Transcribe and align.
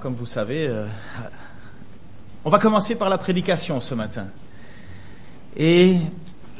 comme 0.00 0.14
vous 0.14 0.26
savez. 0.26 0.68
Euh, 0.68 0.86
on 2.44 2.50
va 2.50 2.58
commencer 2.60 2.94
par 2.94 3.08
la 3.08 3.18
prédication 3.18 3.80
ce 3.80 3.94
matin. 3.94 4.26
Et 5.56 5.96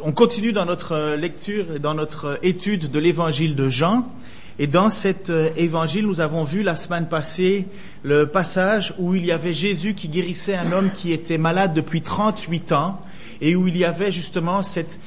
on 0.00 0.10
continue 0.10 0.52
dans 0.52 0.64
notre 0.64 1.14
lecture 1.14 1.76
et 1.76 1.78
dans 1.78 1.94
notre 1.94 2.38
étude 2.42 2.90
de 2.90 2.98
l'évangile 2.98 3.54
de 3.54 3.68
Jean. 3.68 4.10
Et 4.58 4.66
dans 4.66 4.90
cet 4.90 5.30
euh, 5.30 5.50
évangile, 5.56 6.04
nous 6.06 6.20
avons 6.20 6.42
vu 6.42 6.64
la 6.64 6.74
semaine 6.74 7.06
passée 7.06 7.68
le 8.02 8.26
passage 8.26 8.92
où 8.98 9.14
il 9.14 9.24
y 9.24 9.30
avait 9.30 9.54
Jésus 9.54 9.94
qui 9.94 10.08
guérissait 10.08 10.56
un 10.56 10.72
homme 10.72 10.90
qui 10.90 11.12
était 11.12 11.38
malade 11.38 11.74
depuis 11.74 12.02
38 12.02 12.72
ans 12.72 13.00
et 13.40 13.54
où 13.54 13.68
il 13.68 13.76
y 13.76 13.84
avait 13.84 14.10
justement 14.10 14.62
cette, 14.62 14.98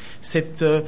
euh, 0.62 0.82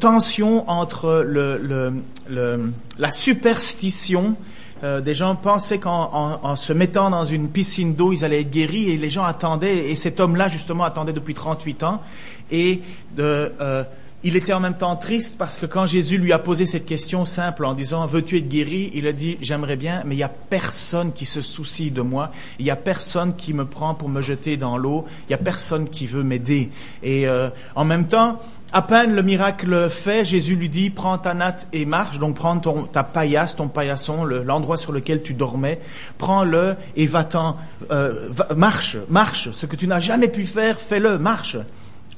tension 0.00 0.70
entre 0.70 1.24
le, 1.26 1.58
le, 1.58 1.92
le, 2.28 2.72
la 2.98 3.10
superstition 3.10 4.36
euh, 4.84 5.00
des 5.00 5.14
gens 5.14 5.34
pensaient 5.34 5.78
qu'en 5.78 6.38
en, 6.42 6.56
se 6.56 6.72
mettant 6.72 7.10
dans 7.10 7.24
une 7.24 7.48
piscine 7.48 7.94
d'eau, 7.94 8.12
ils 8.12 8.24
allaient 8.24 8.42
être 8.42 8.50
guéris 8.50 8.90
et 8.90 8.98
les 8.98 9.10
gens 9.10 9.24
attendaient, 9.24 9.90
et 9.90 9.94
cet 9.94 10.20
homme-là 10.20 10.48
justement 10.48 10.84
attendait 10.84 11.14
depuis 11.14 11.34
38 11.34 11.82
ans, 11.84 12.02
et 12.50 12.82
de, 13.16 13.52
euh, 13.60 13.82
il 14.24 14.36
était 14.36 14.54
en 14.54 14.60
même 14.60 14.76
temps 14.76 14.96
triste 14.96 15.36
parce 15.38 15.58
que 15.58 15.66
quand 15.66 15.84
Jésus 15.84 16.16
lui 16.16 16.32
a 16.32 16.38
posé 16.38 16.64
cette 16.64 16.86
question 16.86 17.26
simple 17.26 17.66
en 17.66 17.74
disant 17.74 18.06
veux-tu 18.06 18.38
être 18.38 18.48
guéri, 18.48 18.90
il 18.94 19.06
a 19.06 19.12
dit 19.12 19.36
j'aimerais 19.42 19.76
bien, 19.76 20.02
mais 20.06 20.14
il 20.14 20.18
n'y 20.18 20.24
a 20.24 20.28
personne 20.30 21.12
qui 21.12 21.26
se 21.26 21.42
soucie 21.42 21.90
de 21.90 22.00
moi, 22.00 22.30
il 22.58 22.64
n'y 22.64 22.70
a 22.70 22.76
personne 22.76 23.36
qui 23.36 23.52
me 23.52 23.66
prend 23.66 23.94
pour 23.94 24.08
me 24.08 24.22
jeter 24.22 24.56
dans 24.56 24.78
l'eau, 24.78 25.04
il 25.24 25.28
n'y 25.28 25.34
a 25.34 25.38
personne 25.38 25.90
qui 25.90 26.06
veut 26.06 26.22
m'aider. 26.22 26.70
Et 27.02 27.28
euh, 27.28 27.50
en 27.74 27.84
même 27.84 28.06
temps, 28.06 28.40
à 28.74 28.82
peine 28.82 29.14
le 29.14 29.22
miracle 29.22 29.88
fait, 29.88 30.24
Jésus 30.24 30.56
lui 30.56 30.68
dit 30.68 30.90
prends 30.90 31.16
ta 31.16 31.32
natte 31.32 31.68
et 31.72 31.86
marche. 31.86 32.18
Donc 32.18 32.34
prends 32.34 32.58
ta 32.58 33.04
paillasse, 33.04 33.54
ton 33.54 33.68
paillasson, 33.68 34.24
l'endroit 34.24 34.76
sur 34.76 34.90
lequel 34.90 35.22
tu 35.22 35.32
dormais, 35.32 35.78
prends-le 36.18 36.74
et 36.96 37.06
va-t'en, 37.06 37.56
euh, 37.92 38.30
marche, 38.56 38.96
marche. 39.08 39.52
Ce 39.52 39.66
que 39.66 39.76
tu 39.76 39.86
n'as 39.86 40.00
jamais 40.00 40.26
pu 40.26 40.44
faire, 40.44 40.80
fais-le, 40.80 41.18
marche. 41.18 41.56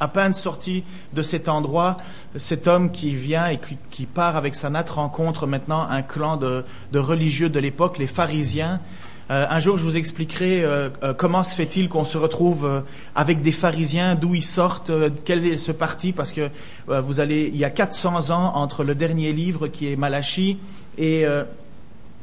À 0.01 0.09
peine 0.09 0.33
sorti 0.33 0.83
de 1.13 1.21
cet 1.21 1.51
endroit, 1.51 1.99
cet 2.37 2.69
homme 2.69 2.91
qui 2.91 3.15
vient 3.15 3.49
et 3.49 3.61
qui, 3.91 4.07
part 4.07 4.37
avec 4.37 4.55
sa 4.55 4.71
natte 4.71 4.91
rencontre 4.91 5.47
maintenant 5.47 5.87
un 5.89 6.01
clan 6.01 6.39
de, 6.39 6.65
religieux 6.95 7.51
de 7.51 7.59
l'époque, 7.59 7.99
les 7.99 8.07
pharisiens. 8.07 8.81
Euh, 9.29 9.45
un 9.51 9.59
jour, 9.59 9.77
je 9.77 9.83
vous 9.83 9.97
expliquerai 9.97 10.63
euh, 10.63 10.89
euh, 11.03 11.13
comment 11.13 11.43
se 11.43 11.57
fait-il 11.57 11.89
qu'on 11.89 12.05
se 12.05 12.17
retrouve 12.17 12.85
avec 13.15 13.43
des 13.43 13.51
pharisiens, 13.51 14.15
d'où 14.15 14.35
ils 14.35 14.45
sortent, 14.45 14.93
quel 15.25 15.45
est 15.45 15.59
ce 15.59 15.73
parti, 15.73 16.13
parce 16.13 16.33
que 16.33 16.49
vous 16.87 17.21
allez, 17.21 17.51
il 17.53 17.59
y 17.59 17.65
a 17.65 17.71
400 17.71 18.31
ans 18.31 18.53
entre 18.55 18.85
le 18.85 18.95
dernier 18.95 19.33
livre 19.33 19.67
qui 19.69 19.93
est 19.93 19.97
Malachie 19.97 20.59
et 20.99 21.25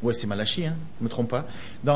oui, 0.03 0.13
c'est 0.13 0.27
Malachie, 0.27 0.65
hein, 0.65 0.75
je 0.99 1.05
me 1.05 1.09
trompe 1.09 1.29
pas. 1.29 1.45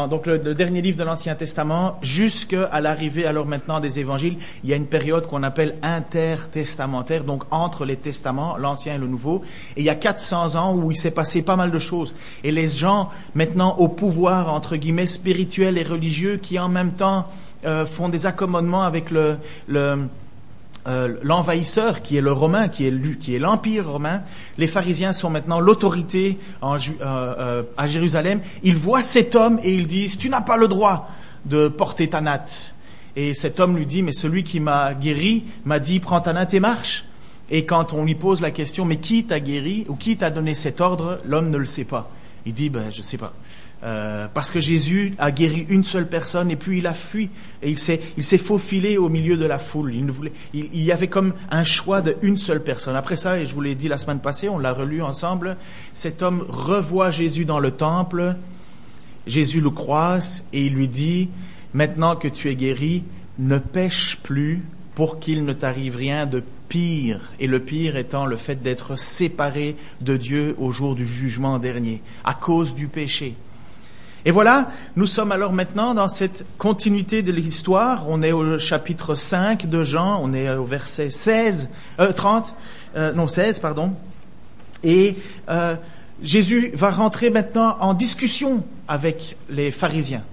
Donc 0.07 0.27
le, 0.27 0.39
dernier 0.39 0.81
livre 0.81 0.97
de 0.97 1.03
l'Ancien 1.03 1.35
Testament, 1.35 1.99
jusqu'à 2.01 2.79
l'arrivée 2.79 3.25
alors 3.25 3.45
maintenant 3.45 3.81
des 3.81 3.99
Évangiles, 3.99 4.37
il 4.63 4.69
y 4.69 4.73
a 4.73 4.77
une 4.77 4.85
période 4.85 5.27
qu'on 5.27 5.43
appelle 5.43 5.75
intertestamentaire, 5.81 7.25
donc 7.25 7.43
entre 7.51 7.83
les 7.83 7.97
testaments, 7.97 8.55
l'Ancien 8.55 8.95
et 8.95 8.97
le 8.97 9.07
Nouveau. 9.07 9.41
Et 9.75 9.81
il 9.81 9.83
y 9.83 9.89
a 9.89 9.95
400 9.95 10.55
ans 10.55 10.73
où 10.73 10.89
il 10.89 10.95
s'est 10.95 11.11
passé 11.11 11.41
pas 11.41 11.57
mal 11.57 11.69
de 11.69 11.79
choses. 11.79 12.15
Et 12.45 12.51
les 12.51 12.69
gens 12.69 13.09
maintenant 13.35 13.75
au 13.77 13.89
pouvoir 13.89 14.53
entre 14.53 14.77
guillemets 14.77 15.05
spirituel 15.05 15.77
et 15.77 15.83
religieux, 15.83 16.37
qui 16.37 16.57
en 16.59 16.69
même 16.69 16.93
temps 16.93 17.27
euh, 17.65 17.85
font 17.85 18.07
des 18.07 18.25
accommodements 18.25 18.83
avec 18.83 19.11
le 19.11 19.37
euh, 20.87 21.17
l'envahisseur 21.21 22.01
qui 22.01 22.15
est 22.15 22.21
le 22.21 22.31
romain, 22.31 22.69
qui 22.69 22.87
est, 22.87 23.19
qui 23.19 23.35
est 23.35 23.39
l'empire 23.39 23.89
romain. 23.89 24.21
Les 24.57 24.67
pharisiens 24.67 25.11
sont 25.11 25.29
maintenant 25.29 25.59
l'autorité 25.59 26.37
euh, 26.63 26.77
euh, 27.01 27.63
à 27.75 27.87
Jérusalem. 27.87 28.39
Ils 28.63 28.77
voient 28.77 29.01
cet 29.01 29.35
homme 29.35 29.59
et 29.63 29.75
ils 29.75 29.87
disent, 29.87 30.17
tu 30.17 30.29
n'as 30.29 30.41
pas 30.41 30.55
le 30.55 30.67
droit 30.67 31.09
de 31.45 31.67
porter 31.67 32.09
ta 32.09 32.21
natte. 32.21 32.73
Et 33.17 33.33
cet 33.33 33.59
homme 33.59 33.75
lui 33.75 33.85
dit, 33.85 34.01
mais 34.01 34.13
celui 34.13 34.43
qui 34.43 34.59
m'a 34.59 34.93
guéri 34.93 35.43
m'a 35.65 35.79
dit, 35.79 35.99
prends 35.99 36.21
ta 36.21 36.31
natte 36.31 36.53
et 36.53 36.59
marche. 36.59 37.03
Et 37.49 37.65
quand 37.65 37.93
on 37.93 38.05
lui 38.05 38.15
pose 38.15 38.41
la 38.41 38.51
question, 38.51 38.85
mais 38.85 38.97
qui 38.97 39.25
t'a 39.25 39.39
guéri 39.39 39.85
ou 39.89 39.95
qui 39.95 40.15
t'a 40.15 40.29
donné 40.29 40.53
cet 40.53 40.79
ordre, 40.79 41.19
l'homme 41.25 41.49
ne 41.49 41.57
le 41.57 41.65
sait 41.65 41.85
pas. 41.85 42.09
Il 42.45 42.53
dit, 42.53 42.69
ben, 42.69 42.85
je 42.93 43.01
sais 43.01 43.17
pas. 43.17 43.33
Euh, 43.83 44.27
parce 44.33 44.49
que 44.49 44.59
Jésus 44.59 45.13
a 45.19 45.31
guéri 45.31 45.67
une 45.69 45.83
seule 45.83 46.07
personne 46.07 46.49
et 46.49 46.55
puis 46.55 46.79
il 46.79 46.87
a 46.87 46.95
fui 46.95 47.29
et 47.61 47.69
il 47.69 47.77
s'est, 47.77 48.01
il 48.17 48.23
s'est 48.23 48.39
faufilé 48.39 48.97
au 48.97 49.07
milieu 49.07 49.37
de 49.37 49.45
la 49.45 49.59
foule. 49.59 49.93
Il, 49.93 50.03
ne 50.03 50.11
voulait, 50.11 50.31
il, 50.55 50.67
il, 50.73 50.83
y 50.83 50.91
avait 50.91 51.07
comme 51.07 51.35
un 51.51 51.63
choix 51.63 52.01
d'une 52.01 52.37
seule 52.37 52.63
personne. 52.63 52.95
Après 52.95 53.17
ça, 53.17 53.39
et 53.39 53.45
je 53.45 53.53
vous 53.53 53.61
l'ai 53.61 53.75
dit 53.75 53.87
la 53.87 53.99
semaine 53.99 54.19
passée, 54.19 54.49
on 54.49 54.57
l'a 54.57 54.73
relu 54.73 55.03
ensemble, 55.03 55.57
cet 55.93 56.23
homme 56.23 56.43
revoit 56.49 57.11
Jésus 57.11 57.45
dans 57.45 57.59
le 57.59 57.69
temple, 57.69 58.35
Jésus 59.27 59.61
le 59.61 59.69
croise 59.69 60.45
et 60.53 60.65
il 60.65 60.73
lui 60.73 60.87
dit, 60.87 61.29
maintenant 61.75 62.15
que 62.15 62.27
tu 62.27 62.49
es 62.49 62.55
guéri, 62.55 63.03
ne 63.37 63.59
pêche 63.59 64.17
plus 64.23 64.63
pour 64.95 65.19
qu'il 65.19 65.45
ne 65.45 65.53
t'arrive 65.53 65.95
rien 65.95 66.25
de 66.25 66.41
pire, 66.67 67.31
et 67.39 67.47
le 67.47 67.59
pire 67.59 67.95
étant 67.95 68.25
le 68.25 68.35
fait 68.35 68.61
d'être 68.61 68.97
séparé 68.97 69.75
de 70.01 70.17
Dieu 70.17 70.55
au 70.57 70.71
jour 70.71 70.95
du 70.95 71.05
jugement 71.05 71.59
dernier, 71.59 72.01
à 72.23 72.33
cause 72.33 72.73
du 72.73 72.87
péché. 72.87 73.35
Et 74.27 74.31
voilà, 74.31 74.67
nous 74.97 75.05
sommes 75.05 75.31
alors 75.31 75.53
maintenant 75.53 75.93
dans 75.93 76.09
cette 76.09 76.45
continuité 76.57 77.23
de 77.23 77.31
l'histoire. 77.31 78.09
On 78.09 78.21
est 78.21 78.33
au 78.33 78.59
chapitre 78.59 79.15
5 79.15 79.69
de 79.69 79.83
Jean, 79.85 80.19
on 80.21 80.33
est 80.33 80.49
au 80.49 80.65
verset 80.65 81.09
16, 81.09 81.69
euh, 82.01 82.11
30, 82.11 82.53
euh, 82.97 83.13
non 83.13 83.29
16, 83.29 83.59
pardon. 83.59 83.93
Et 84.83 85.15
euh, 85.47 85.77
Jésus 86.21 86.71
va 86.73 86.91
rentrer 86.91 87.29
maintenant 87.29 87.77
en 87.79 87.93
discussion 87.93 88.65
avec 88.89 89.37
les 89.49 89.71
pharisiens. 89.71 90.23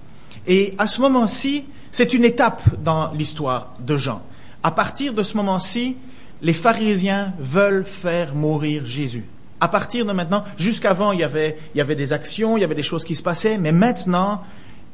Et 0.49 0.75
à 0.77 0.89
ce 0.89 1.01
moment-ci, 1.01 1.63
c'est 1.93 2.15
une 2.15 2.25
étape 2.25 2.63
dans 2.83 3.13
l'histoire 3.13 3.77
de 3.79 3.97
Jean. 3.97 4.23
À 4.65 4.73
partir 4.73 5.15
de 5.15 5.23
ce 5.23 5.37
moment-ci, 5.37 5.95
les 6.43 6.53
pharisiens 6.53 7.33
veulent 7.39 7.87
faire 7.87 8.35
mourir 8.35 8.87
Jésus. 8.87 9.25
À 9.65 9.69
partir 9.69 10.05
de 10.05 10.13
maintenant, 10.13 10.45
jusqu'avant, 10.59 11.13
il 11.13 11.21
y 11.21 11.25
avait, 11.25 11.57
il 11.75 11.79
y 11.79 11.81
avait 11.81 11.97
des 11.97 12.13
actions, 12.13 12.59
il 12.59 12.61
y 12.61 12.65
avait 12.65 12.75
des 12.75 12.83
choses 12.83 13.03
qui 13.03 13.15
se 13.15 13.23
passaient, 13.23 13.57
mais 13.57 13.73
maintenant, 13.73 14.43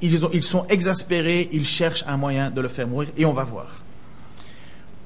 ils, 0.01 0.45
sont 0.45 0.65
exaspérés, 0.69 1.49
ils 1.51 1.67
cherchent 1.67 2.05
un 2.07 2.17
moyen 2.17 2.53
de 2.53 2.61
le 2.61 2.69
faire 2.69 2.87
mourir, 2.87 3.09
et 3.17 3.25
on 3.25 3.33
va 3.33 3.43
voir. 3.43 3.67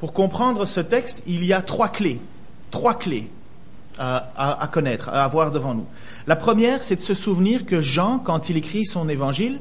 Pour 0.00 0.12
comprendre 0.12 0.66
ce 0.66 0.80
texte, 0.80 1.22
il 1.26 1.46
y 1.46 1.54
a 1.54 1.62
trois 1.62 1.88
clés, 1.88 2.20
trois 2.70 2.92
clés 2.92 3.30
à, 3.96 4.60
à, 4.62 4.66
connaître, 4.66 5.08
à 5.08 5.24
avoir 5.24 5.50
devant 5.50 5.72
nous. 5.72 5.86
La 6.26 6.36
première, 6.36 6.82
c'est 6.82 6.96
de 6.96 7.00
se 7.00 7.14
souvenir 7.14 7.64
que 7.64 7.80
Jean, 7.80 8.18
quand 8.18 8.50
il 8.50 8.58
écrit 8.58 8.84
son 8.84 9.08
évangile, 9.08 9.60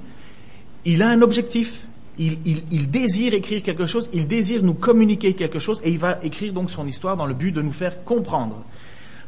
il 0.83 1.01
a 1.01 1.07
un 1.07 1.21
objectif. 1.21 1.87
Il, 2.19 2.91
désire 2.91 3.33
écrire 3.33 3.63
quelque 3.63 3.87
chose, 3.87 4.09
il 4.11 4.27
désire 4.27 4.63
nous 4.63 4.73
communiquer 4.73 5.33
quelque 5.33 5.59
chose, 5.59 5.79
et 5.85 5.91
il 5.91 5.97
va 5.97 6.19
écrire 6.23 6.51
donc 6.51 6.69
son 6.69 6.85
histoire 6.87 7.15
dans 7.15 7.25
le 7.25 7.33
but 7.33 7.53
de 7.53 7.61
nous 7.61 7.71
faire 7.71 8.03
comprendre. 8.03 8.65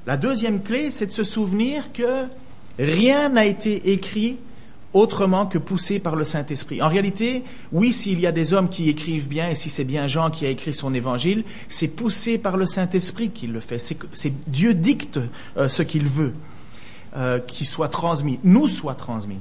La 0.08 0.18
deuxième 0.18 0.62
clé, 0.62 0.92
c'est 0.92 1.08
de 1.08 1.12
se 1.12 1.24
souvenir 1.24 1.92
que 1.92 2.26
rien 2.78 3.30
n'a 3.30 3.46
été 3.46 3.92
écrit 3.92 4.38
autrement 4.94 5.46
que 5.46 5.58
poussé 5.58 6.00
par 6.00 6.16
le 6.16 6.24
Saint-Esprit. 6.24 6.82
En 6.82 6.88
réalité, 6.88 7.44
oui, 7.72 7.92
s'il 7.92 8.20
y 8.20 8.28
a 8.28 8.32
des 8.32 8.54
hommes 8.54 8.70
qui 8.70 8.88
écrivent 8.88 9.28
bien, 9.28 9.50
et 9.50 9.56
si 9.56 9.70
c'est 9.70 9.84
bien 9.84 10.08
Jean 10.08 10.30
qui 10.30 10.46
a 10.46 10.50
écrit 10.50 10.74
son 10.74 10.94
évangile, 10.94 11.44
c'est 11.68 11.90
poussé 11.90 12.38
par 12.38 12.56
le 12.56 12.66
Saint-Esprit 12.66 13.30
qu'il 13.32 13.52
le 13.52 13.60
fait. 13.60 13.80
C'est 13.80 14.34
Dieu 14.48 14.74
dicte 14.74 15.20
euh, 15.58 15.68
ce 15.68 15.84
qu'il 15.84 16.08
veut 16.08 16.34
euh, 17.18 17.40
qu'il 17.40 17.68
soit 17.68 17.90
transmis, 17.90 18.40
nous 18.44 18.68
soit 18.68 18.96
transmis. 18.96 19.40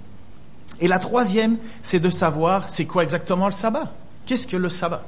Et 0.81 0.89
la 0.89 0.99
troisième, 0.99 1.57
c'est 1.83 2.01
de 2.01 2.11
savoir 2.11 2.69
c'est 2.69 2.87
quoi 2.87 3.05
exactement 3.05 3.47
le 3.47 3.53
sabbat. 3.53 3.93
Qu'est-ce 4.27 4.49
que 4.49 4.57
le 4.57 4.69
sabbat? 4.69 5.05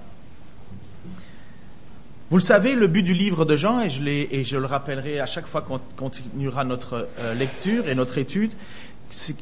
Vous 2.29 2.39
le 2.39 2.43
savez, 2.43 2.75
le 2.75 2.89
but 2.89 3.05
du 3.05 3.15
livre 3.15 3.45
de 3.45 3.57
Jean, 3.57 3.81
et 3.81 3.89
je, 3.89 4.57
le 4.57 4.67
rappellerai 4.67 5.21
à 5.21 5.27
chaque 5.27 5.47
fois 5.47 5.63
qu'on 5.63 5.79
continuera 5.97 6.65
notre 6.65 7.09
euh, 7.21 7.35
lecture 7.35 7.89
et 7.89 7.95
notre 7.95 8.19
étude, 8.19 8.51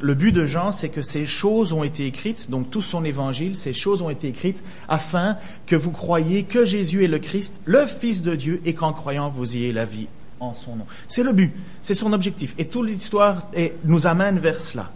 le 0.01 0.15
but 0.15 0.33
de 0.33 0.45
Jean, 0.45 0.73
c'est 0.73 0.91
que 0.91 1.01
ces 1.01 1.25
choses 1.25 1.73
ont 1.73 1.83
été 1.83 2.05
écrites, 2.05 2.51
donc 2.51 2.71
tout 2.71 2.83
son 2.83 3.03
évangile, 3.05 3.57
ces 3.57 3.73
choses 3.73 4.03
ont 4.03 4.11
été 4.11 4.29
écrites 4.29 4.63
afin 4.87 5.39
que 5.67 5.77
vous 5.77 5.91
croyiez 5.91 6.43
que 6.43 6.67
Jésus 6.67 7.05
est 7.05 7.09
le 7.09 7.19
Christ, 7.19 7.55
le 7.65 7.87
Fils 7.87 8.21
de 8.21 8.35
Dieu, 8.35 8.61
et 8.67 8.75
qu'en 8.75 8.93
croyant, 8.93 9.31
vous 9.31 9.57
ayez 9.57 9.73
la 9.73 9.87
vie 9.87 10.09
en 10.41 10.53
son 10.53 10.77
nom. 10.77 10.87
C'est 11.09 11.23
le 11.23 11.33
but, 11.33 11.55
c'est 11.83 11.95
son 11.95 12.13
objectif. 12.13 12.53
Et 12.59 12.67
toute 12.67 12.87
l'histoire 12.87 13.49
nous 13.85 14.07
amène 14.07 14.39
vers 14.39 14.61
cela. 14.61 14.91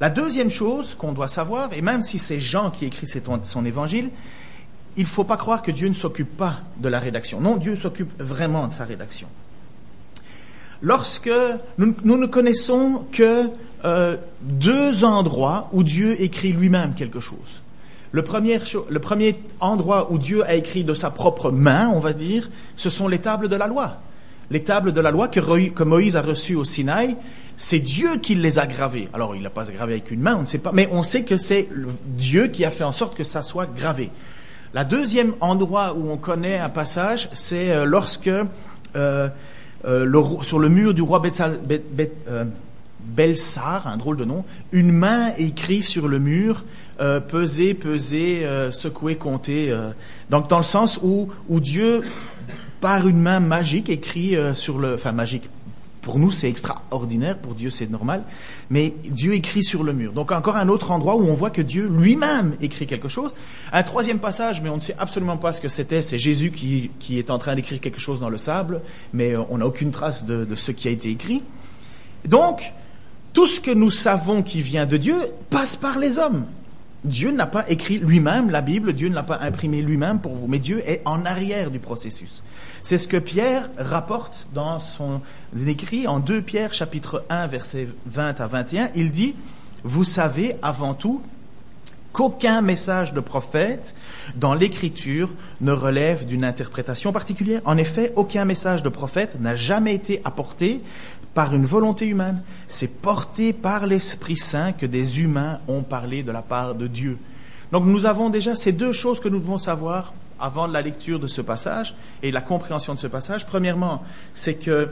La 0.00 0.10
deuxième 0.10 0.50
chose 0.50 0.96
qu'on 0.96 1.12
doit 1.12 1.28
savoir, 1.28 1.72
et 1.72 1.80
même 1.80 2.02
si 2.02 2.18
c'est 2.18 2.40
Jean 2.40 2.72
qui 2.72 2.86
écrit 2.86 3.06
son 3.44 3.64
évangile, 3.64 4.10
il 4.96 5.02
ne 5.02 5.08
faut 5.08 5.24
pas 5.24 5.36
croire 5.36 5.62
que 5.62 5.70
Dieu 5.70 5.88
ne 5.88 5.94
s'occupe 5.94 6.36
pas 6.36 6.60
de 6.78 6.88
la 6.88 6.98
rédaction. 6.98 7.40
Non, 7.40 7.56
Dieu 7.56 7.76
s'occupe 7.76 8.10
vraiment 8.18 8.68
de 8.68 8.72
sa 8.72 8.84
rédaction. 8.84 9.26
Lorsque 10.82 11.30
nous, 11.78 11.94
ne 12.04 12.26
connaissons 12.26 13.04
que 13.10 13.48
euh, 13.84 14.16
deux 14.42 15.04
endroits 15.04 15.68
où 15.72 15.82
Dieu 15.82 16.20
écrit 16.20 16.52
lui-même 16.52 16.94
quelque 16.94 17.20
chose. 17.20 17.62
Le 18.12 18.22
premier, 18.22 18.60
endroit 19.60 20.12
où 20.12 20.18
Dieu 20.18 20.44
a 20.44 20.54
écrit 20.54 20.84
de 20.84 20.94
sa 20.94 21.10
propre 21.10 21.50
main, 21.50 21.90
on 21.92 21.98
va 21.98 22.12
dire, 22.12 22.48
ce 22.76 22.88
sont 22.88 23.08
les 23.08 23.18
tables 23.18 23.48
de 23.48 23.56
la 23.56 23.66
loi. 23.66 23.96
Les 24.50 24.62
tables 24.62 24.92
de 24.92 25.00
la 25.00 25.10
loi 25.10 25.26
que, 25.26 25.82
Moïse 25.82 26.16
a 26.16 26.22
reçues 26.22 26.54
au 26.54 26.64
Sinaï, 26.64 27.16
c'est 27.56 27.80
Dieu 27.80 28.18
qui 28.18 28.34
les 28.34 28.58
a 28.58 28.66
gravés. 28.66 29.08
Alors, 29.14 29.34
il 29.34 29.42
n'a 29.42 29.50
pas 29.50 29.64
gravé 29.64 29.94
avec 29.94 30.10
une 30.10 30.20
main, 30.20 30.36
on 30.36 30.42
ne 30.42 30.46
sait 30.46 30.58
pas, 30.58 30.70
mais 30.72 30.88
on 30.92 31.02
sait 31.02 31.22
que 31.22 31.36
c'est 31.36 31.68
Dieu 32.06 32.48
qui 32.48 32.64
a 32.64 32.70
fait 32.70 32.84
en 32.84 32.92
sorte 32.92 33.16
que 33.16 33.24
ça 33.24 33.42
soit 33.42 33.66
gravé. 33.66 34.10
La 34.74 34.82
deuxième 34.82 35.34
endroit 35.40 35.94
où 35.94 36.10
on 36.10 36.16
connaît 36.16 36.58
un 36.58 36.68
passage, 36.68 37.28
c'est 37.32 37.70
euh, 37.70 37.84
lorsque 37.84 38.26
euh, 38.26 39.28
euh, 39.84 40.42
sur 40.42 40.58
le 40.58 40.68
mur 40.68 40.94
du 40.94 41.02
roi 41.02 41.22
Belsar, 43.04 43.86
un 43.86 43.96
drôle 43.96 44.16
de 44.16 44.24
nom, 44.24 44.44
une 44.72 44.90
main 44.90 45.30
écrit 45.38 45.80
sur 45.80 46.08
le 46.08 46.18
mur, 46.18 46.64
peser, 47.28 47.74
peser, 47.74 48.44
secouer, 48.72 49.14
compter. 49.14 49.76
donc 50.30 50.48
dans 50.48 50.58
le 50.58 50.64
sens 50.64 50.98
où 51.02 51.28
Dieu, 51.48 52.02
par 52.80 53.06
une 53.06 53.20
main 53.20 53.40
magique, 53.40 53.90
écrit 53.90 54.36
sur 54.54 54.78
le, 54.78 54.94
enfin 54.94 55.12
magique, 55.12 55.50
pour 56.04 56.18
nous, 56.18 56.30
c'est 56.30 56.50
extraordinaire, 56.50 57.38
pour 57.38 57.54
Dieu, 57.54 57.70
c'est 57.70 57.90
normal, 57.90 58.24
mais 58.68 58.94
Dieu 59.06 59.32
écrit 59.32 59.62
sur 59.64 59.82
le 59.82 59.94
mur. 59.94 60.12
Donc 60.12 60.32
encore 60.32 60.56
un 60.56 60.68
autre 60.68 60.90
endroit 60.90 61.16
où 61.16 61.24
on 61.24 61.32
voit 61.32 61.48
que 61.48 61.62
Dieu 61.62 61.88
lui-même 61.88 62.54
écrit 62.60 62.86
quelque 62.86 63.08
chose. 63.08 63.34
Un 63.72 63.82
troisième 63.82 64.18
passage, 64.18 64.60
mais 64.60 64.68
on 64.68 64.76
ne 64.76 64.82
sait 64.82 64.94
absolument 64.98 65.38
pas 65.38 65.54
ce 65.54 65.62
que 65.62 65.68
c'était, 65.68 66.02
c'est 66.02 66.18
Jésus 66.18 66.50
qui, 66.50 66.90
qui, 67.00 67.18
est 67.18 67.30
en 67.30 67.38
train 67.38 67.54
d'écrire 67.54 67.80
quelque 67.80 68.00
chose 68.00 68.20
dans 68.20 68.28
le 68.28 68.36
sable, 68.36 68.82
mais 69.14 69.34
euh, 69.34 69.40
on 69.48 69.58
n'a 69.58 69.66
aucune 69.66 69.92
trace 69.92 70.26
de, 70.26 70.44
de 70.44 70.54
ce 70.54 70.72
qui 70.72 70.88
a 70.88 70.90
été 70.90 71.08
écrit. 71.08 71.42
Donc, 72.26 72.70
tout 73.32 73.46
ce 73.46 73.58
que 73.58 73.70
nous 73.70 73.90
savons 73.90 74.42
qui 74.42 74.60
vient 74.60 74.84
de 74.84 74.98
Dieu 74.98 75.16
passe 75.48 75.74
par 75.74 75.98
les 75.98 76.18
hommes. 76.18 76.44
Dieu 77.04 77.30
n'a 77.32 77.46
pas 77.46 77.64
écrit 77.70 77.98
lui-même 77.98 78.50
la 78.50 78.62
Bible, 78.62 78.92
Dieu 78.92 79.08
ne 79.08 79.14
l'a 79.14 79.22
pas 79.22 79.38
imprimé 79.40 79.82
lui-même 79.82 80.20
pour 80.20 80.34
vous, 80.34 80.48
mais 80.48 80.58
Dieu 80.58 80.82
est 80.86 81.02
en 81.04 81.24
arrière 81.24 81.70
du 81.70 81.78
processus. 81.78 82.42
C'est 82.84 82.98
ce 82.98 83.08
que 83.08 83.16
Pierre 83.16 83.70
rapporte 83.78 84.46
dans 84.52 84.78
son 84.78 85.22
écrit 85.66 86.06
en 86.06 86.20
2 86.20 86.42
Pierre 86.42 86.74
chapitre 86.74 87.24
1 87.30 87.46
versets 87.46 87.88
20 88.04 88.38
à 88.42 88.46
21. 88.46 88.90
Il 88.94 89.10
dit, 89.10 89.34
vous 89.84 90.04
savez 90.04 90.56
avant 90.60 90.92
tout 90.92 91.22
qu'aucun 92.12 92.60
message 92.60 93.14
de 93.14 93.20
prophète 93.20 93.94
dans 94.36 94.52
l'écriture 94.52 95.30
ne 95.62 95.72
relève 95.72 96.26
d'une 96.26 96.44
interprétation 96.44 97.10
particulière. 97.10 97.62
En 97.64 97.78
effet, 97.78 98.12
aucun 98.16 98.44
message 98.44 98.82
de 98.82 98.90
prophète 98.90 99.40
n'a 99.40 99.56
jamais 99.56 99.94
été 99.94 100.20
apporté 100.22 100.82
par 101.32 101.54
une 101.54 101.64
volonté 101.64 102.04
humaine. 102.04 102.42
C'est 102.68 103.00
porté 103.00 103.54
par 103.54 103.86
l'Esprit 103.86 104.36
Saint 104.36 104.72
que 104.72 104.84
des 104.84 105.22
humains 105.22 105.58
ont 105.68 105.84
parlé 105.84 106.22
de 106.22 106.32
la 106.32 106.42
part 106.42 106.74
de 106.74 106.86
Dieu. 106.86 107.16
Donc 107.72 107.86
nous 107.86 108.04
avons 108.04 108.28
déjà 108.28 108.54
ces 108.54 108.72
deux 108.72 108.92
choses 108.92 109.20
que 109.20 109.30
nous 109.30 109.40
devons 109.40 109.56
savoir 109.56 110.12
avant 110.38 110.66
la 110.66 110.82
lecture 110.82 111.20
de 111.20 111.26
ce 111.26 111.40
passage 111.40 111.94
et 112.22 112.30
la 112.30 112.40
compréhension 112.40 112.94
de 112.94 112.98
ce 112.98 113.06
passage. 113.06 113.46
Premièrement, 113.46 114.02
c'est 114.34 114.54
que 114.54 114.88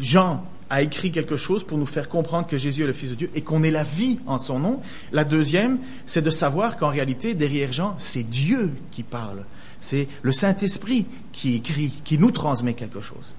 Jean 0.00 0.44
a 0.70 0.82
écrit 0.82 1.10
quelque 1.10 1.36
chose 1.36 1.64
pour 1.64 1.78
nous 1.78 1.86
faire 1.86 2.08
comprendre 2.08 2.46
que 2.46 2.58
Jésus 2.58 2.82
est 2.82 2.86
le 2.86 2.92
Fils 2.92 3.10
de 3.10 3.14
Dieu 3.14 3.30
et 3.34 3.42
qu'on 3.42 3.62
ait 3.62 3.70
la 3.70 3.84
vie 3.84 4.18
en 4.26 4.38
son 4.38 4.58
nom. 4.58 4.80
La 5.12 5.24
deuxième, 5.24 5.78
c'est 6.06 6.22
de 6.22 6.30
savoir 6.30 6.76
qu'en 6.76 6.88
réalité, 6.88 7.34
derrière 7.34 7.72
Jean, 7.72 7.94
c'est 7.98 8.22
Dieu 8.22 8.72
qui 8.90 9.02
parle. 9.02 9.44
C'est 9.80 10.08
le 10.22 10.32
Saint-Esprit 10.32 11.06
qui 11.32 11.56
écrit, 11.56 11.92
qui 12.04 12.18
nous 12.18 12.32
transmet 12.32 12.74
quelque 12.74 13.00
chose. 13.00 13.34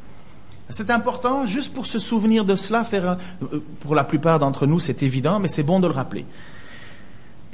C'est 0.70 0.92
important, 0.92 1.46
juste 1.48 1.74
pour 1.74 1.88
se 1.88 1.98
souvenir 1.98 2.46
de 2.46 2.56
cela, 2.56 2.84
faire, 2.84 3.18
pour 3.82 3.96
la 3.96 4.04
plupart 4.04 4.40
d'entre 4.40 4.68
nous, 4.68 4.80
c'est 4.80 5.02
évident, 5.02 5.40
mais 5.40 5.48
c'est 5.48 5.64
bon 5.64 5.80
de 5.80 5.88
le 5.88 5.94
rappeler. 5.94 6.26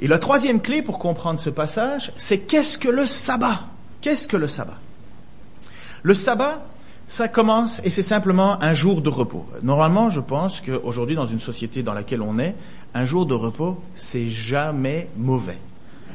Et 0.00 0.08
la 0.08 0.18
troisième 0.18 0.60
clé 0.60 0.82
pour 0.82 0.98
comprendre 0.98 1.40
ce 1.40 1.50
passage, 1.50 2.12
c'est 2.16 2.40
qu'est-ce 2.40 2.78
que 2.78 2.88
le 2.88 3.06
sabbat? 3.06 3.60
Qu'est-ce 4.00 4.28
que 4.28 4.36
le 4.36 4.46
sabbat? 4.46 4.78
Le 6.02 6.12
sabbat, 6.12 6.62
ça 7.08 7.28
commence 7.28 7.80
et 7.84 7.90
c'est 7.90 8.02
simplement 8.02 8.62
un 8.62 8.74
jour 8.74 9.00
de 9.00 9.08
repos. 9.08 9.46
Normalement, 9.62 10.10
je 10.10 10.20
pense 10.20 10.60
qu'aujourd'hui, 10.60 11.16
dans 11.16 11.26
une 11.26 11.40
société 11.40 11.82
dans 11.82 11.94
laquelle 11.94 12.20
on 12.20 12.38
est, 12.38 12.54
un 12.94 13.04
jour 13.04 13.26
de 13.26 13.34
repos, 13.34 13.80
c'est 13.94 14.28
jamais 14.28 15.08
mauvais. 15.16 15.58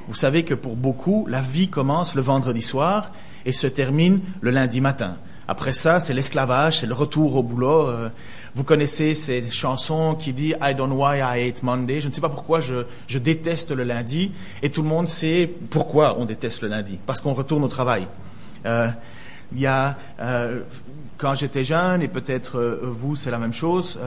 Vous 0.07 0.15
savez 0.15 0.43
que 0.43 0.53
pour 0.53 0.75
beaucoup, 0.75 1.25
la 1.27 1.41
vie 1.41 1.69
commence 1.69 2.15
le 2.15 2.21
vendredi 2.21 2.61
soir 2.61 3.11
et 3.45 3.51
se 3.51 3.67
termine 3.67 4.19
le 4.41 4.51
lundi 4.51 4.81
matin. 4.81 5.17
Après 5.47 5.73
ça, 5.73 5.99
c'est 5.99 6.13
l'esclavage, 6.13 6.79
c'est 6.79 6.87
le 6.87 6.93
retour 6.93 7.35
au 7.35 7.43
boulot. 7.43 7.87
Euh, 7.87 8.09
vous 8.53 8.63
connaissez 8.63 9.13
ces 9.13 9.49
chansons 9.49 10.15
qui 10.15 10.33
disent 10.33 10.55
I 10.61 10.75
don't 10.75 10.87
know 10.87 10.97
why 10.97 11.19
I 11.19 11.47
hate 11.47 11.63
Monday. 11.63 12.01
Je 12.01 12.07
ne 12.07 12.13
sais 12.13 12.21
pas 12.21 12.29
pourquoi 12.29 12.59
je, 12.59 12.85
je 13.07 13.17
déteste 13.17 13.71
le 13.71 13.83
lundi. 13.83 14.31
Et 14.61 14.69
tout 14.69 14.81
le 14.81 14.89
monde 14.89 15.07
sait 15.07 15.49
pourquoi 15.69 16.17
on 16.19 16.25
déteste 16.25 16.61
le 16.61 16.67
lundi. 16.67 16.99
Parce 17.05 17.21
qu'on 17.21 17.33
retourne 17.33 17.63
au 17.63 17.69
travail. 17.69 18.07
Euh, 18.65 18.89
il 19.53 19.59
y 19.59 19.67
a, 19.67 19.97
euh, 20.19 20.61
quand 21.17 21.35
j'étais 21.35 21.63
jeune, 21.63 22.01
et 22.01 22.07
peut-être 22.07 22.57
euh, 22.57 22.79
vous, 22.83 23.15
c'est 23.15 23.31
la 23.31 23.37
même 23.37 23.53
chose, 23.53 23.99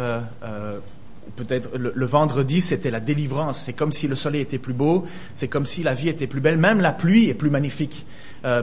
peut-être 1.37 1.77
le, 1.77 2.07
vendredi, 2.07 2.61
c'était 2.61 2.91
la 2.91 3.01
délivrance. 3.01 3.61
C'est 3.61 3.73
comme 3.73 3.93
si 3.93 4.09
le 4.09 4.15
soleil 4.15 4.43
était 4.43 4.59
plus 4.59 4.75
beau, 4.75 5.07
c'est 5.35 5.49
comme 5.49 5.67
si 5.67 5.83
la 5.83 5.95
vie 5.95 6.09
était 6.09 6.27
plus 6.27 6.41
belle, 6.41 6.59
même 6.59 6.81
la 6.81 6.93
pluie 6.93 7.29
est 7.29 7.35
plus 7.35 7.51
magnifique, 7.51 8.07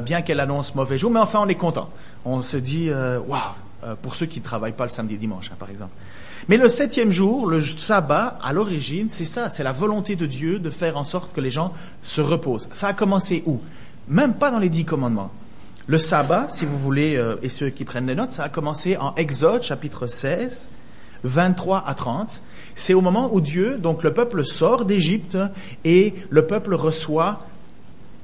bien 0.02 0.22
qu'elle 0.22 0.40
annonce 0.40 0.76
mauvais 0.76 0.98
jour, 0.98 1.12
mais 1.12 1.20
enfin 1.20 1.40
on 1.42 1.50
est 1.50 1.56
content 1.56 1.90
on 2.24 2.42
se 2.42 2.58
dit, 2.58 2.90
waouh, 2.92 3.24
wow, 3.28 3.38
pour 4.02 4.16
ceux 4.16 4.26
qui 4.26 4.40
ne 4.40 4.44
travaillent 4.44 4.72
pas 4.74 4.84
le 4.84 4.90
samedi 4.90 5.16
et 5.16 5.18
dimanche, 5.18 5.50
hein, 5.52 5.58
par 5.60 5.70
exemple. 5.70 5.92
Mais 6.50 6.58
le 6.58 6.70
septième 6.70 7.12
jour, 7.12 7.48
le 7.48 7.62
sabbat, 7.62 8.40
à 8.42 8.52
l'origine, 8.54 9.10
c'est 9.10 9.26
ça, 9.26 9.50
c'est 9.50 9.64
la 9.64 9.72
volonté 9.72 10.16
de 10.16 10.26
Dieu 10.26 10.60
de 10.60 10.70
faire 10.70 10.98
en 10.98 11.04
sorte 11.04 11.34
que 11.34 11.42
les 11.42 11.52
gens 11.52 11.74
se 12.02 12.22
reposent. 12.22 12.68
Ça 12.74 12.88
a 12.88 12.94
commencé 12.94 13.44
où? 13.46 13.60
Même 14.08 14.34
pas 14.34 14.52
dans 14.52 14.60
les 14.60 14.70
dix 14.70 14.86
commandements. 14.86 15.32
Le 15.88 15.98
sabbat, 15.98 16.48
si 16.50 16.66
vous 16.66 16.80
voulez, 16.80 17.16
euh, 17.16 17.36
et 17.44 17.50
ceux 17.50 17.70
qui 17.70 17.86
prennent 17.86 18.08
les 18.08 18.16
notes, 18.16 18.32
ça 18.32 18.44
a 18.44 18.50
commencé 18.50 18.98
en 18.98 19.14
Exode, 19.16 19.64
chapitre 19.64 20.08
16, 20.08 20.70
23 21.24 21.84
à 21.86 21.94
30. 21.94 22.42
C'est 22.76 22.94
au 22.94 23.02
moment 23.02 23.30
où 23.32 23.42
Dieu, 23.42 23.78
donc 23.78 24.04
le 24.04 24.14
peuple 24.14 24.44
sort 24.44 24.86
d'Égypte 24.86 25.38
et 25.84 26.14
le 26.30 26.48
peuple 26.48 26.74
reçoit 26.74 27.46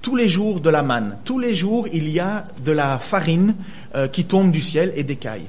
tous 0.02 0.16
les 0.16 0.28
jours 0.28 0.60
de 0.60 0.70
la 0.70 0.84
manne. 0.84 1.18
Tous 1.26 1.40
les 1.40 1.54
jours, 1.54 1.88
il 1.92 2.10
y 2.10 2.20
a 2.20 2.44
de 2.64 2.72
la 2.72 2.98
farine 2.98 3.56
euh, 3.96 4.08
qui 4.08 4.26
tombe 4.26 4.52
du 4.52 4.62
ciel 4.62 4.92
et 4.96 5.04
d'écaille. 5.04 5.46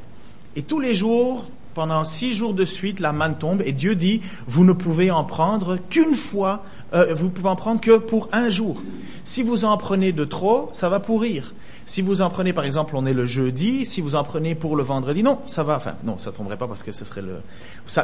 Et 0.56 0.62
tous 0.62 0.80
les 0.80 0.94
jours, 0.94 1.46
pendant 1.74 2.04
six 2.04 2.32
jours 2.32 2.54
de 2.54 2.64
suite, 2.64 3.00
la 3.00 3.12
manne 3.12 3.36
tombe 3.38 3.62
et 3.64 3.72
Dieu 3.72 3.94
dit, 3.94 4.20
vous 4.46 4.64
ne 4.64 4.72
pouvez 4.72 5.10
en 5.10 5.24
prendre 5.24 5.78
qu'une 5.90 6.14
fois, 6.14 6.64
euh, 6.94 7.14
vous 7.14 7.28
pouvez 7.28 7.48
en 7.48 7.56
prendre 7.56 7.80
que 7.80 7.98
pour 7.98 8.28
un 8.32 8.48
jour. 8.48 8.82
Si 9.24 9.42
vous 9.42 9.64
en 9.64 9.76
prenez 9.76 10.12
de 10.12 10.24
trop, 10.24 10.70
ça 10.72 10.88
va 10.88 11.00
pourrir. 11.00 11.54
Si 11.86 12.02
vous 12.02 12.20
en 12.20 12.30
prenez, 12.30 12.52
par 12.52 12.64
exemple, 12.64 12.96
on 12.96 13.06
est 13.06 13.14
le 13.14 13.24
jeudi, 13.24 13.86
si 13.86 14.00
vous 14.00 14.14
en 14.14 14.24
prenez 14.24 14.54
pour 14.54 14.76
le 14.76 14.82
vendredi, 14.82 15.22
non, 15.22 15.38
ça 15.46 15.62
va, 15.62 15.76
enfin, 15.76 15.94
non, 16.04 16.18
ça 16.18 16.32
tomberait 16.32 16.56
pas 16.56 16.66
parce 16.66 16.82
que 16.82 16.92
ce 16.92 17.04
serait 17.04 17.22
le, 17.22 17.36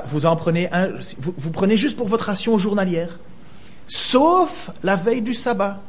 vous 0.06 0.24
en 0.24 0.36
prenez 0.36 0.72
un, 0.72 0.88
vous 1.20 1.50
prenez 1.50 1.76
juste 1.76 1.96
pour 1.96 2.08
votre 2.08 2.26
ration 2.26 2.56
journalière. 2.56 3.18
Sauf 3.86 4.70
la 4.82 4.96
veille 4.96 5.20
du 5.22 5.34
sabbat. 5.34 5.80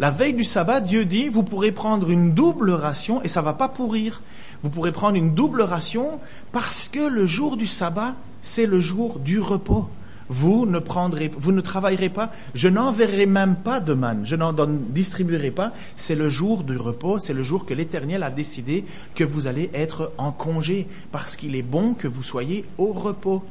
La 0.00 0.12
veille 0.12 0.34
du 0.34 0.44
sabbat, 0.44 0.80
Dieu 0.80 1.04
dit, 1.04 1.28
vous 1.28 1.42
pourrez 1.42 1.72
prendre 1.72 2.08
une 2.08 2.32
double 2.32 2.70
ration 2.70 3.20
et 3.24 3.28
ça 3.28 3.42
va 3.42 3.52
pas 3.52 3.68
pourrir. 3.68 4.22
Vous 4.62 4.70
pourrez 4.70 4.92
prendre 4.92 5.16
une 5.16 5.34
double 5.34 5.60
ration 5.62 6.20
parce 6.52 6.86
que 6.86 7.00
le 7.00 7.26
jour 7.26 7.56
du 7.56 7.66
sabbat, 7.66 8.14
c'est 8.40 8.66
le 8.66 8.78
jour 8.78 9.18
du 9.18 9.40
repos. 9.40 9.88
Vous 10.28 10.66
ne 10.66 10.78
prendrez, 10.78 11.32
vous 11.36 11.50
ne 11.50 11.60
travaillerez 11.60 12.10
pas. 12.10 12.30
Je 12.54 12.68
n'enverrai 12.68 13.26
même 13.26 13.56
pas 13.56 13.80
de 13.80 13.92
manne. 13.92 14.24
Je 14.24 14.36
n'en 14.36 14.54
distribuerai 14.68 15.50
pas. 15.50 15.72
C'est 15.96 16.14
le 16.14 16.28
jour 16.28 16.62
du 16.62 16.76
repos. 16.76 17.18
C'est 17.18 17.34
le 17.34 17.42
jour 17.42 17.66
que 17.66 17.74
l'Éternel 17.74 18.22
a 18.22 18.30
décidé 18.30 18.84
que 19.16 19.24
vous 19.24 19.48
allez 19.48 19.68
être 19.74 20.12
en 20.16 20.30
congé 20.30 20.86
parce 21.10 21.34
qu'il 21.34 21.56
est 21.56 21.62
bon 21.62 21.94
que 21.94 22.06
vous 22.06 22.22
soyez 22.22 22.64
au 22.78 22.92
repos. 22.92 23.42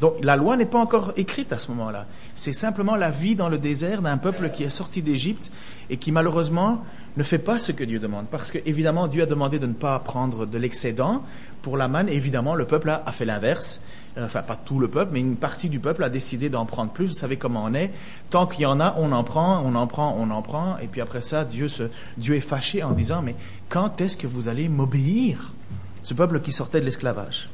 Donc 0.00 0.14
la 0.22 0.36
loi 0.36 0.56
n'est 0.56 0.66
pas 0.66 0.78
encore 0.78 1.12
écrite 1.16 1.52
à 1.52 1.58
ce 1.58 1.68
moment-là. 1.72 2.06
C'est 2.34 2.52
simplement 2.52 2.96
la 2.96 3.10
vie 3.10 3.34
dans 3.34 3.48
le 3.48 3.58
désert 3.58 4.02
d'un 4.02 4.16
peuple 4.16 4.50
qui 4.50 4.62
est 4.62 4.70
sorti 4.70 5.02
d'Égypte 5.02 5.50
et 5.90 5.96
qui 5.96 6.12
malheureusement 6.12 6.84
ne 7.16 7.22
fait 7.24 7.38
pas 7.38 7.58
ce 7.58 7.72
que 7.72 7.82
Dieu 7.82 7.98
demande. 7.98 8.26
Parce 8.30 8.52
que 8.52 8.58
évidemment 8.64 9.08
Dieu 9.08 9.22
a 9.24 9.26
demandé 9.26 9.58
de 9.58 9.66
ne 9.66 9.72
pas 9.72 9.98
prendre 9.98 10.46
de 10.46 10.58
l'excédent 10.58 11.24
pour 11.62 11.76
la 11.76 11.88
manne. 11.88 12.08
évidemment 12.08 12.54
le 12.54 12.64
peuple 12.64 12.90
a, 12.90 13.12
fait 13.12 13.24
l'inverse. 13.24 13.82
Euh, 14.16 14.24
enfin 14.24 14.42
pas 14.42 14.54
tout 14.54 14.78
le 14.78 14.86
peuple, 14.86 15.10
mais 15.14 15.20
une 15.20 15.36
partie 15.36 15.68
du 15.68 15.80
peuple 15.80 16.04
a 16.04 16.08
décidé 16.08 16.48
d'en 16.48 16.64
prendre 16.64 16.92
plus. 16.92 17.06
Vous 17.06 17.12
savez 17.12 17.36
comment 17.36 17.64
on 17.64 17.74
est. 17.74 17.90
Tant 18.30 18.46
qu'il 18.46 18.60
y 18.62 18.66
en 18.66 18.78
a, 18.78 18.94
on 18.98 19.10
en 19.10 19.24
prend, 19.24 19.60
on 19.64 19.74
en 19.74 19.86
prend, 19.88 20.16
on 20.16 20.30
en 20.30 20.42
prend. 20.42 20.78
Et 20.78 20.86
puis 20.86 21.00
après 21.00 21.22
ça, 21.22 21.44
Dieu, 21.44 21.66
est 21.66 22.40
fâché 22.40 22.84
en 22.84 22.92
disant, 22.92 23.20
mais 23.22 23.34
quand 23.68 24.00
est-ce 24.00 24.16
que 24.16 24.28
vous 24.28 24.48
allez 24.48 24.68
m'obéir 24.68 25.52
Ce 26.02 26.14
peuple 26.14 26.40
qui 26.40 26.52
sortait 26.52 26.80
de 26.80 26.84
l'esclavage? 26.84 27.48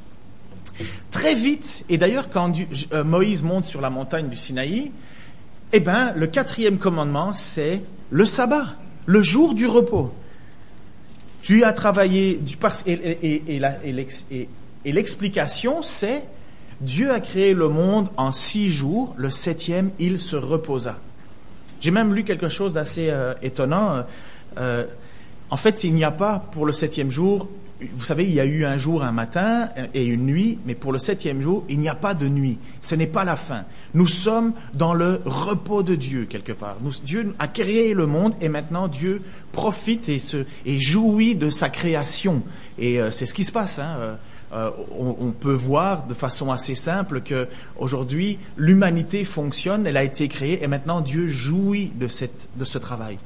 Très 1.11 1.35
vite, 1.35 1.85
et 1.89 1.99
d'ailleurs 1.99 2.29
quand 2.31 2.53
euh, 2.93 3.05
Moïse 3.05 3.43
monte 3.43 3.65
sur 3.65 3.81
la 3.81 3.91
montagne 3.91 4.29
du 4.29 4.37
Sinaï, 4.37 4.91
eh 5.73 5.81
ben, 5.81 6.13
le 6.17 6.27
quatrième 6.27 6.79
commandement, 6.79 7.33
c'est 7.33 7.83
le 8.11 8.25
sabbat, 8.25 8.75
le 9.07 9.23
jour 9.23 9.55
du 9.55 9.67
repos. 9.67 10.13
Tu 11.43 11.63
as 11.65 11.73
travaillé, 11.73 12.37
du, 12.37 12.57
et, 12.87 12.93
et, 13.53 14.49
et 14.85 14.93
l'explication, 14.93 15.83
c'est 15.83 16.25
Dieu 16.81 17.13
a 17.13 17.21
créé 17.21 17.55
le 17.55 17.69
monde 17.69 18.09
en 18.17 18.33
six 18.33 18.71
jours, 18.71 19.15
le 19.17 19.31
septième, 19.31 19.91
il 19.99 20.21
se 20.21 20.37
reposa. 20.37 20.99
J'ai 21.81 21.91
même 21.91 22.15
lu 22.15 22.25
quelque 22.25 22.49
chose 22.49 22.75
d'assez 22.75 23.09
euh, 23.11 23.35
étonnant. 23.43 24.05
Euh, 24.59 24.85
en 25.51 25.57
fait, 25.57 25.85
il 25.85 25.95
n'y 25.95 26.05
a 26.05 26.11
pas 26.11 26.45
pour 26.53 26.67
le 26.67 26.73
septième 26.73 27.11
jour 27.11 27.49
vous 27.97 28.05
savez, 28.05 28.25
il 28.25 28.35
y 28.35 28.41
a 28.41 28.45
eu 28.45 28.65
un 28.65 28.77
jour, 28.77 29.03
un 29.03 29.13
matin 29.13 29.69
et 29.95 30.05
une 30.05 30.27
nuit, 30.27 30.59
mais 30.67 30.75
pour 30.75 30.93
le 30.93 30.99
septième 30.99 31.41
jour, 31.41 31.65
il 31.69 31.79
n'y 31.79 31.89
a 31.89 31.95
pas 31.95 32.15
de 32.15 32.29
nuit. 32.29 32.59
Ce 32.81 32.95
n'est 32.95 33.07
pas 33.07 33.25
la 33.25 33.37
fin. 33.37 33.65
Nous 33.95 34.07
sommes 34.07 34.53
dans 34.75 34.95
le 34.95 35.21
repos 35.25 35.83
de 35.83 35.95
Dieu, 35.95 36.27
quelque 36.27 36.53
part. 36.53 36.77
Dieu 37.05 37.35
a 37.39 37.49
créé 37.49 37.95
le 37.95 38.07
monde 38.07 38.35
et 38.41 38.49
maintenant 38.49 38.89
Dieu 38.89 39.23
profite 39.53 40.09
et, 40.09 40.79
jouit 40.79 41.35
de 41.35 41.51
sa 41.51 41.69
création. 41.69 42.43
Et 42.79 43.01
euh, 43.01 43.11
c'est 43.11 43.27
ce 43.27 43.35
qui 43.35 43.45
se 43.45 43.53
passe. 43.53 43.79
Hein. 43.79 43.97
Euh, 43.99 44.15
euh, 44.53 44.71
on, 44.97 45.33
peut 45.33 45.53
voir 45.53 46.07
de 46.07 46.15
façon 46.15 46.53
assez 46.53 46.77
simple 46.77 47.23
que 47.23 47.49
aujourd'hui 47.77 48.39
l'humanité 48.57 49.25
fonctionne, 49.25 49.85
elle 49.85 49.97
a 49.97 50.05
été 50.05 50.29
créée 50.29 50.63
et 50.63 50.69
maintenant 50.69 51.01
Dieu 51.01 51.27
jouit 51.27 51.91
de 51.97 52.07
ce 52.07 52.79
travail 52.79 53.19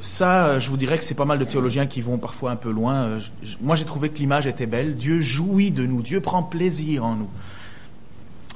ça, 0.00 0.46
euh, 0.46 0.60
je 0.60 0.70
vous 0.70 0.76
dirais 0.76 0.96
que 0.98 1.04
c'est 1.04 1.14
pas 1.14 1.24
mal 1.24 1.38
de 1.38 1.44
théologiens 1.44 1.86
qui 1.86 2.00
vont 2.00 2.18
parfois 2.18 2.50
un 2.50 2.56
peu 2.56 2.70
loin. 2.70 3.04
Euh, 3.04 3.20
moi, 3.60 3.76
j'ai 3.76 3.84
trouvé 3.84 4.08
que 4.08 4.18
l'image 4.18 4.46
était 4.46 4.66
belle. 4.66 4.96
Dieu 4.96 5.20
jouit 5.20 5.70
de 5.70 5.84
nous. 5.84 6.02
Dieu 6.02 6.20
prend 6.20 6.42
plaisir 6.42 7.04
en 7.04 7.16
nous. 7.16 7.30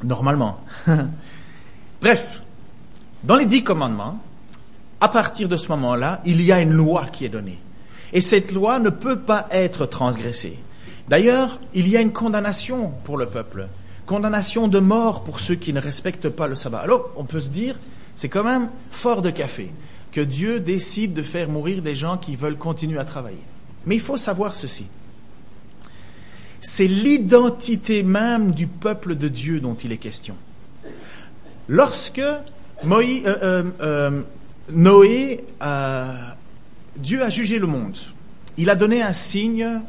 Normalement. 0.02 0.60
Bref, 2.00 2.42
dans 3.24 3.36
les 3.36 3.46
dix 3.46 3.62
commandements, 3.62 4.18
à 5.00 5.08
partir 5.08 5.48
de 5.48 5.56
ce 5.56 5.68
moment-là, 5.68 6.20
il 6.24 6.40
y 6.42 6.52
a 6.52 6.60
une 6.60 6.72
loi 6.72 7.06
qui 7.12 7.24
est 7.24 7.30
donnée. 7.30 7.58
Et 8.12 8.20
cette 8.20 8.52
loi 8.52 8.78
ne 8.78 8.90
peut 8.90 9.18
pas 9.18 9.46
être 9.50 9.86
transgressée. 9.86 10.58
D'ailleurs, 11.08 11.58
il 11.74 11.88
y 11.88 11.96
a 11.96 12.00
une 12.00 12.12
condamnation 12.12 12.92
pour 13.04 13.18
le 13.18 13.26
peuple. 13.26 13.68
Condamnation 14.06 14.68
de 14.68 14.78
mort 14.78 15.24
pour 15.24 15.40
ceux 15.40 15.54
qui 15.54 15.72
ne 15.72 15.80
respectent 15.80 16.28
pas 16.28 16.48
le 16.48 16.54
sabbat. 16.54 16.78
Alors, 16.78 17.10
on 17.16 17.24
peut 17.24 17.40
se 17.40 17.50
dire, 17.50 17.78
c'est 18.14 18.28
quand 18.28 18.44
même 18.44 18.68
fort 18.90 19.20
de 19.20 19.30
café 19.30 19.70
que 20.14 20.20
Dieu 20.20 20.60
décide 20.60 21.12
de 21.12 21.24
faire 21.24 21.48
mourir 21.48 21.82
des 21.82 21.96
gens 21.96 22.16
qui 22.16 22.36
veulent 22.36 22.56
continuer 22.56 23.00
à 23.00 23.04
travailler. 23.04 23.42
Mais 23.84 23.96
il 23.96 24.00
faut 24.00 24.16
savoir 24.16 24.54
ceci. 24.54 24.86
C'est 26.60 26.86
l'identité 26.86 28.04
même 28.04 28.52
du 28.52 28.68
peuple 28.68 29.16
de 29.16 29.26
Dieu 29.26 29.58
dont 29.58 29.74
il 29.74 29.90
est 29.90 29.98
question. 29.98 30.36
Lorsque 31.68 32.20
euh, 32.20 32.40
euh, 32.84 33.64
euh, 33.80 34.22
Noé, 34.70 35.44
Dieu 36.96 37.22
a 37.22 37.28
jugé 37.28 37.58
le 37.58 37.66
monde, 37.66 37.96
il 38.56 38.70
a 38.70 38.76
donné 38.76 39.02
un 39.02 39.12
signe 39.12 39.80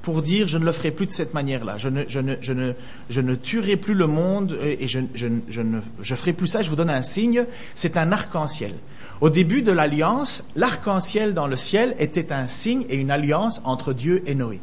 pour 0.00 0.22
dire 0.22 0.48
je 0.48 0.56
ne 0.56 0.64
le 0.64 0.72
ferai 0.72 0.92
plus 0.92 1.06
de 1.06 1.12
cette 1.12 1.34
manière-là. 1.34 1.76
Je 1.76 1.88
ne, 1.88 2.04
je, 2.08 3.20
ne, 3.20 3.34
tuerai 3.34 3.76
plus 3.76 3.94
le 3.94 4.06
monde 4.06 4.58
et 4.62 4.88
je, 4.88 4.98
ne 4.98 5.80
ferai 6.16 6.32
plus 6.32 6.46
ça. 6.46 6.62
Je 6.62 6.70
vous 6.70 6.76
donne 6.76 6.90
un 6.90 7.02
signe. 7.02 7.44
C'est 7.74 7.98
un 7.98 8.12
arc-en-ciel. 8.12 8.72
Au 9.20 9.30
début 9.30 9.62
de 9.62 9.72
l'alliance, 9.72 10.44
l'arc-en-ciel 10.56 11.34
dans 11.34 11.46
le 11.46 11.56
ciel 11.56 11.94
était 11.98 12.32
un 12.32 12.46
signe 12.46 12.84
et 12.88 12.96
une 12.96 13.10
alliance 13.10 13.62
entre 13.64 13.92
Dieu 13.92 14.22
et 14.26 14.34
Noé. 14.34 14.60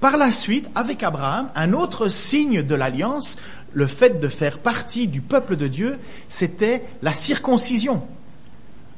Par 0.00 0.16
la 0.16 0.32
suite, 0.32 0.70
avec 0.74 1.02
Abraham, 1.02 1.48
un 1.54 1.72
autre 1.72 2.08
signe 2.08 2.62
de 2.62 2.74
l'alliance, 2.74 3.36
le 3.72 3.86
fait 3.86 4.20
de 4.20 4.28
faire 4.28 4.58
partie 4.58 5.08
du 5.08 5.20
peuple 5.20 5.56
de 5.56 5.66
Dieu, 5.66 5.98
c'était 6.28 6.84
la 7.02 7.12
circoncision. 7.12 8.02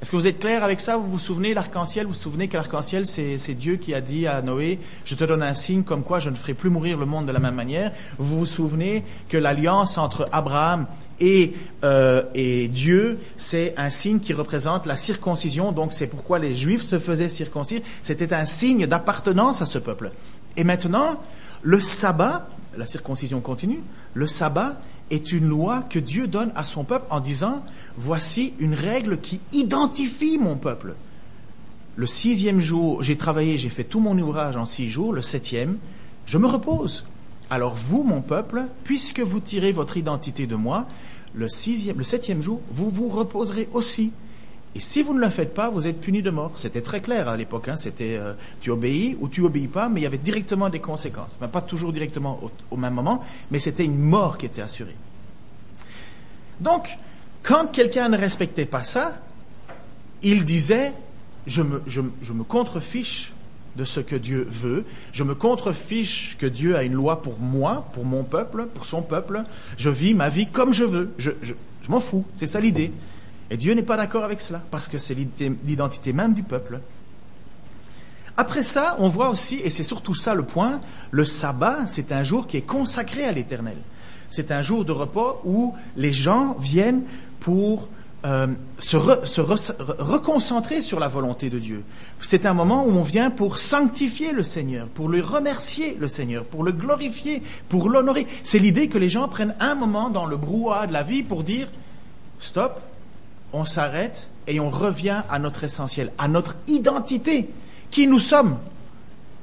Est-ce 0.01 0.11
que 0.11 0.17
vous 0.17 0.27
êtes 0.27 0.39
clair 0.39 0.65
avec 0.65 0.81
ça? 0.81 0.97
Vous 0.97 1.11
vous 1.11 1.19
souvenez 1.19 1.53
l'arc-en-ciel? 1.53 2.07
Vous 2.07 2.13
vous 2.13 2.19
souvenez 2.19 2.49
que 2.49 2.57
l'arc-en-ciel, 2.57 3.07
c'est, 3.07 3.55
Dieu 3.55 3.77
qui 3.77 3.95
a 3.95 4.01
dit 4.01 4.27
à 4.27 4.41
Noé, 4.41 4.79
je 5.05 5.15
te 5.15 5.25
donne 5.25 5.43
un 5.43 5.53
signe 5.53 5.83
comme 5.83 6.03
quoi 6.03 6.21
je 6.21 6.31
ne 6.31 6.37
ferai 6.37 6.55
plus 6.55 6.71
mourir 6.71 6.97
le 6.97 7.05
monde 7.05 7.27
de 7.27 7.33
la 7.33 7.39
même 7.39 7.55
manière. 7.55 7.93
Vous 8.19 8.39
vous 8.39 8.47
souvenez 8.47 9.05
que 9.29 9.37
l'alliance 9.37 9.99
entre 9.99 10.27
Abraham 10.33 10.87
et, 11.21 11.53
euh, 11.85 12.23
et 12.35 12.69
Dieu, 12.69 13.19
c'est 13.37 13.75
un 13.77 13.91
signe 13.91 14.21
qui 14.21 14.33
représente 14.33 14.87
la 14.87 14.97
circoncision. 14.97 15.73
Donc 15.73 15.93
c'est 15.93 16.07
pourquoi 16.07 16.39
les 16.39 16.55
Juifs 16.55 16.83
se 16.83 16.99
faisaient 16.99 17.29
circoncire. 17.29 17.83
C'était 18.03 18.33
un 18.33 18.45
signe 18.45 18.87
d'appartenance 18.87 19.63
à 19.63 19.67
ce 19.67 19.79
peuple. 19.79 20.11
Et 20.57 20.65
maintenant, 20.65 21.21
le 21.63 21.79
sabbat, 21.79 22.49
la 22.77 22.87
circoncision 22.87 23.41
continue, 23.41 23.81
le 24.15 24.27
sabbat 24.27 24.81
est 25.11 25.33
une 25.33 25.49
loi 25.49 25.85
que 25.91 25.99
Dieu 25.99 26.27
donne 26.27 26.53
à 26.55 26.65
son 26.65 26.85
peuple 26.85 27.07
en 27.11 27.21
disant, 27.21 27.63
voici 27.97 28.55
une 28.59 28.75
règle 28.75 29.19
qui 29.19 29.41
identifie 29.53 30.39
mon 30.39 30.57
peuple. 30.57 30.95
Le 31.97 32.07
sixième 32.07 32.61
jour, 32.61 33.03
j'ai 33.03 33.17
travaillé, 33.17 33.59
j'ai 33.59 33.69
fait 33.69 33.85
tout 33.85 34.01
mon 34.01 34.17
ouvrage 34.19 34.57
en 34.57 34.65
six 34.65 34.89
jours, 34.89 35.13
le 35.13 35.21
septième, 35.21 35.79
je 36.27 36.39
me 36.39 36.47
repose. 36.47 37.05
Alors 37.51 37.75
vous, 37.75 38.05
mon 38.05 38.23
peuple, 38.23 38.63
puisque 38.85 39.21
vous 39.21 39.41
tirez 39.41 39.73
votre 39.73 39.97
identité 39.97 40.47
de 40.47 40.55
moi, 40.55 40.87
le, 41.35 41.49
sixième, 41.49 41.99
le 41.99 42.05
septième 42.05 42.43
jour, 42.43 42.61
vous 42.71 42.91
vous 42.91 43.09
reposerez 43.09 43.69
aussi. 43.73 44.13
Et 44.75 44.81
si 44.81 45.03
vous 45.03 45.15
ne 45.15 45.21
le 45.21 45.31
faites 45.31 45.53
pas, 45.53 45.69
vous 45.69 45.89
êtes 45.89 46.01
puni 46.01 46.23
de 46.23 46.31
mort. 46.31 46.53
C'était 46.57 46.81
très 46.81 47.01
clair 47.01 47.29
à 47.29 47.37
l'époque. 47.37 47.69
Hein. 47.69 47.77
C'était 47.77 48.17
euh, 48.17 48.35
tu 48.61 48.71
obéis 48.71 49.17
ou 49.21 49.29
tu 49.29 49.43
obéis 49.43 49.67
pas, 49.67 49.89
mais 49.89 50.01
il 50.01 50.03
y 50.05 50.07
avait 50.07 50.19
directement 50.19 50.69
des 50.69 50.79
conséquences. 50.79 51.37
pas 51.53 51.61
toujours 51.61 51.93
directement 51.93 52.41
au, 52.71 52.77
même 52.77 52.95
moment, 52.95 53.25
mais 53.51 53.59
c'était 53.59 53.85
une 53.85 53.99
mort 53.99 54.39
qui 54.39 54.47
était 54.47 54.63
assurée. 54.63 54.97
Donc, 56.61 56.97
quand 57.43 57.67
quelqu'un 57.73 58.09
ne 58.09 58.17
respectait 58.17 58.67
pas 58.67 58.83
ça, 58.83 59.21
il 60.23 60.45
disait 60.45 60.93
je 61.47 61.63
me, 61.63 61.83
je 61.87 62.33
me 62.33 62.45
contrefiche 62.45 63.33
de 63.77 63.85
ce 63.85 64.01
que 64.01 64.17
Dieu 64.17 64.47
veut. 64.49 64.85
Je 65.13 65.23
me 65.23 65.35
contrefiche 65.35 66.37
que 66.39 66.47
Dieu 66.47 66.77
a 66.77 66.83
une 66.83 66.95
loi 66.95 67.23
pour 67.23 67.39
moi, 67.39 67.89
pour 67.95 68.05
mon 68.05 68.25
peuple, 68.25 68.67
pour 68.75 68.87
son 68.87 69.03
peuple. 69.03 69.45
Je 69.77 69.91
vis 69.91 70.15
ma 70.15 70.29
vie 70.29 70.47
comme 70.47 70.73
je 70.73 70.85
veux. 70.85 71.13
Je, 71.19 71.31
je, 71.43 71.55
je 71.83 71.91
m'en 71.91 72.01
fous. 72.01 72.25
C'est 72.35 72.47
ça 72.47 72.61
l'idée. 72.61 72.93
Et 73.51 73.57
Dieu 73.57 73.75
n'est 73.75 73.83
pas 73.83 73.97
d'accord 73.97 74.25
avec 74.25 74.41
cela, 74.41 74.63
parce 74.71 74.89
que 74.89 74.97
c'est 74.97 75.17
l'identité 75.65 76.13
même 76.13 76.35
du 76.35 76.45
peuple. 76.45 76.81
Après 78.37 78.63
ça, 78.63 78.97
on 79.01 79.09
voit 79.09 79.29
aussi, 79.29 79.57
et 79.57 79.71
c'est 79.71 79.83
surtout 79.83 80.15
ça 80.15 80.35
le 80.35 80.45
point, 80.45 80.81
le 81.11 81.25
sabbat, 81.25 81.87
c'est 81.89 82.13
un 82.13 82.23
jour 82.23 82.47
qui 82.47 82.57
est 82.57 82.63
consacré 82.63 83.25
à 83.25 83.33
l'éternel. 83.33 83.77
C'est 84.31 84.53
un 84.53 84.63
jour 84.63 84.85
de 84.85 84.93
repos 84.93 85.41
où 85.45 85.75
les 85.97 86.13
gens 86.13 86.55
viennent 86.61 87.03
pour 87.41 87.89
euh, 88.27 88.49
se, 88.79 88.97
reconcentrer 88.99 90.83
sur 90.83 91.01
la 91.01 91.09
volonté 91.09 91.49
de 91.49 91.59
Dieu. 91.59 91.85
C'est 92.21 92.45
un 92.45 92.53
moment 92.53 92.85
où 92.85 92.91
on 92.91 93.03
vient 93.03 93.31
pour 93.31 93.57
sanctifier 93.57 94.33
le 94.33 94.43
Seigneur, 94.43 94.89
pour 94.89 95.09
le 95.09 95.23
remercier 95.23 95.97
le 95.99 96.07
Seigneur, 96.07 96.45
pour 96.45 96.63
le 96.63 96.73
glorifier, 96.73 97.43
pour 97.71 97.89
l'honorer. 97.89 98.27
C'est 98.43 98.59
l'idée 98.59 98.89
que 98.89 98.99
les 98.99 99.09
gens 99.09 99.27
prennent 99.29 99.55
un 99.59 99.75
moment 99.75 100.11
dans 100.11 100.27
le 100.27 100.37
brouhaha 100.37 100.87
de 100.87 100.93
la 100.93 101.03
vie 101.03 101.23
pour 101.23 101.45
dire 101.45 101.69
stop, 102.39 102.81
on 103.55 103.65
s'arrête 103.65 104.29
et 104.47 104.61
on 104.61 104.69
revient 104.69 105.23
à 105.31 105.39
notre 105.39 105.65
essentiel, 105.65 106.13
à 106.19 106.29
notre 106.29 106.57
identité, 106.67 107.49
qui 107.91 108.07
nous 108.07 108.19
sommes. 108.19 108.59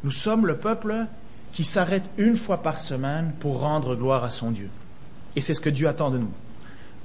Nous 0.04 0.12
sommes 0.12 0.46
le 0.46 0.56
peuple 0.56 1.08
qui 1.52 1.64
s'arrête 1.64 2.12
une 2.18 2.38
fois 2.38 2.62
par 2.62 2.80
semaine 2.80 3.34
pour 3.40 3.62
rendre 3.62 3.96
gloire 3.96 4.24
à 4.24 4.30
son 4.30 4.52
Dieu. 4.52 4.70
Et 5.36 5.42
c'est 5.42 5.56
ce 5.56 5.62
que 5.62 5.70
Dieu 5.72 5.88
attend 5.88 6.12
de 6.12 6.20
nous. 6.20 6.32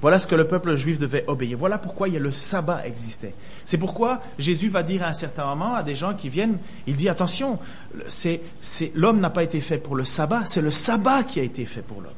Voilà 0.03 0.19
ce 0.19 0.27
que 0.27 0.35
le 0.35 0.45
peuple 0.45 0.75
juif 0.75 0.99
devait 0.99 1.23
obéir. 1.27 1.57
Voilà 1.57 1.77
pourquoi 1.77 2.09
le 2.09 2.29
sabbat 2.29 2.85
existait. 2.85 3.33
C'est 3.63 3.77
pourquoi 3.77 4.21
Jésus 4.37 4.67
va 4.67 4.83
dire 4.83 5.01
à 5.03 5.07
un 5.07 5.13
certain 5.13 5.45
moment 5.45 5.75
à 5.75 5.81
des 5.81 5.95
gens 5.95 6.13
qui 6.13 6.27
viennent, 6.27 6.57
il 6.87 6.97
dit 6.97 7.07
attention, 7.07 7.57
c'est, 8.09 8.41
l'homme 8.95 9.21
n'a 9.21 9.29
pas 9.29 9.43
été 9.43 9.61
fait 9.61 9.77
pour 9.77 9.95
le 9.95 10.03
sabbat, 10.03 10.43
c'est 10.43 10.59
le 10.59 10.71
sabbat 10.71 11.23
qui 11.23 11.39
a 11.39 11.43
été 11.43 11.63
fait 11.63 11.81
pour 11.81 12.01
l'homme. 12.01 12.11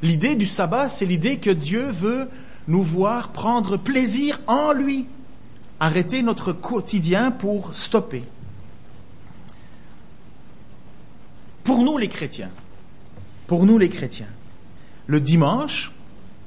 L'idée 0.00 0.36
du 0.36 0.46
sabbat, 0.46 0.88
c'est 0.88 1.04
l'idée 1.04 1.36
que 1.36 1.50
Dieu 1.50 1.90
veut 1.90 2.30
nous 2.66 2.82
voir 2.82 3.28
prendre 3.28 3.76
plaisir 3.76 4.40
en 4.46 4.72
lui, 4.72 5.06
arrêter 5.80 6.22
notre 6.22 6.54
quotidien 6.54 7.30
pour 7.30 7.74
stopper. 7.74 8.24
Pour 11.62 11.84
nous 11.84 11.98
les 11.98 12.08
chrétiens, 12.08 12.50
pour 13.48 13.66
nous 13.66 13.76
les 13.76 13.90
chrétiens, 13.90 14.30
le 15.08 15.20
dimanche, 15.20 15.92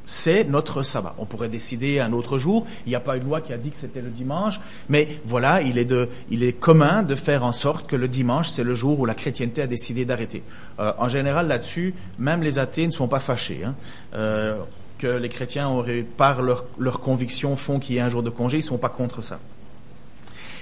c'est 0.06 0.44
notre 0.46 0.84
sabbat. 0.84 1.16
On 1.18 1.26
pourrait 1.26 1.50
décider 1.50 2.00
un 2.00 2.14
autre 2.14 2.38
jour. 2.38 2.66
Il 2.86 2.90
n'y 2.90 2.96
a 2.96 3.00
pas 3.00 3.18
une 3.18 3.26
loi 3.26 3.42
qui 3.42 3.54
a 3.54 3.58
dit 3.58 3.72
que 3.72 3.78
c'était 3.78 4.02
le 4.02 4.10
dimanche, 4.10 4.60
mais 4.90 5.20
voilà, 5.26 5.62
il 5.62 5.78
est, 5.78 6.60
commun 6.60 7.04
de 7.04 7.16
faire 7.16 7.44
en 7.44 7.52
sorte 7.52 7.88
que 7.88 7.96
le 7.96 8.08
dimanche, 8.08 8.50
c'est 8.50 8.64
le 8.64 8.76
jour 8.76 9.00
où 9.00 9.06
la 9.06 9.16
chrétienté 9.16 9.62
a 9.62 9.68
décidé 9.68 10.06
d'arrêter. 10.06 10.44
Euh, 10.80 10.94
en 10.98 11.10
général, 11.10 11.48
là-dessus, 11.48 11.94
même 12.20 12.42
les 12.42 12.60
athées 12.60 12.88
ne 12.88 12.92
sont 12.92 13.08
pas 13.08 13.20
fâchés. 13.20 13.62
Hein. 13.66 13.76
Euh, 14.14 14.58
que 14.98 15.08
les 15.08 15.28
chrétiens 15.28 15.70
par 16.16 16.42
leur, 16.42 16.64
leur 16.78 17.02
conviction, 17.02 17.58
font 17.58 17.80
qu'il 17.80 17.96
y 17.96 17.98
ait 17.98 18.02
un 18.02 18.08
jour 18.08 18.24
de 18.24 18.30
congé, 18.30 18.58
ils 18.58 18.62
ne 18.62 18.68
sont 18.68 18.78
pas 18.78 18.90
contre 18.90 19.22
ça. 19.22 19.40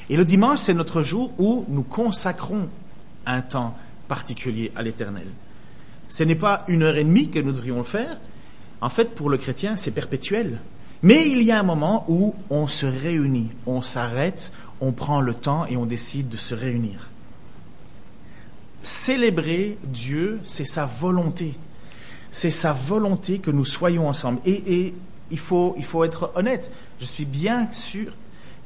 Et 0.09 0.17
le 0.17 0.25
dimanche, 0.25 0.59
c'est 0.59 0.73
notre 0.73 1.03
jour 1.03 1.31
où 1.37 1.65
nous 1.69 1.83
consacrons 1.83 2.67
un 3.25 3.41
temps 3.41 3.77
particulier 4.07 4.71
à 4.75 4.81
l'éternel. 4.81 5.27
Ce 6.09 6.23
n'est 6.23 6.35
pas 6.35 6.65
une 6.67 6.83
heure 6.83 6.97
et 6.97 7.03
demie 7.03 7.29
que 7.29 7.39
nous 7.39 7.51
devrions 7.51 7.77
le 7.77 7.83
faire, 7.83 8.17
en 8.83 8.89
fait, 8.89 9.15
pour 9.15 9.29
le 9.29 9.37
chrétien, 9.37 9.77
c'est 9.77 9.91
perpétuel. 9.91 10.59
Mais 11.03 11.29
il 11.29 11.41
y 11.41 11.53
a 11.53 11.59
un 11.59 11.63
moment 11.63 12.03
où 12.09 12.35
on 12.49 12.67
se 12.67 12.85
réunit, 12.85 13.49
on 13.65 13.81
s'arrête, 13.81 14.51
on 14.81 14.91
prend 14.91 15.21
le 15.21 15.33
temps 15.33 15.65
et 15.67 15.77
on 15.77 15.85
décide 15.85 16.27
de 16.27 16.35
se 16.35 16.53
réunir. 16.53 17.07
Célébrer 18.81 19.77
Dieu, 19.85 20.41
c'est 20.43 20.65
sa 20.65 20.85
volonté. 20.85 21.53
C'est 22.29 22.51
sa 22.51 22.73
volonté 22.73 23.39
que 23.39 23.51
nous 23.51 23.63
soyons 23.63 24.09
ensemble. 24.09 24.41
Et, 24.45 24.93
il, 25.31 25.39
faut, 25.39 25.75
être 26.03 26.33
honnête. 26.35 26.69
Je 26.99 27.05
suis 27.05 27.25
bien 27.25 27.71
sûr 27.71 28.11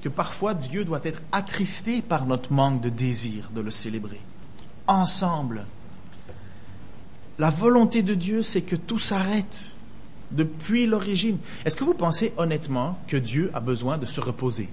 que 0.02 0.10
parfois 0.10 0.56
Dieu 0.56 0.84
doit 0.84 1.02
être 1.04 1.22
attristé 1.32 2.02
par 2.02 2.26
notre 2.26 2.52
manque 2.52 2.82
de 2.82 2.90
désir 2.90 3.52
de 3.54 3.62
le 3.62 3.70
célébrer. 3.70 4.20
ensemble. 4.88 5.68
La 7.38 7.52
volonté 7.52 8.02
de 8.02 8.16
Dieu, 8.16 8.42
c'est 8.42 8.64
que 8.64 8.76
tout 8.76 8.98
s'arrête 8.98 9.77
depuis 10.32 10.88
l'origine. 10.88 11.38
Est-ce 11.66 11.76
que 11.76 11.84
vous 11.84 11.94
pensez 11.94 12.34
honnêtement 12.38 13.00
que 13.08 13.18
Dieu 13.18 13.52
a 13.54 13.60
besoin 13.60 13.98
de 13.98 14.06
se 14.06 14.20
reposer? 14.20 14.70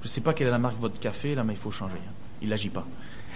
Je 0.00 0.06
ne 0.06 0.10
sais 0.10 0.20
pas 0.22 0.32
quelle 0.32 0.46
est 0.46 0.50
la 0.50 0.58
marque 0.58 0.76
de 0.76 0.80
votre 0.80 0.98
café, 0.98 1.34
là, 1.34 1.44
mais 1.44 1.52
il 1.52 1.58
faut 1.58 1.70
changer. 1.70 1.98
Hein. 1.98 2.12
Il 2.42 2.48
n'agit 2.48 2.70
pas. 2.70 2.86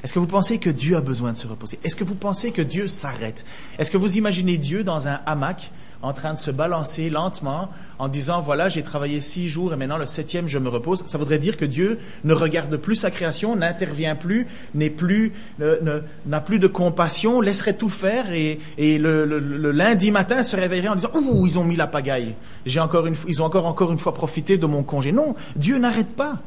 Est-ce 0.03 0.13
que 0.13 0.19
vous 0.19 0.27
pensez 0.27 0.59
que 0.59 0.71
Dieu 0.71 0.97
a 0.97 1.01
besoin 1.01 1.33
de 1.33 1.37
se 1.37 1.47
reposer? 1.47 1.79
Est-ce 1.83 1.97
que 1.97 2.05
vous 2.05 2.15
pensez 2.15 2.53
que 2.53 2.63
Dieu 2.63 2.89
s'arrête? 2.89 3.45
Est-ce 3.79 3.91
que 3.91 3.97
vous 3.97 4.17
imaginez 4.17 4.59
Dieu 4.59 4.85
dans 4.85 5.09
un 5.09 5.21
hamac 5.27 5.71
en 6.05 6.13
train 6.13 6.35
de 6.35 6.39
se 6.39 6.51
balancer 6.51 7.09
lentement 7.09 7.71
en 7.99 8.09
disant 8.09 8.41
voilà 8.41 8.69
j'ai 8.69 8.83
travaillé 8.83 9.21
six 9.21 9.49
jours 9.49 9.73
et 9.73 9.77
maintenant 9.77 9.97
le 9.97 10.07
septième 10.07 10.47
je 10.47 10.59
me 10.59 10.69
repose 10.69 11.03
ça 11.07 11.17
voudrait 11.17 11.39
dire 11.39 11.57
que 11.57 11.65
Dieu 11.65 11.99
ne 12.25 12.35
regarde 12.35 12.77
plus 12.77 12.97
sa 12.97 13.11
création 13.11 13.57
n'intervient 13.57 14.15
plus 14.15 14.47
n'est 14.75 14.91
plus 14.91 15.33
n'a 15.59 16.41
plus 16.41 16.59
de 16.59 16.67
compassion 16.67 17.41
laisserait 17.41 17.75
tout 17.75 17.89
faire 17.89 18.27
et, 18.33 18.59
le, 18.79 19.25
lundi 19.73 20.11
matin 20.11 20.43
se 20.43 20.57
réveillerait 20.57 20.89
en 20.89 20.97
disant 20.97 21.11
ouh 21.15 21.47
ils 21.47 21.59
ont 21.59 21.65
mis 21.65 21.77
la 21.77 21.87
pagaille 21.87 22.35
j'ai 22.67 22.81
encore 22.81 23.07
une 23.07 23.17
ils 23.27 23.41
ont 23.41 23.47
encore 23.47 23.67
encore 23.67 23.91
une 23.91 23.99
fois 23.99 24.13
profité 24.13 24.59
de 24.59 24.67
mon 24.67 24.83
congé 24.83 25.11
non 25.11 25.35
Dieu 25.57 25.79
n'arrête 25.79 26.15
pas 26.15 26.39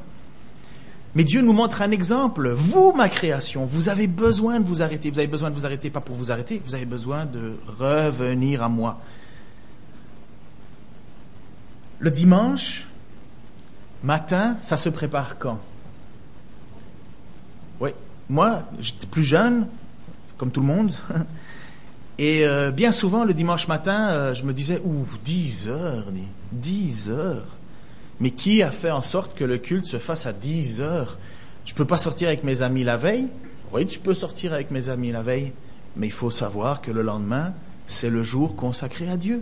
mais 1.15 1.23
Dieu 1.23 1.41
nous 1.41 1.53
montre 1.53 1.81
un 1.81 1.89
exemple. 1.89 2.49
Vous, 2.49 2.93
ma 2.95 3.09
création, 3.09 3.65
vous 3.65 3.89
avez 3.89 4.05
besoin 4.05 4.59
de 4.59 4.65
vous 4.65 4.83
arrêter. 4.83 5.09
Vous 5.09 5.17
avez 5.17 5.27
besoin 5.27 5.49
de 5.49 5.55
vous 5.55 5.65
arrêter, 5.65 5.89
pas 5.89 5.99
pour 5.99 6.15
vous 6.15 6.31
arrêter, 6.31 6.61
vous 6.63 6.75
avez 6.75 6.85
besoin 6.85 7.25
de 7.25 7.55
revenir 7.79 8.61
à 8.61 8.69
moi. 8.69 8.99
Le 11.99 12.11
dimanche 12.11 12.85
matin, 14.03 14.57
ça 14.61 14.77
se 14.77 14.89
prépare 14.89 15.39
quand? 15.39 15.59
Oui, 17.79 17.89
moi, 18.29 18.63
j'étais 18.79 19.07
plus 19.07 19.23
jeune, 19.23 19.67
comme 20.37 20.51
tout 20.51 20.61
le 20.61 20.67
monde, 20.67 20.93
et 22.19 22.45
euh, 22.45 22.69
bien 22.69 22.91
souvent, 22.91 23.23
le 23.23 23.33
dimanche 23.33 23.67
matin, 23.67 24.09
euh, 24.09 24.33
je 24.35 24.43
me 24.43 24.53
disais, 24.53 24.79
ouh, 24.85 25.07
10 25.25 25.69
heures, 25.69 26.05
10 26.51 27.09
heures. 27.09 27.47
Mais 28.19 28.31
qui 28.31 28.61
a 28.61 28.71
fait 28.71 28.91
en 28.91 29.01
sorte 29.01 29.35
que 29.35 29.43
le 29.43 29.57
culte 29.57 29.85
se 29.85 29.99
fasse 29.99 30.25
à 30.25 30.33
10 30.33 30.81
heures? 30.81 31.17
Je 31.65 31.73
ne 31.73 31.77
peux 31.77 31.85
pas 31.85 31.97
sortir 31.97 32.27
avec 32.27 32.43
mes 32.43 32.61
amis 32.61 32.83
la 32.83 32.97
veille? 32.97 33.27
Oui, 33.73 33.85
tu 33.87 33.99
peux 33.99 34.13
sortir 34.13 34.53
avec 34.53 34.71
mes 34.71 34.89
amis 34.89 35.11
la 35.11 35.21
veille, 35.21 35.51
mais 35.95 36.07
il 36.07 36.13
faut 36.13 36.31
savoir 36.31 36.81
que 36.81 36.91
le 36.91 37.01
lendemain, 37.01 37.53
c'est 37.87 38.09
le 38.09 38.23
jour 38.23 38.55
consacré 38.55 39.09
à 39.09 39.17
Dieu. 39.17 39.41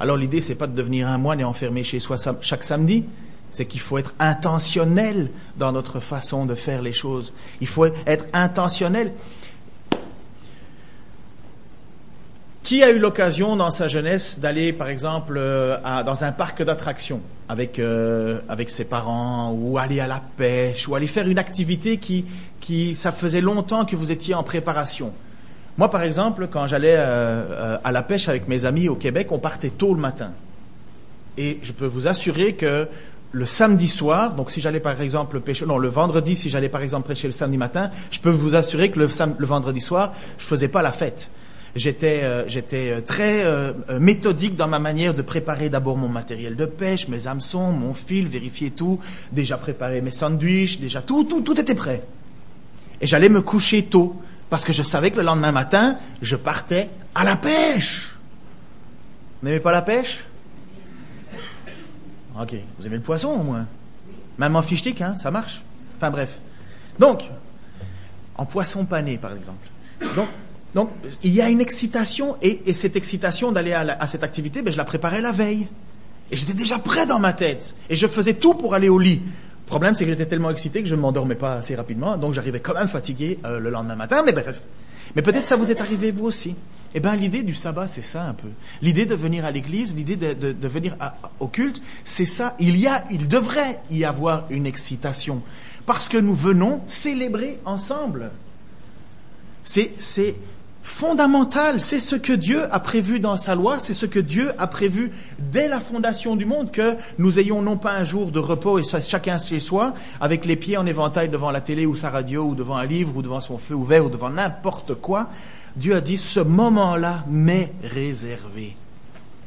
Alors 0.00 0.16
l'idée, 0.16 0.40
c'est 0.40 0.54
pas 0.56 0.66
de 0.66 0.74
devenir 0.74 1.08
un 1.08 1.18
moine 1.18 1.40
et 1.40 1.44
enfermer 1.44 1.84
chez 1.84 2.00
soi 2.00 2.16
chaque 2.40 2.64
samedi. 2.64 3.04
C'est 3.50 3.66
qu'il 3.66 3.80
faut 3.80 3.98
être 3.98 4.14
intentionnel 4.18 5.30
dans 5.56 5.70
notre 5.70 6.00
façon 6.00 6.44
de 6.44 6.54
faire 6.54 6.82
les 6.82 6.92
choses. 6.92 7.32
Il 7.60 7.68
faut 7.68 7.86
être 8.06 8.26
intentionnel. 8.32 9.12
Qui 12.64 12.82
a 12.82 12.90
eu 12.90 12.98
l'occasion 12.98 13.56
dans 13.56 13.70
sa 13.70 13.88
jeunesse 13.88 14.40
d'aller, 14.40 14.72
par 14.72 14.88
exemple, 14.88 15.34
euh, 15.36 15.76
dans 16.02 16.24
un 16.24 16.32
parc 16.32 16.62
d'attractions 16.62 17.20
avec, 17.48 17.78
euh, 17.78 18.40
avec 18.48 18.70
ses 18.70 18.86
parents, 18.86 19.52
ou 19.52 19.76
aller 19.76 20.00
à 20.00 20.06
la 20.06 20.22
pêche, 20.36 20.88
ou 20.88 20.94
aller 20.94 21.06
faire 21.06 21.28
une 21.28 21.38
activité 21.38 21.98
qui, 21.98 22.24
qui, 22.60 22.94
ça 22.94 23.12
faisait 23.12 23.42
longtemps 23.42 23.84
que 23.84 23.96
vous 23.96 24.10
étiez 24.10 24.34
en 24.34 24.42
préparation? 24.42 25.12
Moi, 25.76 25.90
par 25.90 26.02
exemple, 26.02 26.48
quand 26.50 26.66
j'allais 26.66 26.94
euh, 26.96 27.76
à 27.82 27.92
la 27.92 28.02
pêche 28.02 28.28
avec 28.28 28.48
mes 28.48 28.66
amis 28.66 28.88
au 28.88 28.94
Québec, 28.94 29.28
on 29.30 29.38
partait 29.38 29.70
tôt 29.70 29.94
le 29.94 30.00
matin. 30.00 30.32
Et 31.36 31.58
je 31.62 31.72
peux 31.72 31.86
vous 31.86 32.06
assurer 32.06 32.54
que 32.54 32.86
le 33.32 33.46
samedi 33.46 33.88
soir, 33.88 34.34
donc 34.34 34.52
si 34.52 34.60
j'allais 34.60 34.78
par 34.78 35.00
exemple 35.00 35.40
pêcher, 35.40 35.66
non, 35.66 35.78
le 35.78 35.88
vendredi, 35.88 36.36
si 36.36 36.50
j'allais 36.50 36.68
par 36.68 36.82
exemple 36.82 37.08
pêcher 37.08 37.26
le 37.26 37.32
samedi 37.32 37.58
matin, 37.58 37.90
je 38.12 38.20
peux 38.20 38.30
vous 38.30 38.54
assurer 38.54 38.90
que 38.90 39.00
le, 39.00 39.06
vendredi 39.46 39.80
soir, 39.80 40.12
je 40.38 40.44
faisais 40.44 40.68
pas 40.68 40.82
la 40.82 40.92
fête 40.92 41.30
j'étais 41.74 42.20
euh, 42.22 42.48
j'étais 42.48 42.90
euh, 42.90 43.00
très 43.00 43.44
euh, 43.44 43.72
méthodique 44.00 44.56
dans 44.56 44.68
ma 44.68 44.78
manière 44.78 45.14
de 45.14 45.22
préparer 45.22 45.68
d'abord 45.68 45.96
mon 45.96 46.08
matériel 46.08 46.56
de 46.56 46.66
pêche, 46.66 47.08
mes 47.08 47.26
hameçons, 47.26 47.72
mon 47.72 47.94
fil, 47.94 48.28
vérifier 48.28 48.70
tout, 48.70 49.00
déjà 49.32 49.56
préparer 49.56 50.00
mes 50.00 50.10
sandwichs, 50.10 50.80
déjà 50.80 51.02
tout 51.02 51.24
tout 51.24 51.40
tout 51.40 51.60
était 51.60 51.74
prêt. 51.74 52.02
Et 53.00 53.06
j'allais 53.06 53.28
me 53.28 53.42
coucher 53.42 53.84
tôt 53.84 54.16
parce 54.50 54.64
que 54.64 54.72
je 54.72 54.82
savais 54.82 55.10
que 55.10 55.16
le 55.16 55.22
lendemain 55.22 55.52
matin, 55.52 55.96
je 56.22 56.36
partais 56.36 56.88
à 57.14 57.24
la 57.24 57.36
pêche. 57.36 58.14
Vous 59.40 59.48
n'aimez 59.48 59.60
pas 59.60 59.72
la 59.72 59.82
pêche? 59.82 60.24
Ok, 62.40 62.54
vous 62.78 62.86
aimez 62.86 62.96
le 62.96 63.02
poisson 63.02 63.28
au 63.28 63.42
moins 63.42 63.66
Même 64.38 64.56
en 64.56 64.62
fichtique, 64.62 65.00
hein, 65.00 65.16
ça 65.16 65.30
marche. 65.30 65.62
Enfin 65.96 66.10
bref. 66.10 66.38
Donc, 66.98 67.30
en 68.36 68.46
poisson 68.46 68.84
pané 68.84 69.18
par 69.18 69.32
exemple. 69.32 69.68
Donc, 70.74 70.90
il 71.22 71.32
y 71.32 71.40
a 71.40 71.48
une 71.48 71.60
excitation, 71.60 72.36
et, 72.42 72.72
cette 72.72 72.96
excitation 72.96 73.52
d'aller 73.52 73.72
à, 73.72 74.06
cette 74.06 74.24
activité, 74.24 74.60
ben, 74.60 74.72
je 74.72 74.76
la 74.76 74.84
préparais 74.84 75.20
la 75.20 75.30
veille. 75.30 75.68
Et 76.30 76.36
j'étais 76.36 76.54
déjà 76.54 76.78
prêt 76.78 77.06
dans 77.06 77.20
ma 77.20 77.32
tête. 77.32 77.76
Et 77.88 77.96
je 77.96 78.06
faisais 78.06 78.34
tout 78.34 78.54
pour 78.54 78.74
aller 78.74 78.88
au 78.88 78.98
lit. 78.98 79.22
Le 79.64 79.70
problème, 79.70 79.94
c'est 79.94 80.04
que 80.04 80.10
j'étais 80.10 80.26
tellement 80.26 80.50
excité 80.50 80.82
que 80.82 80.88
je 80.88 80.94
ne 80.94 81.00
m'endormais 81.00 81.34
pas 81.34 81.54
assez 81.54 81.74
rapidement, 81.74 82.16
donc 82.16 82.34
j'arrivais 82.34 82.60
quand 82.60 82.74
même 82.74 82.88
fatigué 82.88 83.38
euh, 83.44 83.58
le 83.58 83.70
lendemain 83.70 83.96
matin, 83.96 84.22
mais 84.24 84.32
bref. 84.32 84.60
Mais 85.16 85.22
peut-être 85.22 85.46
ça 85.46 85.56
vous 85.56 85.70
est 85.70 85.80
arrivé 85.80 86.10
vous 86.10 86.26
aussi. 86.26 86.54
Eh 86.94 87.00
bien, 87.00 87.16
l'idée 87.16 87.42
du 87.42 87.54
sabbat, 87.54 87.88
c'est 87.88 88.04
ça 88.04 88.22
un 88.22 88.34
peu. 88.34 88.48
L'idée 88.80 89.04
de 89.04 89.16
venir 89.16 89.44
à 89.44 89.50
l'église, 89.50 89.96
l'idée 89.96 90.16
de, 90.16 90.68
venir 90.68 90.96
au 91.40 91.48
culte, 91.48 91.82
c'est 92.04 92.24
ça. 92.24 92.54
Il 92.60 92.78
y 92.78 92.86
a, 92.86 93.04
il 93.10 93.26
devrait 93.26 93.80
y 93.90 94.04
avoir 94.04 94.44
une 94.50 94.64
excitation. 94.64 95.42
Parce 95.86 96.08
que 96.08 96.18
nous 96.18 96.34
venons 96.34 96.80
célébrer 96.86 97.58
ensemble. 97.64 98.30
C'est, 99.64 99.92
c'est, 99.98 100.36
fondamental. 100.84 101.80
C'est 101.80 101.98
ce 101.98 102.14
que 102.14 102.34
Dieu 102.34 102.72
a 102.72 102.78
prévu 102.78 103.18
dans 103.18 103.38
sa 103.38 103.54
loi, 103.54 103.80
c'est 103.80 103.94
ce 103.94 104.04
que 104.04 104.20
Dieu 104.20 104.52
a 104.58 104.66
prévu 104.66 105.10
dès 105.38 105.66
la 105.66 105.80
fondation 105.80 106.36
du 106.36 106.44
monde, 106.44 106.70
que 106.70 106.96
nous 107.18 107.38
ayons 107.38 107.62
non 107.62 107.78
pas 107.78 107.94
un 107.94 108.04
jour 108.04 108.30
de 108.30 108.38
repos 108.38 108.78
et 108.78 108.82
chacun 108.84 109.38
chez 109.38 109.60
soi, 109.60 109.94
avec 110.20 110.44
les 110.44 110.56
pieds 110.56 110.76
en 110.76 110.84
éventail 110.84 111.30
devant 111.30 111.50
la 111.50 111.62
télé 111.62 111.86
ou 111.86 111.96
sa 111.96 112.10
radio 112.10 112.44
ou 112.44 112.54
devant 112.54 112.76
un 112.76 112.84
livre 112.84 113.16
ou 113.16 113.22
devant 113.22 113.40
son 113.40 113.56
feu 113.56 113.74
ouvert 113.74 114.04
ou 114.04 114.10
devant 114.10 114.28
n'importe 114.28 114.94
quoi. 114.94 115.30
Dieu 115.74 115.96
a 115.96 116.02
dit 116.02 116.18
ce 116.18 116.40
moment-là 116.40 117.24
m'est 117.28 117.72
réservé. 117.82 118.76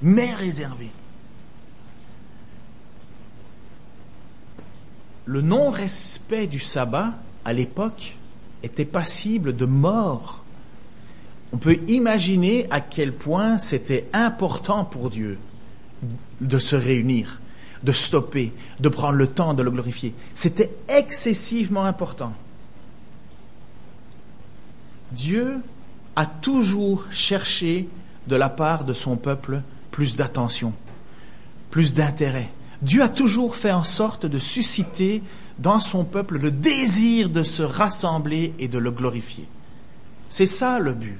M'est 0.02 0.34
réservé. 0.34 0.89
Le 5.26 5.41
non-respect 5.41 6.47
du 6.47 6.60
sabbat, 6.60 7.13
à 7.45 7.54
l'époque, 7.54 8.15
était 8.63 8.86
passible 8.86 9.56
de 9.56 9.65
mort 9.65 10.43
on 11.54 11.58
peut 11.58 11.80
imaginer 11.88 12.68
à 12.72 12.82
quel 12.82 13.14
point 13.14 13.58
c'était 13.58 14.08
important 14.14 14.86
pour 14.86 15.10
Dieu 15.10 15.38
de 16.42 16.60
se 16.60 16.76
réunir, 16.76 17.40
de 17.84 17.92
stopper, 17.92 18.52
de 18.80 18.90
prendre 18.90 19.16
le 19.16 19.28
temps 19.28 19.54
de 19.54 19.64
le 19.64 19.72
glorifier. 19.72 20.14
C'était 20.34 20.72
excessivement 20.90 21.86
important. 21.86 22.34
Dieu 25.12 25.58
a 26.16 26.26
toujours 26.26 27.06
cherché 27.12 27.88
de 28.28 28.36
la 28.36 28.50
part 28.50 28.84
de 28.84 28.94
son 28.94 29.16
peuple 29.16 29.62
plus 29.92 30.16
d'attention, 30.16 30.74
plus 31.72 31.94
d'intérêt. 31.94 32.50
Dieu 32.82 33.02
a 33.02 33.10
toujours 33.10 33.56
fait 33.56 33.72
en 33.72 33.84
sorte 33.84 34.26
de 34.26 34.38
susciter 34.38 35.24
dans 35.58 35.80
son 35.80 36.04
peuple 36.04 36.38
le 36.38 36.52
désir 36.52 37.30
de 37.30 37.42
se 37.42 37.64
rassembler 37.64 38.54
et 38.60 38.68
de 38.68 38.78
le 38.78 38.92
glorifier. 38.92 39.48
C'est 40.30 40.46
ça 40.46 40.78
le 40.78 40.94
but. 40.94 41.18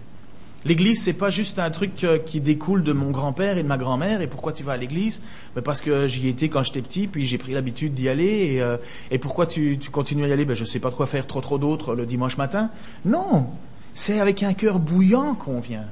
L'église, 0.67 1.01
c'est 1.01 1.13
pas 1.13 1.30
juste 1.30 1.60
un 1.60 1.71
truc 1.71 2.03
euh, 2.03 2.19
qui 2.19 2.41
découle 2.41 2.84
de 2.84 2.91
mon 2.91 3.10
grand-père 3.10 3.58
et 3.58 3.63
de 3.63 3.67
ma 3.69 3.77
grand-mère. 3.77 4.19
Et 4.19 4.27
pourquoi 4.27 4.51
tu 4.51 4.63
vas 4.63 4.73
à 4.73 4.77
l'église? 4.77 5.23
Ben 5.56 5.62
Parce 5.62 5.80
que 5.80 6.10
j'y 6.10 6.27
étais 6.27 6.49
quand 6.49 6.62
j'étais 6.62 6.82
petit, 6.82 7.08
puis 7.08 7.25
j'ai 7.25 7.38
pris 7.38 7.53
l'habitude 7.53 7.93
d'y 7.93 8.10
aller. 8.10 8.56
Et, 8.56 8.62
euh, 8.62 8.75
pourquoi 9.21 9.47
tu, 9.47 9.80
continues 9.89 10.25
à 10.25 10.27
y 10.27 10.34
aller? 10.34 10.43
Ben, 10.43 10.58
Je 10.58 10.65
sais 10.65 10.80
pas 10.80 10.89
de 10.89 10.95
quoi 10.95 11.06
faire 11.06 11.25
trop 11.25 11.39
trop 11.39 11.58
d'autres 11.58 11.95
le 11.95 12.06
dimanche 12.06 12.36
matin. 12.36 12.69
Non, 13.06 13.47
c'est 13.93 14.19
avec 14.19 14.43
un 14.43 14.53
cœur 14.53 14.80
bouillant 14.80 15.36
qu'on 15.36 15.62
vient. 15.62 15.86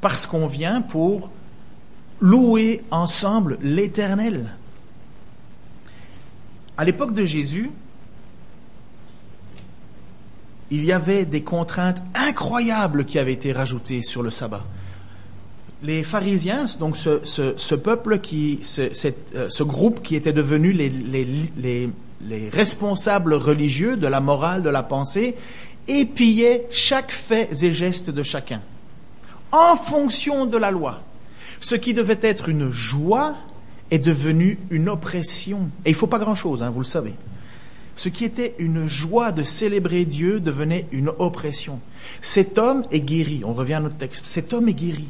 Parce 0.00 0.26
qu'on 0.26 0.48
vient 0.48 0.82
pour 0.82 1.30
louer 2.20 2.82
ensemble 2.90 3.56
l'Éternel. 3.62 4.46
À 6.76 6.84
l'époque 6.84 7.14
de 7.14 7.24
Jésus, 7.24 7.70
il 10.70 10.84
y 10.84 10.92
avait 10.92 11.24
des 11.24 11.42
contraintes 11.42 12.02
incroyables 12.14 13.04
qui 13.04 13.18
avaient 13.18 13.32
été 13.32 13.52
rajoutées 13.52 14.02
sur 14.02 14.22
le 14.22 14.30
sabbat. 14.30 14.64
Les 15.82 16.02
pharisiens, 16.02 16.66
donc 16.78 16.96
ce, 16.96 17.74
peuple 17.74 18.20
euh, 18.32 18.58
ce, 18.62 19.62
groupe 19.62 20.02
qui 20.02 20.14
était 20.14 20.32
devenu 20.32 20.72
les, 20.72 21.90
responsables 22.52 23.34
religieux 23.34 23.96
de 23.96 24.06
la 24.06 24.20
morale, 24.20 24.62
de 24.62 24.68
la 24.68 24.82
pensée, 24.82 25.34
épillaient 25.88 26.66
chaque 26.70 27.10
fait 27.10 27.48
et 27.64 27.72
geste 27.72 28.10
de 28.10 28.22
chacun, 28.22 28.60
en 29.52 29.74
fonction 29.74 30.44
de 30.46 30.58
la 30.58 30.70
loi. 30.70 31.00
Ce 31.60 31.74
qui 31.74 31.94
devait 31.94 32.20
être 32.22 32.48
une 32.48 32.70
joie 32.70 33.34
est 33.90 33.98
devenu 33.98 34.58
une 34.70 34.88
oppression. 34.88 35.70
Et 35.84 35.90
il 35.90 35.92
ne 35.92 35.96
faut 35.96 36.06
pas 36.06 36.18
grand-chose, 36.18 36.62
hein, 36.62 36.70
vous 36.70 36.80
le 36.80 36.86
savez 36.86 37.14
Ce 38.00 38.08
qui 38.08 38.24
était 38.24 38.54
une 38.58 38.88
joie 38.88 39.30
de 39.30 39.42
célébrer 39.42 40.06
Dieu 40.06 40.40
devenait 40.40 40.86
une 40.90 41.10
oppression. 41.18 41.80
Cet 42.22 42.56
homme 42.56 42.82
est 42.90 43.00
guéri. 43.00 43.42
On 43.44 43.52
revient 43.52 43.74
à 43.74 43.80
notre 43.80 43.98
texte. 43.98 44.24
Cet 44.24 44.54
homme 44.54 44.70
est 44.70 44.72
guéri. 44.72 45.06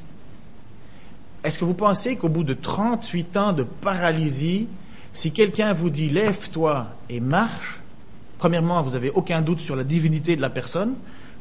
Est-ce 1.45 1.61
que 1.61 1.65
vous 1.65 1.75
pensez 1.75 2.17
qu'au 2.17 2.29
bout 2.29 2.43
de 2.43 2.53
38 2.53 3.37
ans 3.37 3.53
de 3.53 3.63
paralysie, 3.63 4.67
si 5.13 5.31
quelqu'un 5.31 5.73
vous 5.73 5.89
dit 5.89 6.11
lève-toi 6.11 6.89
et 7.09 7.21
marche, 7.21 7.79
premièrement, 8.39 8.83
vous 8.83 8.95
n'avez 8.95 9.11
aucun 9.11 9.41
doute 9.41 9.61
sur 9.61 9.77
la 9.77 9.85
divinité 9.85 10.35
de 10.35 10.41
la 10.41 10.51
personne, 10.51 10.95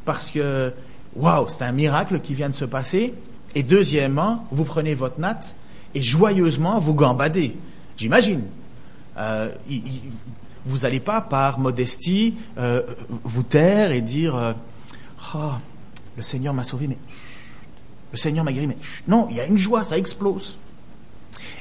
parce 0.06 0.30
que, 0.30 0.72
waouh, 1.16 1.48
c'est 1.48 1.64
un 1.64 1.72
miracle 1.72 2.20
qui 2.20 2.36
vient 2.36 2.50
de 2.50 2.56
se 2.56 2.66
passer. 2.66 3.12
Et 3.56 3.64
deuxièmement, 3.64 4.46
vous 4.52 4.66
prenez 4.66 4.94
votre 4.94 5.20
natte 5.20 5.56
et 5.96 6.02
joyeusement 6.04 6.78
vous 6.78 6.94
gambadez. 6.94 7.56
J'imagine. 7.98 8.44
Euh, 9.18 9.50
vous 10.66 10.80
n'allez 10.80 11.00
pas, 11.00 11.22
par 11.22 11.60
modestie, 11.60 12.36
euh, 12.58 12.82
vous 13.24 13.44
taire 13.44 13.92
et 13.92 14.02
dire 14.02 14.56
oh, 15.36 15.52
le 16.18 16.24
Seigneur 16.24 16.54
m'a 16.54 16.64
sauvé, 16.64 16.88
mais 16.88 16.98
le 18.12 18.18
Seigneur 18.18 18.44
m'a 18.44 18.52
guéri, 18.52 18.68
mais 18.68 18.78
non, 19.08 19.28
il 19.30 19.38
y 19.38 19.40
a 19.40 19.46
une 19.46 19.58
joie, 19.58 19.84
ça 19.84 19.98
explose. 19.98 20.60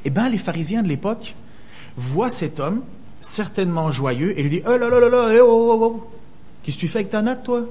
Eh 0.05 0.11
bien, 0.11 0.29
les 0.29 0.39
pharisiens 0.39 0.83
de 0.83 0.89
l'époque 0.89 1.35
voient 1.97 2.31
cet 2.31 2.61
homme, 2.61 2.83
certainement 3.21 3.91
joyeux, 3.91 4.39
et 4.39 4.43
lui 4.43 4.51
disent 4.51 4.63
Oh 4.67 4.77
là 4.77 4.89
là 4.89 5.01
là 5.01 5.09
là, 5.09 5.35
eh, 5.35 5.41
oh, 5.41 5.73
oh, 5.73 5.79
oh. 5.81 6.11
Qu'est-ce 6.63 6.77
que 6.77 6.81
tu 6.81 6.89
fais 6.89 7.01
avec 7.01 7.11
ta 7.11 7.23
natte, 7.23 7.45
toi? 7.45 7.67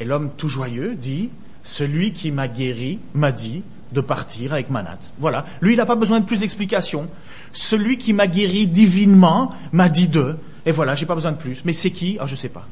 Et 0.00 0.04
l'homme 0.04 0.30
tout 0.36 0.48
joyeux 0.48 0.94
dit 0.94 1.30
Celui 1.62 2.12
qui 2.12 2.30
m'a 2.30 2.48
guéri 2.48 2.98
m'a 3.14 3.32
dit 3.32 3.62
de 3.94 4.00
partir 4.02 4.52
avec 4.52 4.68
ma 4.68 4.82
natte. 4.82 5.12
Voilà. 5.18 5.46
Lui, 5.62 5.72
il 5.72 5.76
n'a 5.76 5.86
pas 5.86 5.94
besoin 5.94 6.20
de 6.20 6.26
plus 6.26 6.40
d'explications. 6.40 7.08
Celui 7.52 7.96
qui 7.96 8.12
m'a 8.12 8.26
guéri 8.26 8.66
divinement 8.66 9.52
m'a 9.72 9.88
dit 9.88 10.08
de. 10.08 10.36
Et 10.66 10.72
voilà, 10.72 10.94
j'ai 10.94 11.06
pas 11.06 11.14
besoin 11.14 11.32
de 11.32 11.38
plus. 11.38 11.62
Mais 11.64 11.72
c'est 11.72 11.90
qui? 11.90 12.18
Ah, 12.20 12.26
je 12.26 12.34
sais 12.34 12.48
pas. 12.48 12.66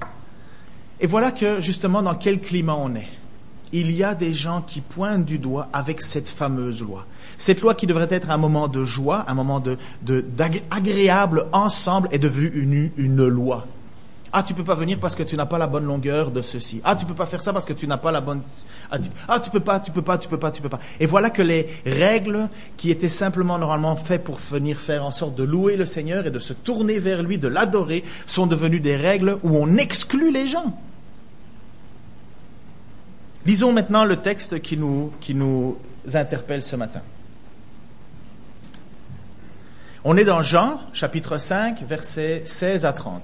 Et 1.01 1.07
voilà 1.07 1.31
que 1.31 1.61
justement 1.61 2.03
dans 2.03 2.15
quel 2.15 2.41
climat 2.41 2.75
on 2.75 2.95
est 2.95 3.09
il 3.73 3.91
y 3.91 4.05
a 4.05 4.15
des 4.15 4.35
gens 4.35 4.61
qui 4.61 4.81
pointent 4.81 5.25
du 5.25 5.39
doigt 5.39 5.69
avec 5.73 6.03
cette 6.03 6.29
fameuse 6.29 6.83
loi. 6.83 7.07
Cette 7.39 7.63
loi 7.63 7.75
qui 7.75 7.87
devrait 7.87 8.09
être 8.11 8.31
un 8.31 8.37
moment 8.37 8.69
de 8.69 8.85
joie, 8.85 9.25
un 9.29 9.35
moment 9.35 9.61
de, 9.61 9.79
d'agréable 10.03 11.47
ensemble 11.53 12.09
est 12.13 12.19
devenue 12.19 12.53
une, 12.55 12.91
une 12.97 13.27
loi. 13.27 13.67
Ah, 14.35 14.43
tu 14.43 14.55
peux 14.55 14.65
pas 14.65 14.75
venir 14.75 14.99
parce 14.99 15.15
que 15.15 15.23
tu 15.23 15.37
n'as 15.37 15.45
pas 15.45 15.59
la 15.59 15.67
bonne 15.67 15.85
longueur 15.85 16.31
de 16.31 16.41
ceci. 16.41 16.81
Ah, 16.85 16.97
tu 16.97 17.05
peux 17.05 17.15
pas 17.15 17.27
faire 17.27 17.43
ça 17.43 17.53
parce 17.53 17.67
que 17.67 17.75
tu 17.75 17.87
n'as 17.87 17.99
pas 17.99 18.11
la 18.11 18.23
bonne. 18.23 18.41
Ah, 19.29 19.41
tu 19.41 19.51
peux 19.51 19.61
pas, 19.61 19.79
tu 19.79 19.91
peux 19.91 20.01
pas, 20.01 20.17
tu 20.17 20.27
peux 20.27 20.39
pas, 20.39 20.51
tu 20.51 20.63
peux 20.63 20.71
pas. 20.71 20.81
Et 21.01 21.05
voilà 21.05 21.29
que 21.29 21.43
les 21.43 21.69
règles 21.85 22.49
qui 22.79 22.91
étaient 22.91 23.11
simplement 23.11 23.59
normalement 23.59 23.95
faites 23.95 24.25
pour 24.25 24.39
venir 24.39 24.79
faire 24.79 25.05
en 25.05 25.11
sorte 25.11 25.35
de 25.35 25.43
louer 25.45 25.77
le 25.77 25.85
Seigneur 25.85 26.27
et 26.27 26.31
de 26.31 26.39
se 26.39 26.55
tourner 26.55 26.99
vers 26.99 27.23
lui, 27.23 27.37
de 27.37 27.49
l'adorer, 27.49 28.05
sont 28.25 28.47
devenues 28.47 28.81
des 28.81 28.97
règles 28.97 29.39
où 29.43 29.55
on 29.55 29.77
exclut 29.77 30.33
les 30.33 30.47
gens. 30.47 30.79
Lisons 33.45 33.75
maintenant 33.75 34.07
le 34.07 34.17
texte 34.17 34.63
qui 34.63 34.79
nous, 34.79 35.13
qui 35.21 35.35
nous 35.35 35.77
interpelle 36.15 36.63
ce 36.63 36.77
matin. 36.77 37.03
On 40.05 40.17
est 40.17 40.25
dans 40.25 40.43
Jean, 40.43 40.81
chapitre 40.95 41.37
5, 41.37 41.83
versets 41.83 42.45
16 42.47 42.87
à 42.87 42.95
30. 42.95 43.23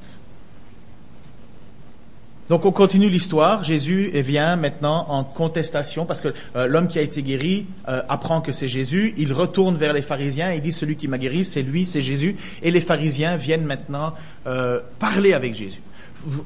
Donc 2.49 2.65
on 2.65 2.73
continue 2.73 3.11
l'histoire. 3.11 3.63
Jésus 3.63 4.11
vient 4.15 4.57
maintenant 4.57 5.05
en 5.09 5.23
contestation 5.23 6.07
parce 6.07 6.23
que 6.23 6.33
euh, 6.57 6.67
l'homme 6.67 6.89
qui 6.89 6.99
a 6.99 7.03
été 7.03 7.23
guéri 7.23 7.67
euh, 7.89 8.03
apprend 8.09 8.41
que 8.41 8.53
c'est 8.53 8.69
Jésus. 8.69 9.15
Il 9.19 9.35
retourne 9.35 9.77
vers 9.77 9.93
les 9.93 10.01
pharisiens 10.01 10.51
et 10.51 10.61
dit 10.61 10.73
celui 10.73 10.97
qui 10.97 11.09
m'a 11.09 11.19
guéri, 11.19 11.45
c'est 11.45 11.63
lui, 11.63 11.85
c'est 11.85 12.01
Jésus. 12.01 12.37
Et 12.63 12.71
les 12.71 12.81
pharisiens 12.81 13.37
viennent 13.37 13.67
maintenant 13.67 14.15
euh, 14.47 14.81
parler 14.99 15.33
avec 15.35 15.55
Jésus 15.55 15.81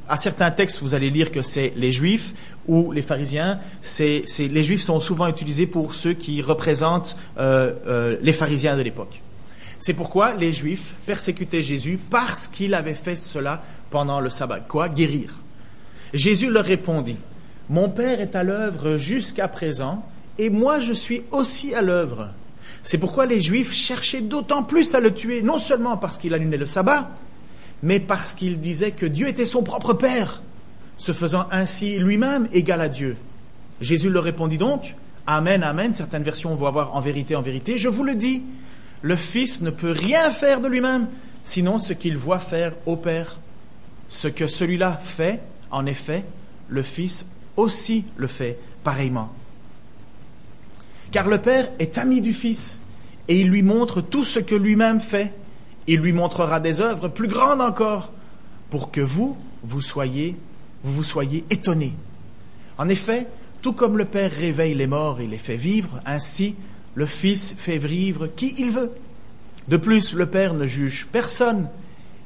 à 0.07 0.19
certains 0.19 0.51
textes, 0.51 0.83
vous 0.83 0.93
allez 0.93 1.09
lire 1.09 1.33
que 1.33 1.41
c'est 1.41 1.73
les 1.77 1.91
Juifs 1.91 2.35
ou 2.69 2.93
les 2.93 3.01
pharisiens. 3.01 3.59
Les 3.99 4.65
Juifs 4.65 4.83
sont 4.83 5.01
souvent 5.01 5.27
utilisés 5.29 5.67
pour 5.67 5.95
ceux 5.95 6.13
qui 6.13 6.43
représentent 6.43 7.17
les 7.39 8.33
pharisiens 8.35 8.77
de 8.77 8.83
l'époque. 8.83 9.23
C'est 9.79 9.95
pourquoi 9.95 10.35
les 10.35 10.53
Juifs 10.53 10.93
persécutaient 11.07 11.63
Jésus 11.63 11.99
parce 12.11 12.49
qu'il 12.49 12.75
avait 12.75 12.93
fait 12.93 13.17
cela 13.17 13.63
pendant 13.89 14.21
le 14.21 14.29
sabbat. 14.29 14.61
Quoi? 14.61 14.91
Guérir. 14.91 15.39
Jésus 16.15 16.51
leur 16.51 16.65
répondit, 16.65 17.19
Mon 17.69 17.89
Père 17.89 18.21
est 18.21 18.37
à 18.37 18.43
l'œuvre 18.43 18.99
jusqu'à 18.99 19.49
présent, 19.49 20.05
et 20.39 20.51
moi 20.51 20.81
je 20.81 20.93
suis 20.93 21.23
aussi 21.31 21.75
à 21.75 21.83
l'œuvre. 21.83 22.29
C'est 22.83 22.99
pourquoi 22.99 23.27
les 23.27 23.41
Juifs 23.41 23.73
cherchaient 23.73 24.21
d'autant 24.21 24.63
plus 24.63 24.95
à 24.95 25.01
le 25.01 25.15
tuer, 25.15 25.43
non 25.43 25.59
seulement 25.59 25.97
parce 25.97 26.19
qu'il 26.19 26.35
allumait 26.35 26.57
le 26.57 26.67
sabbat, 26.67 27.11
mais 27.83 28.01
parce 28.01 28.35
qu'il 28.35 28.61
disait 28.61 28.91
que 28.91 29.07
Dieu 29.07 29.29
était 29.29 29.47
son 29.47 29.63
propre 29.63 29.95
Père, 29.95 30.43
se 30.99 31.13
faisant 31.13 31.47
ainsi 31.51 31.99
lui-même 31.99 32.49
égal 32.53 32.81
à 32.81 32.89
Dieu. 32.89 33.17
Jésus 33.81 34.11
leur 34.11 34.25
répondit 34.25 34.59
donc, 34.59 34.95
Amen, 35.27 35.63
Amen, 35.63 35.95
certaines 35.95 36.23
versions 36.25 36.55
vont 36.55 36.67
avoir 36.67 36.97
en 36.97 37.01
vérité, 37.01 37.37
en 37.37 37.43
vérité, 37.43 37.79
je 37.79 37.89
vous 37.89 38.05
le 38.05 38.15
dis, 38.15 38.43
le 39.03 39.17
Fils 39.17 39.63
ne 39.63 39.71
peut 39.71 39.93
rien 39.93 40.31
faire 40.31 40.61
de 40.61 40.69
lui-même, 40.69 41.07
sinon 41.43 41.79
ce 41.79 41.93
qu'il 41.93 42.17
voit 42.17 42.39
faire 42.39 42.73
au 42.87 42.97
Père. 42.97 43.39
Ce 44.09 44.29
que 44.29 44.47
celui-là 44.47 45.01
fait, 45.03 45.41
en 45.73 45.87
effet, 45.87 46.25
le 46.69 46.83
Fils 46.83 47.27
aussi 47.57 48.05
le 48.17 48.27
fait 48.27 48.59
pareillement. 48.85 49.33
Car 51.11 51.29
le 51.29 51.39
Père 51.39 51.71
est 51.79 51.99
ami 51.99 52.21
du 52.21 52.33
Fils, 52.33 52.79
et 53.29 53.41
il 53.41 53.49
lui 53.49 53.63
montre 53.63 54.01
tout 54.01 54.25
ce 54.25 54.39
que 54.39 54.55
lui-même 54.55 55.01
fait. 55.01 55.33
Il 55.87 56.01
lui 56.01 56.13
montrera 56.13 56.61
des 56.61 56.81
œuvres 56.81 57.09
plus 57.09 57.29
grandes 57.29 57.61
encore 57.61 58.13
pour 58.71 58.91
que 58.91 59.01
vous, 59.01 59.37
vous 59.63 59.81
soyez, 59.81 60.37
vous 60.85 60.95
vous 60.95 61.05
soyez 61.05 61.45
étonnés. 61.51 61.95
En 62.79 62.89
effet, 62.89 63.27
tout 63.61 63.73
comme 63.73 63.99
le 63.99 64.05
Père 64.05 64.33
réveille 64.33 64.75
les 64.75 64.87
morts 64.87 65.21
et 65.21 65.27
les 65.27 65.39
fait 65.39 65.57
vivre, 65.57 66.01
ainsi 66.07 66.55
le 66.95 67.07
Fils 67.07 67.55
fait 67.57 67.79
vivre 67.79 68.27
qui 68.27 68.55
il 68.59 68.71
veut. 68.71 68.93
De 69.69 69.77
plus, 69.77 70.15
le 70.15 70.27
Père 70.27 70.55
ne 70.55 70.67
juge 70.67 71.07
personne, 71.11 71.69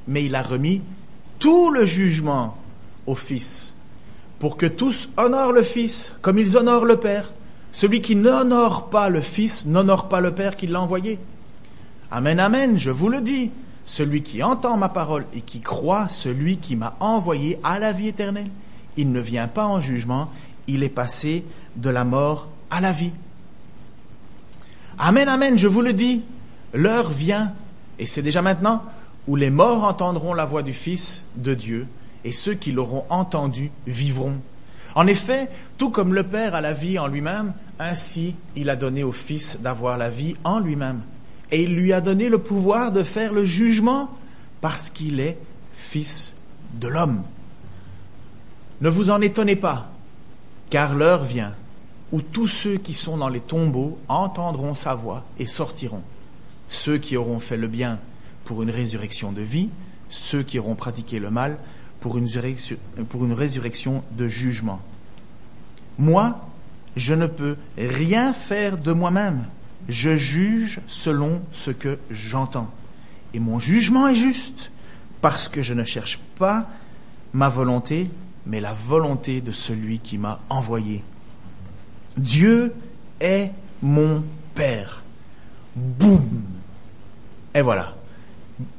mais 0.09 0.25
il 0.25 0.35
a 0.35 0.43
remis 0.43 0.81
tout 1.39 1.71
le 1.71 1.85
jugement 1.85 2.57
au 3.07 3.14
Fils, 3.14 3.75
pour 4.38 4.57
que 4.57 4.66
tous 4.66 5.11
honorent 5.16 5.53
le 5.53 5.62
Fils 5.62 6.14
comme 6.23 6.38
ils 6.38 6.57
honorent 6.57 6.85
le 6.85 6.97
Père. 6.97 7.33
Celui 7.73 8.01
qui 8.01 8.16
n'honore 8.16 8.88
pas 8.88 9.09
le 9.09 9.21
Fils 9.21 9.66
n'honore 9.66 10.09
pas 10.09 10.21
le 10.21 10.33
Père 10.33 10.57
qui 10.57 10.66
l'a 10.66 10.81
envoyé. 10.81 11.19
Amen, 12.11 12.40
amen, 12.40 12.79
je 12.79 12.90
vous 12.90 13.09
le 13.09 13.21
dis. 13.21 13.51
Celui 13.85 14.23
qui 14.23 14.42
entend 14.42 14.77
ma 14.77 14.88
parole 14.88 15.27
et 15.33 15.40
qui 15.40 15.61
croit 15.61 16.09
celui 16.09 16.57
qui 16.57 16.75
m'a 16.75 16.97
envoyé 17.01 17.59
à 17.62 17.79
la 17.79 17.92
vie 17.92 18.09
éternelle, 18.09 18.51
il 18.97 19.12
ne 19.12 19.21
vient 19.21 19.47
pas 19.47 19.66
en 19.66 19.81
jugement, 19.81 20.31
il 20.66 20.83
est 20.83 20.88
passé 20.88 21.45
de 21.77 21.90
la 21.90 22.05
mort 22.05 22.49
à 22.71 22.81
la 22.81 22.92
vie. 22.92 23.12
Amen, 24.99 25.29
amen, 25.29 25.57
je 25.57 25.69
vous 25.69 25.83
le 25.83 25.92
dis, 25.92 26.23
l'heure 26.73 27.11
vient, 27.11 27.53
et 27.99 28.07
c'est 28.07 28.23
déjà 28.23 28.42
maintenant, 28.42 28.83
où 29.29 29.37
les 29.37 29.51
morts 29.51 29.85
entendront 29.85 30.35
la 30.35 30.45
voix 30.45 30.62
du 30.62 30.73
Fils 30.73 31.25
de 31.37 31.55
Dieu, 31.55 31.87
et 32.25 32.33
ceux 32.33 32.55
qui 32.55 32.73
l'auront 32.73 33.05
entendu 33.09 33.71
vivront. 33.87 34.35
En 34.95 35.07
effet, 35.07 35.49
tout 35.79 35.91
comme 35.91 36.15
le 36.15 36.23
Père 36.23 36.55
a 36.55 36.61
la 36.61 36.73
vie 36.73 36.99
en 36.99 37.07
lui-même, 37.07 37.53
ainsi 37.79 38.35
il 38.55 38.71
a 38.71 38.77
donné 38.77 39.05
au 39.05 39.13
Fils 39.13 39.61
d'avoir 39.61 39.99
la 39.99 40.11
vie 40.11 40.37
en 40.45 40.59
lui-même 40.59 41.03
et 41.51 41.63
il 41.63 41.75
lui 41.75 41.93
a 41.93 42.01
donné 42.01 42.29
le 42.29 42.39
pouvoir 42.39 42.93
de 42.93 43.03
faire 43.03 43.33
le 43.33 43.45
jugement 43.45 44.11
parce 44.61 44.91
qu'il 44.91 45.21
est 45.21 45.39
fils 45.77 46.33
de 46.75 46.89
l'homme. 46.89 47.23
Ne 48.81 48.89
vous 48.89 49.11
en 49.11 49.21
étonnez 49.21 49.57
pas, 49.57 49.91
car 50.71 50.95
l'heure 50.95 51.25
vient 51.25 51.55
où 52.13 52.21
tous 52.21 52.47
ceux 52.47 52.77
qui 52.77 52.93
sont 52.93 53.17
dans 53.17 53.29
les 53.29 53.41
tombeaux 53.41 53.99
entendront 54.09 54.75
sa 54.75 54.95
voix 54.95 55.25
et 55.39 55.47
sortiront. 55.47 56.03
Ceux 56.69 56.99
qui 56.99 57.17
auront 57.17 57.39
fait 57.39 57.57
le 57.57 57.69
bien 57.69 57.99
pour 58.45 58.63
une 58.63 58.71
résurrection 58.71 59.33
de 59.33 59.43
vie, 59.43 59.71
ceux 60.09 60.43
qui 60.43 60.59
auront 60.59 60.75
pratiqué 60.75 61.19
le 61.19 61.31
mal 61.31 61.59
pour 62.07 62.19
une, 62.19 62.29
pour 63.09 63.25
une 63.25 63.33
résurrection 63.33 64.05
de 64.12 64.29
jugement. 64.29 64.81
Moi, 65.99 66.38
je 66.95 67.14
ne 67.14 67.27
peux 67.27 67.57
rien 67.77 68.33
faire 68.33 68.79
de 68.79 68.92
moi-même 68.92 69.42
je 69.88 70.16
juge 70.16 70.81
selon 70.87 71.40
ce 71.53 71.73
que 71.73 71.99
j'entends. 72.11 72.71
Et 73.35 73.40
mon 73.40 73.59
jugement 73.59 74.09
est 74.09 74.16
juste, 74.16 74.71
parce 75.21 75.49
que 75.49 75.62
je 75.62 75.75
ne 75.75 75.85
cherche 75.85 76.19
pas 76.38 76.69
ma 77.33 77.49
volonté, 77.49 78.09
mais 78.47 78.61
la 78.61 78.73
volonté 78.73 79.40
de 79.40 79.53
celui 79.53 79.99
qui 79.99 80.19
m'a 80.19 80.40
envoyé. 80.49 81.03
Dieu 82.16 82.73
est 83.21 83.51
mon 83.83 84.23
Père. 84.55 85.03
Boum. 85.75 86.42
Et 87.55 87.61
voilà. 87.61 87.95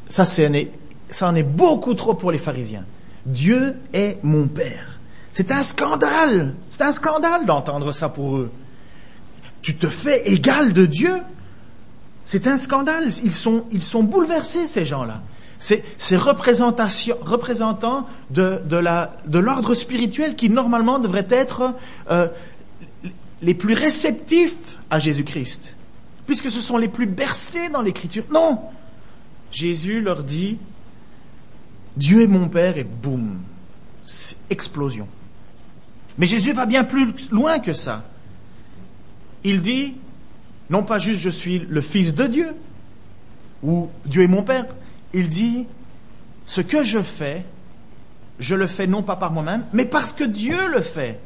Ça, 0.09 0.25
ça 0.25 1.27
en 1.27 1.35
est 1.35 1.43
beaucoup 1.43 1.93
trop 1.93 2.15
pour 2.15 2.31
les 2.31 2.39
pharisiens. 2.39 2.85
Dieu 3.27 3.75
est 3.93 4.17
mon 4.23 4.47
Père. 4.47 4.99
C'est 5.31 5.51
un 5.51 5.61
scandale. 5.61 6.55
C'est 6.69 6.81
un 6.81 6.91
scandale 6.91 7.45
d'entendre 7.45 7.91
ça 7.91 8.09
pour 8.09 8.37
eux 8.37 8.51
tu 9.67 9.75
te 9.75 9.87
fais 9.87 10.29
égal 10.29 10.71
de 10.71 10.85
Dieu. 10.85 11.17
C'est 12.23 12.47
un 12.47 12.55
scandale. 12.55 13.09
Ils 13.25 13.33
sont, 13.33 13.65
ils 13.73 13.81
sont 13.81 14.01
bouleversés, 14.01 14.65
ces 14.65 14.85
gens-là. 14.85 15.21
C'est 15.59 15.83
représentant 16.15 18.07
de, 18.29 18.61
de 18.65 19.39
l'ordre 19.39 19.73
spirituel 19.73 20.37
qui 20.37 20.49
normalement 20.49 20.99
devrait 20.99 21.27
être 21.29 21.73
euh, 22.09 22.29
les 23.41 23.53
plus 23.55 23.73
réceptifs 23.73 24.55
à 24.89 24.99
Jésus-Christ, 24.99 25.75
puisque 26.27 26.49
ce 26.49 26.61
sont 26.61 26.77
les 26.77 26.87
plus 26.87 27.05
bercés 27.05 27.67
dans 27.67 27.81
l'Écriture. 27.81 28.23
Non, 28.31 28.61
Jésus 29.51 29.99
leur 29.99 30.23
dit, 30.23 30.59
Dieu 31.97 32.21
est 32.21 32.27
mon 32.27 32.47
Père 32.47 32.77
et 32.77 32.83
boum, 32.83 33.39
explosion. 34.49 35.07
Mais 36.17 36.27
Jésus 36.27 36.53
va 36.53 36.65
bien 36.65 36.83
plus 36.83 37.29
loin 37.31 37.60
que 37.60 37.73
ça. 37.73 38.03
Il 39.43 39.62
dit, 39.62 39.95
non 40.69 40.83
pas 40.83 40.99
juste 40.99 41.19
je 41.19 41.29
suis 41.29 41.60
le 41.60 41.81
Fils 41.81 42.13
de 42.13 42.27
Dieu, 42.27 42.55
ou 43.63 43.89
Dieu 44.05 44.21
est 44.21 44.27
mon 44.27 44.43
Père, 44.43 44.65
il 45.13 45.29
dit, 45.29 45.65
ce 46.45 46.62
que 46.62 46.83
je 46.83 47.01
fais, 47.01 47.43
je 48.39 48.53
le 48.53 48.67
fais 48.67 48.86
non 48.86 49.01
pas 49.01 49.15
par 49.15 49.31
moi-même, 49.31 49.65
mais 49.73 49.86
parce 49.86 50.13
que 50.13 50.23
Dieu 50.23 50.67
le 50.67 50.81
fait. 50.81 51.19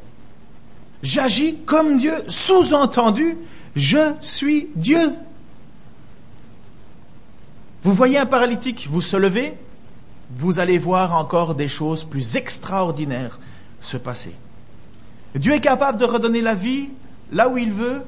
J'agis 1.02 1.58
comme 1.66 1.98
Dieu, 1.98 2.14
sous-entendu, 2.28 3.36
je 3.76 4.14
suis 4.22 4.68
Dieu. 4.74 5.12
Vous 7.82 7.92
voyez 7.92 8.16
un 8.16 8.26
paralytique, 8.26 8.86
vous 8.88 9.02
se 9.02 9.16
levez, 9.16 9.54
vous 10.34 10.58
allez 10.58 10.78
voir 10.78 11.14
encore 11.14 11.54
des 11.54 11.68
choses 11.68 12.04
plus 12.04 12.36
extraordinaires 12.36 13.38
se 13.80 13.96
passer. 13.96 14.34
Dieu 15.34 15.54
est 15.54 15.60
capable 15.60 15.98
de 15.98 16.04
redonner 16.04 16.40
la 16.40 16.54
vie 16.54 16.88
là 17.32 17.48
où 17.48 17.58
il 17.58 17.72
veut, 17.72 18.02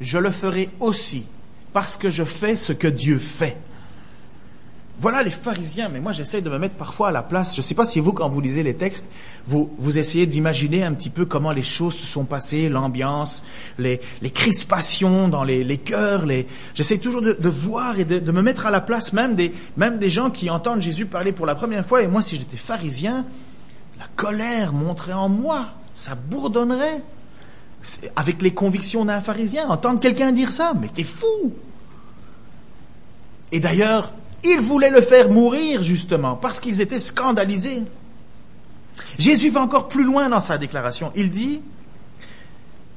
je 0.00 0.18
le 0.18 0.30
ferai 0.30 0.70
aussi, 0.80 1.26
parce 1.72 1.96
que 1.96 2.10
je 2.10 2.24
fais 2.24 2.56
ce 2.56 2.72
que 2.72 2.88
Dieu 2.88 3.18
fait. 3.18 3.56
Voilà 4.98 5.22
les 5.22 5.30
pharisiens, 5.30 5.90
mais 5.90 6.00
moi 6.00 6.12
j'essaie 6.12 6.40
de 6.40 6.48
me 6.48 6.58
mettre 6.58 6.76
parfois 6.76 7.08
à 7.08 7.12
la 7.12 7.22
place. 7.22 7.54
Je 7.54 7.60
ne 7.60 7.62
sais 7.62 7.74
pas 7.74 7.84
si 7.84 8.00
vous, 8.00 8.12
quand 8.12 8.30
vous 8.30 8.40
lisez 8.40 8.62
les 8.62 8.74
textes, 8.74 9.04
vous, 9.46 9.70
vous 9.76 9.98
essayez 9.98 10.24
d'imaginer 10.24 10.84
un 10.84 10.94
petit 10.94 11.10
peu 11.10 11.26
comment 11.26 11.52
les 11.52 11.62
choses 11.62 11.94
se 11.94 12.06
sont 12.06 12.24
passées, 12.24 12.70
l'ambiance, 12.70 13.42
les, 13.78 14.00
les, 14.22 14.30
crispations 14.30 15.28
dans 15.28 15.44
les, 15.44 15.64
les 15.64 15.76
cœurs. 15.76 16.24
Les... 16.24 16.46
J'essaie 16.74 16.96
toujours 16.96 17.20
de, 17.20 17.34
de, 17.38 17.48
voir 17.50 17.98
et 17.98 18.06
de, 18.06 18.18
de, 18.18 18.32
me 18.32 18.40
mettre 18.40 18.64
à 18.64 18.70
la 18.70 18.80
place 18.80 19.12
même 19.12 19.34
des, 19.34 19.52
même 19.76 19.98
des 19.98 20.08
gens 20.08 20.30
qui 20.30 20.48
entendent 20.48 20.80
Jésus 20.80 21.04
parler 21.04 21.32
pour 21.32 21.44
la 21.44 21.54
première 21.54 21.84
fois. 21.84 22.02
Et 22.02 22.08
moi, 22.08 22.22
si 22.22 22.36
j'étais 22.36 22.56
pharisien, 22.56 23.26
la 23.98 24.06
colère 24.16 24.72
montrait 24.72 25.12
en 25.12 25.28
moi, 25.28 25.66
ça 25.94 26.14
bourdonnerait. 26.14 27.02
Avec 28.16 28.42
les 28.42 28.52
convictions 28.52 29.04
d'un 29.04 29.20
pharisien, 29.20 29.68
entendre 29.68 30.00
quelqu'un 30.00 30.32
dire 30.32 30.50
ça, 30.50 30.72
mais 30.80 30.88
t'es 30.88 31.04
fou. 31.04 31.52
Et 33.52 33.60
d'ailleurs, 33.60 34.12
ils 34.44 34.60
voulaient 34.60 34.90
le 34.90 35.00
faire 35.00 35.30
mourir, 35.30 35.82
justement, 35.82 36.36
parce 36.36 36.60
qu'ils 36.60 36.80
étaient 36.80 37.00
scandalisés. 37.00 37.82
Jésus 39.18 39.50
va 39.50 39.60
encore 39.60 39.88
plus 39.88 40.04
loin 40.04 40.28
dans 40.28 40.40
sa 40.40 40.58
déclaration. 40.58 41.12
Il 41.14 41.30
dit, 41.30 41.60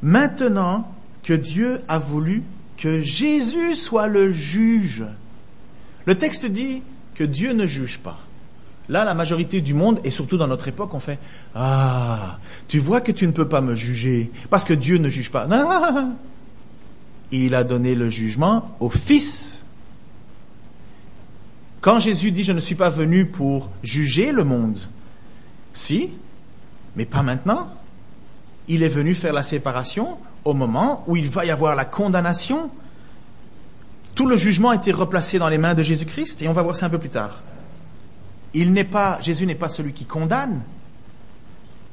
maintenant 0.02 0.91
que 1.23 1.34
Dieu 1.34 1.80
a 1.88 1.97
voulu 1.97 2.43
que 2.78 3.02
Jésus 3.02 3.75
soit 3.75 4.08
le 4.08 4.32
juge. 4.32 5.04
Le 6.06 6.15
texte 6.15 6.45
dit 6.45 6.82
que 7.15 7.23
Dieu 7.23 7.54
ne 7.54 7.65
juge 7.65 7.99
pas. 7.99 8.19
Là, 8.88 9.06
la 9.06 9.13
majorité 9.13 9.62
du 9.62 9.73
monde, 9.73 9.99
et 10.04 10.10
surtout 10.10 10.38
dans 10.38 10.47
notre 10.47 10.67
époque, 10.67 10.93
on 10.93 10.99
fait 10.99 11.19
Ah, 11.54 12.39
tu 12.67 12.80
vois 12.80 13.02
que 13.02 13.12
tu 13.12 13.28
ne 13.28 13.32
peux 13.32 13.47
pas 13.47 13.62
me 13.62 13.75
juger, 13.75 14.32
parce 14.49 14.65
que 14.65 14.73
Dieu 14.73 14.97
ne 14.97 15.10
juge 15.10 15.30
pas. 15.30 15.45
Non, 15.45 16.13
il 17.32 17.54
a 17.54 17.63
donné 17.63 17.93
le 17.93 18.10
jugement 18.10 18.75
au 18.80 18.89
Fils 18.89 19.58
quand 21.81 21.99
Jésus 21.99 22.31
dit 22.31 22.43
je 22.43 22.51
ne 22.51 22.59
suis 22.59 22.75
pas 22.75 22.89
venu 22.89 23.25
pour 23.25 23.69
juger 23.83 24.31
le 24.31 24.43
monde, 24.43 24.79
si, 25.73 26.09
mais 26.95 27.05
pas 27.05 27.23
maintenant. 27.23 27.69
Il 28.67 28.83
est 28.83 28.89
venu 28.89 29.15
faire 29.15 29.33
la 29.33 29.43
séparation 29.43 30.17
au 30.43 30.53
moment 30.53 31.03
où 31.07 31.15
il 31.15 31.29
va 31.29 31.45
y 31.45 31.49
avoir 31.49 31.75
la 31.75 31.85
condamnation. 31.85 32.69
Tout 34.13 34.27
le 34.27 34.35
jugement 34.35 34.69
a 34.69 34.75
été 34.75 34.91
replacé 34.91 35.39
dans 35.39 35.49
les 35.49 35.57
mains 35.57 35.73
de 35.73 35.81
Jésus-Christ 35.81 36.41
et 36.41 36.47
on 36.47 36.53
va 36.53 36.61
voir 36.61 36.75
ça 36.75 36.85
un 36.85 36.89
peu 36.89 36.99
plus 36.99 37.09
tard. 37.09 37.41
Jésus 38.53 39.45
n'est 39.45 39.55
pas 39.55 39.69
celui 39.69 39.93
qui 39.93 40.05
condamne, 40.05 40.61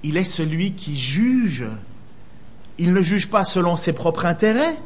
il 0.02 0.16
est 0.16 0.24
celui 0.24 0.72
qui 0.72 0.96
juge. 0.96 1.64
Il 2.78 2.92
ne 2.92 3.00
juge 3.00 3.28
pas 3.28 3.44
selon 3.44 3.76
ses 3.76 3.92
propres 3.92 4.26
intérêts, 4.26 4.76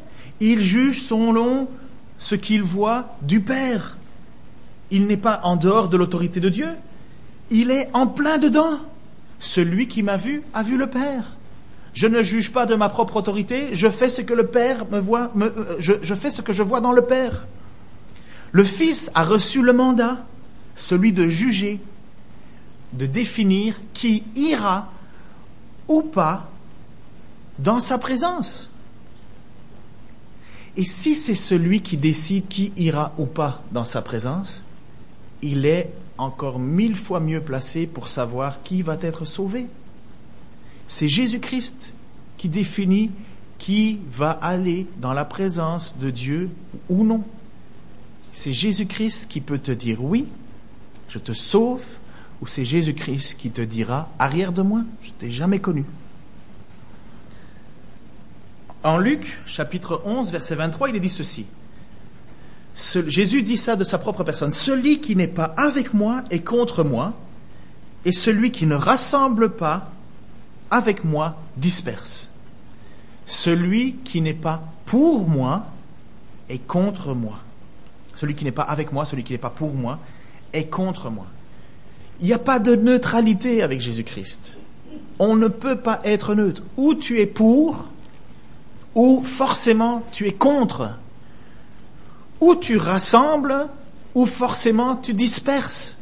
il 0.41 0.61
juge 0.61 1.03
selon 1.03 1.69
ce 2.19 2.35
qu'il 2.35 2.63
voit 2.63 3.17
du 3.23 3.41
Père. 3.41 3.97
Il 4.91 5.07
n'est 5.07 5.17
pas 5.17 5.41
en 5.45 5.57
dehors 5.57 5.89
de 5.89 5.97
l'autorité 5.97 6.41
de 6.41 6.49
Dieu. 6.49 6.69
Il 7.51 7.71
est 7.71 7.89
en 7.93 8.07
plein 8.07 8.39
dedans. 8.39 8.79
Celui 9.39 9.89
qui 9.89 10.03
m'a 10.03 10.17
vu 10.17 10.43
a 10.53 10.63
vu 10.63 10.77
le 10.77 10.89
Père. 10.89 11.25
Je 11.93 12.07
ne 12.07 12.23
juge 12.23 12.53
pas 12.53 12.67
de 12.67 12.75
ma 12.75 12.89
propre 12.89 13.17
autorité, 13.17 13.71
je 13.73 13.89
fais 13.89 14.09
ce 14.09 14.23
que 14.23 14.33
le 14.33 14.47
Père 14.47 14.87
me 14.91 15.01
voit, 15.01 15.33
euh, 15.41 15.77
je, 15.81 15.95
je 16.03 16.15
fais 16.15 16.31
ce 16.31 16.41
que 16.41 16.53
je 16.53 16.63
vois 16.63 16.81
dans 16.81 16.93
le 16.93 17.03
Père. 17.03 17.47
Le 18.53 18.65
Fils 18.65 19.11
a 19.15 19.25
reçu 19.25 19.63
le 19.63 19.73
mandat, 19.73 20.19
celui 20.77 21.13
de 21.13 21.27
juger, 21.27 21.81
de 22.93 23.07
définir 23.07 23.81
qui 23.93 24.23
ira 24.37 24.93
ou 25.89 26.03
pas 26.03 26.49
dans 27.59 27.81
sa 27.81 27.99
présence. 27.99 28.71
Et 30.77 30.85
si 30.85 31.15
c'est 31.15 31.35
celui 31.35 31.83
qui 31.83 31.97
décide 31.97 32.47
qui 32.49 32.73
ira 32.77 33.13
ou 33.19 33.27
pas 33.27 33.63
dans 33.73 33.85
sa 33.85 34.01
présence, 34.01 34.65
il 35.43 35.67
est 35.67 35.91
encore 36.19 36.59
mille 36.59 36.97
fois 36.97 37.21
mieux 37.21 37.41
placé 37.41 37.87
pour 37.87 38.09
savoir 38.09 38.63
qui 38.63 38.83
va 38.83 38.99
être 39.01 39.25
sauvé. 39.25 39.67
C'est 40.87 41.09
Jésus-Christ 41.09 41.95
qui 42.37 42.49
définit 42.49 43.11
qui 43.59 43.99
va 44.11 44.31
aller 44.31 44.87
dans 44.99 45.13
la 45.13 45.25
présence 45.25 45.97
de 45.99 46.11
Dieu 46.11 46.51
ou 46.89 47.05
non. 47.05 47.23
C'est 48.33 48.53
Jésus-Christ 48.53 49.31
qui 49.31 49.41
peut 49.41 49.59
te 49.59 49.71
dire 49.71 50.03
oui, 50.03 50.27
je 51.09 51.19
te 51.19 51.33
sauve, 51.33 51.85
ou 52.41 52.47
c'est 52.47 52.65
Jésus-Christ 52.65 53.37
qui 53.39 53.51
te 53.51 53.61
dira 53.61 54.09
arrière 54.19 54.53
de 54.53 54.63
moi, 54.63 54.83
je 55.03 55.11
t'ai 55.11 55.31
jamais 55.31 55.59
connu. 55.59 55.85
En 58.83 58.97
Luc, 58.97 59.39
chapitre 59.45 60.01
11, 60.07 60.31
verset 60.33 60.55
23, 60.55 60.89
il 60.89 60.97
est 60.97 61.01
dit 61.01 61.11
ceci. 61.11 61.45
Jésus 62.75 63.43
dit 63.43 63.57
ça 63.57 63.77
de 63.77 63.85
sa 63.85 63.99
propre 63.99 64.25
personne. 64.25 64.53
Celui 64.53 65.01
qui 65.01 65.17
n'est 65.17 65.27
pas 65.27 65.55
avec 65.57 65.93
moi 65.93 66.23
est 66.31 66.41
contre 66.41 66.85
moi, 66.85 67.13
et 68.05 68.13
celui 68.13 68.51
qui 68.53 68.67
ne 68.67 68.75
rassemble 68.75 69.51
pas 69.51 69.91
avec 70.71 71.05
moi 71.05 71.37
disperse. 71.57 72.29
Celui 73.27 73.95
qui 74.05 74.21
n'est 74.21 74.35
pas 74.35 74.63
pour 74.87 75.29
moi 75.29 75.67
est 76.49 76.59
contre 76.59 77.15
moi. 77.15 77.39
Celui 78.15 78.35
qui 78.35 78.45
n'est 78.45 78.53
pas 78.53 78.63
avec 78.63 78.93
moi, 78.93 79.05
celui 79.05 79.25
qui 79.25 79.33
n'est 79.33 79.39
pas 79.39 79.51
pour 79.51 79.75
moi, 79.75 79.99
est 80.53 80.67
contre 80.67 81.11
moi. 81.11 81.27
Il 82.21 82.27
n'y 82.27 82.33
a 82.33 82.39
pas 82.39 82.59
de 82.59 82.75
neutralité 82.75 83.63
avec 83.63 83.81
Jésus-Christ. 83.81 84.59
On 85.19 85.37
ne 85.37 85.49
peut 85.49 85.77
pas 85.77 86.01
être 86.05 86.35
neutre. 86.35 86.63
Ou 86.77 86.95
tu 86.95 87.21
es 87.21 87.27
pour, 87.27 87.85
ou 88.95 89.23
forcément 89.23 90.03
tu 90.13 90.27
es 90.27 90.33
contre 90.33 90.91
ou 92.41 92.55
tu 92.55 92.77
rassembles, 92.77 93.69
ou 94.15 94.27
forcément 94.27 94.97
tu 94.97 95.15
disperses. 95.15 95.99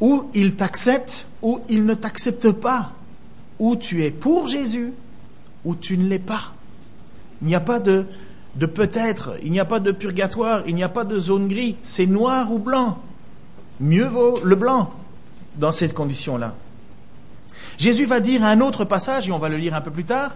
Ou 0.00 0.30
il 0.34 0.56
t'accepte, 0.56 1.26
ou 1.42 1.60
il 1.68 1.84
ne 1.84 1.94
t'accepte 1.94 2.50
pas. 2.52 2.92
Ou 3.58 3.76
tu 3.76 4.04
es 4.04 4.10
pour 4.10 4.48
Jésus, 4.48 4.92
ou 5.64 5.74
tu 5.74 5.96
ne 5.98 6.08
l'es 6.08 6.18
pas. 6.18 6.52
Il 7.40 7.48
n'y 7.48 7.54
a 7.54 7.60
pas 7.60 7.80
de, 7.80 8.06
de 8.56 8.66
peut-être, 8.66 9.36
il 9.42 9.52
n'y 9.52 9.60
a 9.60 9.64
pas 9.64 9.80
de 9.80 9.92
purgatoire, 9.92 10.62
il 10.66 10.74
n'y 10.74 10.82
a 10.82 10.88
pas 10.88 11.04
de 11.04 11.18
zone 11.18 11.48
gris. 11.48 11.76
C'est 11.82 12.06
noir 12.06 12.52
ou 12.52 12.58
blanc. 12.58 12.98
Mieux 13.80 14.06
vaut 14.06 14.40
le 14.42 14.56
blanc 14.56 14.92
dans 15.56 15.72
cette 15.72 15.94
condition-là. 15.94 16.54
Jésus 17.78 18.04
va 18.04 18.20
dire 18.20 18.44
un 18.44 18.60
autre 18.60 18.84
passage, 18.84 19.28
et 19.28 19.32
on 19.32 19.38
va 19.38 19.48
le 19.48 19.56
lire 19.56 19.74
un 19.74 19.80
peu 19.80 19.90
plus 19.90 20.04
tard, 20.04 20.32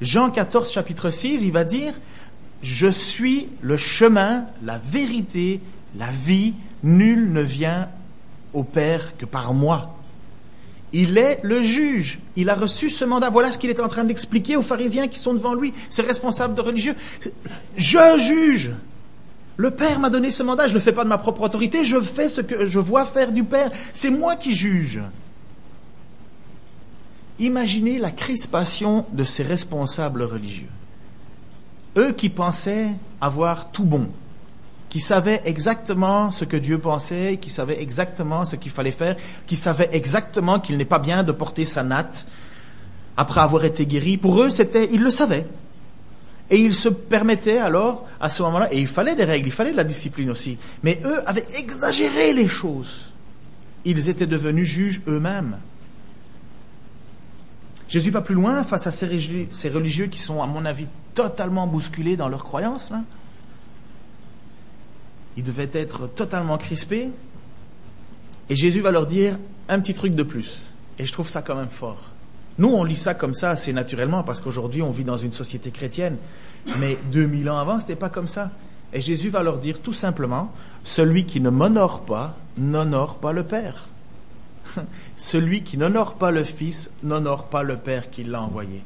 Jean 0.00 0.30
14, 0.30 0.70
chapitre 0.70 1.10
6, 1.10 1.42
il 1.42 1.52
va 1.52 1.64
dire, 1.64 1.94
je 2.62 2.86
suis 2.86 3.48
le 3.60 3.76
chemin, 3.76 4.46
la 4.64 4.78
vérité, 4.78 5.60
la 5.96 6.10
vie. 6.10 6.54
Nul 6.84 7.32
ne 7.32 7.42
vient 7.42 7.88
au 8.52 8.62
Père 8.62 9.16
que 9.16 9.24
par 9.24 9.52
moi. 9.52 9.96
Il 10.92 11.16
est 11.16 11.40
le 11.42 11.62
juge. 11.62 12.18
Il 12.36 12.50
a 12.50 12.54
reçu 12.54 12.90
ce 12.90 13.04
mandat. 13.04 13.30
Voilà 13.30 13.50
ce 13.50 13.58
qu'il 13.58 13.70
est 13.70 13.80
en 13.80 13.88
train 13.88 14.04
d'expliquer 14.04 14.56
aux 14.56 14.62
pharisiens 14.62 15.08
qui 15.08 15.18
sont 15.18 15.34
devant 15.34 15.54
lui, 15.54 15.72
ces 15.90 16.02
responsables 16.02 16.54
de 16.54 16.60
religieux. 16.60 16.94
Je 17.76 18.18
juge. 18.18 18.70
Le 19.56 19.70
Père 19.70 19.98
m'a 20.00 20.10
donné 20.10 20.30
ce 20.30 20.42
mandat. 20.42 20.68
Je 20.68 20.74
ne 20.74 20.80
fais 20.80 20.92
pas 20.92 21.04
de 21.04 21.08
ma 21.08 21.18
propre 21.18 21.42
autorité. 21.42 21.84
Je 21.84 22.00
fais 22.00 22.28
ce 22.28 22.40
que 22.40 22.66
je 22.66 22.78
vois 22.78 23.06
faire 23.06 23.32
du 23.32 23.44
Père. 23.44 23.70
C'est 23.92 24.10
moi 24.10 24.36
qui 24.36 24.52
juge. 24.52 25.00
Imaginez 27.38 27.98
la 27.98 28.10
crispation 28.10 29.06
de 29.12 29.24
ces 29.24 29.42
responsables 29.42 30.22
religieux 30.22 30.68
eux 31.96 32.12
qui 32.12 32.28
pensaient 32.28 32.88
avoir 33.20 33.70
tout 33.70 33.84
bon, 33.84 34.08
qui 34.88 35.00
savait 35.00 35.42
exactement 35.44 36.30
ce 36.30 36.44
que 36.44 36.56
Dieu 36.56 36.78
pensait, 36.78 37.38
qui 37.40 37.50
savait 37.50 37.80
exactement 37.82 38.44
ce 38.44 38.56
qu'il 38.56 38.72
fallait 38.72 38.90
faire, 38.90 39.16
qui 39.46 39.56
savait 39.56 39.88
exactement 39.92 40.60
qu'il 40.60 40.76
n'est 40.76 40.84
pas 40.84 40.98
bien 40.98 41.22
de 41.22 41.32
porter 41.32 41.64
sa 41.64 41.82
natte 41.82 42.26
après 43.16 43.40
avoir 43.40 43.64
été 43.64 43.86
guéri. 43.86 44.16
Pour 44.16 44.42
eux, 44.42 44.50
c'était, 44.50 44.88
ils 44.92 45.02
le 45.02 45.10
savaient. 45.10 45.46
Et 46.50 46.58
ils 46.58 46.74
se 46.74 46.90
permettaient 46.90 47.58
alors, 47.58 48.06
à 48.20 48.28
ce 48.28 48.42
moment-là, 48.42 48.72
et 48.72 48.78
il 48.78 48.86
fallait 48.86 49.14
des 49.14 49.24
règles, 49.24 49.46
il 49.46 49.52
fallait 49.52 49.72
de 49.72 49.76
la 49.76 49.84
discipline 49.84 50.30
aussi, 50.30 50.58
mais 50.82 51.00
eux 51.04 51.26
avaient 51.26 51.46
exagéré 51.58 52.34
les 52.34 52.48
choses. 52.48 53.12
Ils 53.84 54.08
étaient 54.10 54.26
devenus 54.26 54.68
juges 54.68 55.02
eux-mêmes. 55.08 55.56
Jésus 57.92 58.10
va 58.10 58.22
plus 58.22 58.34
loin 58.34 58.64
face 58.64 58.86
à 58.86 58.90
ces 58.90 59.68
religieux 59.68 60.06
qui 60.06 60.18
sont, 60.18 60.42
à 60.42 60.46
mon 60.46 60.64
avis, 60.64 60.86
totalement 61.12 61.66
bousculés 61.66 62.16
dans 62.16 62.30
leurs 62.30 62.42
croyances. 62.42 62.88
Là. 62.88 63.02
Ils 65.36 65.44
devaient 65.44 65.68
être 65.74 66.06
totalement 66.06 66.56
crispés. 66.56 67.10
Et 68.48 68.56
Jésus 68.56 68.80
va 68.80 68.92
leur 68.92 69.04
dire 69.04 69.36
un 69.68 69.78
petit 69.78 69.92
truc 69.92 70.14
de 70.14 70.22
plus. 70.22 70.62
Et 70.98 71.04
je 71.04 71.12
trouve 71.12 71.28
ça 71.28 71.42
quand 71.42 71.54
même 71.54 71.68
fort. 71.68 72.00
Nous, 72.56 72.68
on 72.68 72.82
lit 72.82 72.96
ça 72.96 73.12
comme 73.12 73.34
ça 73.34 73.50
assez 73.50 73.74
naturellement 73.74 74.22
parce 74.22 74.40
qu'aujourd'hui, 74.40 74.80
on 74.80 74.90
vit 74.90 75.04
dans 75.04 75.18
une 75.18 75.32
société 75.32 75.70
chrétienne. 75.70 76.16
Mais 76.80 76.96
2000 77.12 77.50
ans 77.50 77.58
avant, 77.58 77.76
ce 77.76 77.82
n'était 77.82 77.96
pas 77.96 78.08
comme 78.08 78.26
ça. 78.26 78.52
Et 78.94 79.02
Jésus 79.02 79.28
va 79.28 79.42
leur 79.42 79.58
dire 79.58 79.82
tout 79.82 79.92
simplement, 79.92 80.50
celui 80.82 81.26
qui 81.26 81.42
ne 81.42 81.50
m'honore 81.50 82.06
pas, 82.06 82.38
n'honore 82.56 83.16
pas 83.16 83.34
le 83.34 83.42
Père. 83.42 83.86
celui 85.16 85.62
qui 85.62 85.78
n'honore 85.78 86.14
pas 86.14 86.30
le 86.30 86.44
Fils, 86.44 86.90
n'honore 87.02 87.48
pas 87.48 87.62
le 87.62 87.76
Père 87.76 88.10
qui 88.10 88.24
l'a 88.24 88.42
envoyé. 88.42 88.82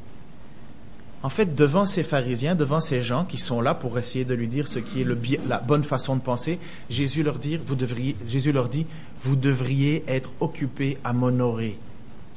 En 1.23 1.29
fait, 1.29 1.55
devant 1.55 1.87
ces 1.87 2.05
pharisiens, 2.05 2.55
devant 2.55 2.81
ces 2.81 3.03
gens 3.03 3.25
qui 3.25 3.39
sont 3.39 3.61
là 3.61 3.75
pour 3.75 3.99
essayer 3.99 4.25
de 4.25 4.35
lui 4.35 4.47
dire 4.47 4.69
ce 4.69 4.79
qui 4.79 5.01
est 5.01 5.07
la 5.49 5.59
bonne 5.59 5.83
façon 5.83 6.15
de 6.15 6.21
penser, 6.21 6.59
Jésus 6.89 7.23
leur, 7.23 7.39
dit, 7.39 7.57
vous 7.57 7.75
devriez, 7.75 8.15
Jésus 8.29 8.53
leur 8.53 8.69
dit, 8.69 8.87
vous 9.21 9.35
devriez 9.35 10.05
être 10.07 10.31
occupés 10.41 10.99
à 11.03 11.13
m'honorer. 11.13 11.79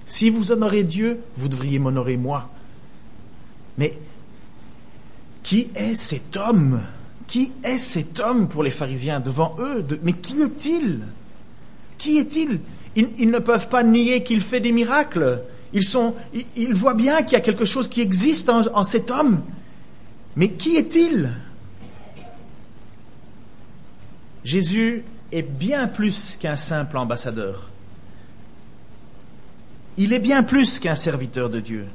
Si 0.05 0.31
vous 0.31 0.51
honorez 0.51 0.83
Dieu, 0.83 1.19
vous 1.35 1.49
devriez 1.49 1.77
m'honorer 1.77 2.17
moi. 2.17 2.49
Mais 3.77 3.95
qui 5.43 5.69
est 5.75 5.95
cet 5.95 6.35
homme? 6.35 6.81
Qui 7.27 7.51
est 7.63 7.77
cet 7.77 8.19
homme 8.19 8.47
pour 8.47 8.63
les 8.63 8.71
pharisiens 8.71 9.19
devant 9.19 9.55
eux? 9.59 9.85
Mais 10.01 10.13
qui 10.13 10.41
est-il? 10.41 11.01
Qui 11.99 12.17
est-il? 12.17 12.59
Ils, 13.17 13.29
ne 13.29 13.39
peuvent 13.39 13.69
pas 13.69 13.83
nier 13.83 14.23
qu'il 14.23 14.41
fait 14.41 14.59
des 14.59 14.71
miracles. 14.71 15.41
Ils, 15.73 16.73
voient 16.73 16.93
bien 16.93 17.23
qu'il 17.23 17.33
y 17.33 17.35
a 17.35 17.41
quelque 17.41 17.65
chose 17.65 17.87
qui 17.87 18.01
existe 18.01 18.49
en 18.49 18.83
cet 18.83 19.11
homme. 19.11 19.41
Mais 20.35 20.49
qui 20.49 20.77
est-il? 20.77 21.31
Jésus 24.43 25.03
est 25.31 25.41
bien 25.43 25.87
plus 25.87 26.37
qu'un 26.39 26.55
simple 26.55 26.97
ambassadeur. 26.97 27.69
Il 29.97 30.13
est 30.13 30.19
bien 30.19 30.43
plus 30.43 30.79
qu'un 30.79 30.95
serviteur 30.95 31.49
de 31.49 31.59
Dieu. 31.59 31.85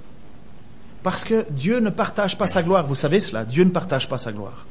Parce 1.03 1.25
que 1.25 1.47
Dieu 1.51 1.81
ne 1.81 1.91
partage 1.91 2.39
pas 2.39 2.47
sa 2.47 2.63
gloire. 2.63 2.87
Vous 2.87 2.95
savez 2.95 3.21
cela, 3.21 3.45
Dieu 3.45 3.65
ne 3.65 3.71
partage 3.71 4.09
pas 4.09 4.19
sa 4.19 4.33
gloire. 4.33 4.67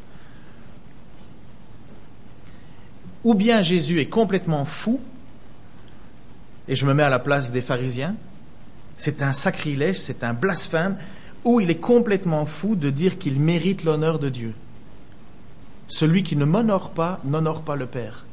Ou 3.24 3.34
bien 3.34 3.62
Jésus 3.62 4.00
est 4.00 4.10
complètement 4.10 4.66
fou, 4.66 5.00
et 6.68 6.76
je 6.76 6.86
me 6.86 6.94
mets 6.94 7.04
à 7.04 7.10
la 7.10 7.20
place 7.20 7.52
des 7.52 7.62
pharisiens, 7.62 8.16
c'est 8.98 9.22
un 9.22 9.34
sacrilège, 9.34 10.00
c'est 10.00 10.24
un 10.24 10.34
blasphème, 10.34 10.98
ou 11.44 11.60
il 11.60 11.70
est 11.70 11.80
complètement 11.80 12.46
fou 12.46 12.76
de 12.76 12.90
dire 12.90 13.18
qu'il 13.18 13.40
mérite 13.40 13.84
l'honneur 13.84 14.20
de 14.20 14.30
Dieu. 14.30 14.54
Celui 15.88 16.24
qui 16.24 16.36
ne 16.36 16.46
m'honore 16.46 16.92
pas 16.92 17.20
n'honore 17.26 17.64
pas 17.64 17.76
le 17.76 17.86
Père. 17.86 18.26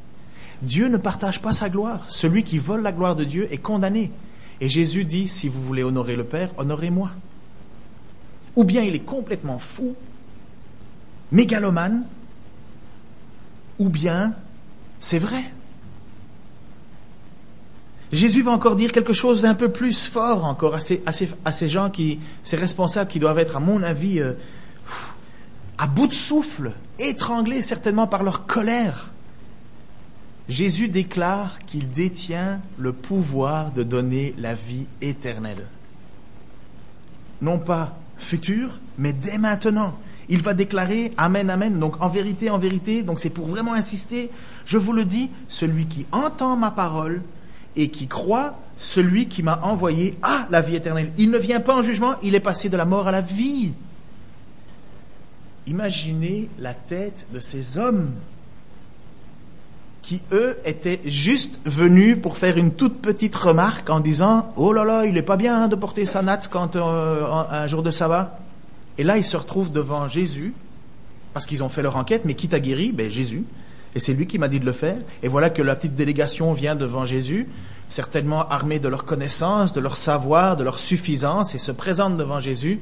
Dieu 0.62 0.88
ne 0.88 0.96
partage 0.96 1.40
pas 1.40 1.52
sa 1.52 1.68
gloire. 1.68 2.04
Celui 2.08 2.44
qui 2.44 2.58
vole 2.58 2.82
la 2.82 2.92
gloire 2.92 3.16
de 3.16 3.24
Dieu 3.24 3.48
est 3.52 3.58
condamné. 3.58 4.10
Et 4.60 4.68
Jésus 4.68 5.04
dit, 5.04 5.26
si 5.26 5.48
vous 5.48 5.62
voulez 5.62 5.82
honorer 5.82 6.16
le 6.16 6.24
Père, 6.24 6.50
honorez-moi. 6.58 7.10
Ou 8.56 8.64
bien 8.64 8.82
il 8.82 8.94
est 8.94 9.00
complètement 9.04 9.58
fou, 9.58 9.94
mégalomane, 11.32 12.04
ou 13.78 13.88
bien 13.88 14.34
c'est 14.98 15.18
vrai. 15.18 15.42
Jésus 18.12 18.42
va 18.42 18.50
encore 18.50 18.74
dire 18.74 18.90
quelque 18.90 19.12
chose 19.12 19.42
d'un 19.42 19.54
peu 19.54 19.70
plus 19.70 20.08
fort 20.08 20.44
encore 20.44 20.74
à 20.74 20.80
ces, 20.80 21.02
à 21.04 21.52
ces, 21.52 21.68
gens, 21.68 21.90
qui, 21.90 22.18
ces 22.42 22.56
responsables 22.56 23.10
qui 23.10 23.20
doivent 23.20 23.38
être, 23.38 23.56
à 23.56 23.60
mon 23.60 23.82
avis, 23.82 24.20
euh, 24.20 24.32
à 25.78 25.86
bout 25.86 26.08
de 26.08 26.12
souffle, 26.12 26.72
étranglés 26.98 27.62
certainement 27.62 28.08
par 28.08 28.24
leur 28.24 28.46
colère. 28.46 29.10
Jésus 30.48 30.88
déclare 30.88 31.60
qu'il 31.66 31.90
détient 31.90 32.60
le 32.78 32.92
pouvoir 32.92 33.70
de 33.70 33.84
donner 33.84 34.34
la 34.38 34.54
vie 34.54 34.86
éternelle. 35.00 35.64
Non 37.40 37.58
pas 37.58 37.96
futur, 38.18 38.80
mais 38.98 39.12
dès 39.12 39.38
maintenant. 39.38 39.96
Il 40.28 40.42
va 40.42 40.54
déclarer 40.54 41.12
Amen, 41.16 41.48
Amen. 41.50 41.78
Donc 41.78 42.00
en 42.02 42.08
vérité, 42.08 42.50
en 42.50 42.58
vérité, 42.58 43.02
donc 43.04 43.20
c'est 43.20 43.30
pour 43.30 43.46
vraiment 43.46 43.74
insister, 43.74 44.30
je 44.66 44.76
vous 44.76 44.92
le 44.92 45.04
dis, 45.04 45.30
celui 45.48 45.86
qui 45.86 46.06
entend 46.12 46.56
ma 46.56 46.70
parole 46.72 47.22
et 47.82 47.88
qui 47.88 48.06
croit, 48.06 48.58
celui 48.76 49.26
qui 49.26 49.42
m'a 49.42 49.60
envoyé 49.62 50.16
a 50.22 50.46
la 50.50 50.60
vie 50.60 50.76
éternelle. 50.76 51.12
Il 51.16 51.30
ne 51.30 51.38
vient 51.38 51.60
pas 51.60 51.74
en 51.74 51.82
jugement, 51.82 52.14
il 52.22 52.34
est 52.34 52.40
passé 52.40 52.68
de 52.68 52.76
la 52.76 52.84
mort 52.84 53.08
à 53.08 53.12
la 53.12 53.20
vie. 53.20 53.72
Imaginez 55.66 56.48
la 56.58 56.74
tête 56.74 57.26
de 57.32 57.40
ces 57.40 57.78
hommes 57.78 58.10
qui, 60.02 60.22
eux, 60.32 60.58
étaient 60.64 61.00
juste 61.04 61.60
venus 61.64 62.18
pour 62.20 62.36
faire 62.36 62.56
une 62.56 62.72
toute 62.72 63.00
petite 63.00 63.36
remarque 63.36 63.90
en 63.90 64.00
disant 64.00 64.52
Oh 64.56 64.72
là 64.72 64.84
là, 64.84 65.06
il 65.06 65.14
n'est 65.14 65.22
pas 65.22 65.36
bien 65.36 65.68
de 65.68 65.76
porter 65.76 66.06
sa 66.06 66.22
natte 66.22 66.48
quand 66.50 66.76
euh, 66.76 67.24
un 67.50 67.66
jour 67.66 67.82
de 67.82 67.90
sabbat. 67.90 68.38
Et 68.98 69.04
là, 69.04 69.16
ils 69.16 69.24
se 69.24 69.36
retrouvent 69.36 69.72
devant 69.72 70.08
Jésus, 70.08 70.52
parce 71.32 71.46
qu'ils 71.46 71.62
ont 71.62 71.68
fait 71.68 71.82
leur 71.82 71.96
enquête, 71.96 72.22
mais 72.24 72.34
qui 72.34 72.48
t'a 72.48 72.60
guéri 72.60 72.92
Ben 72.92 73.10
Jésus. 73.10 73.44
Et 73.94 73.98
c'est 73.98 74.12
lui 74.12 74.26
qui 74.26 74.38
m'a 74.38 74.48
dit 74.48 74.60
de 74.60 74.64
le 74.64 74.72
faire. 74.72 74.96
Et 75.22 75.28
voilà 75.28 75.50
que 75.50 75.62
la 75.62 75.74
petite 75.74 75.94
délégation 75.94 76.52
vient 76.52 76.76
devant 76.76 77.04
Jésus, 77.04 77.48
certainement 77.88 78.48
armée 78.48 78.78
de 78.78 78.88
leur 78.88 79.04
connaissance, 79.04 79.72
de 79.72 79.80
leur 79.80 79.96
savoir, 79.96 80.56
de 80.56 80.62
leur 80.62 80.78
suffisance, 80.78 81.54
et 81.54 81.58
se 81.58 81.72
présente 81.72 82.16
devant 82.16 82.38
Jésus. 82.38 82.80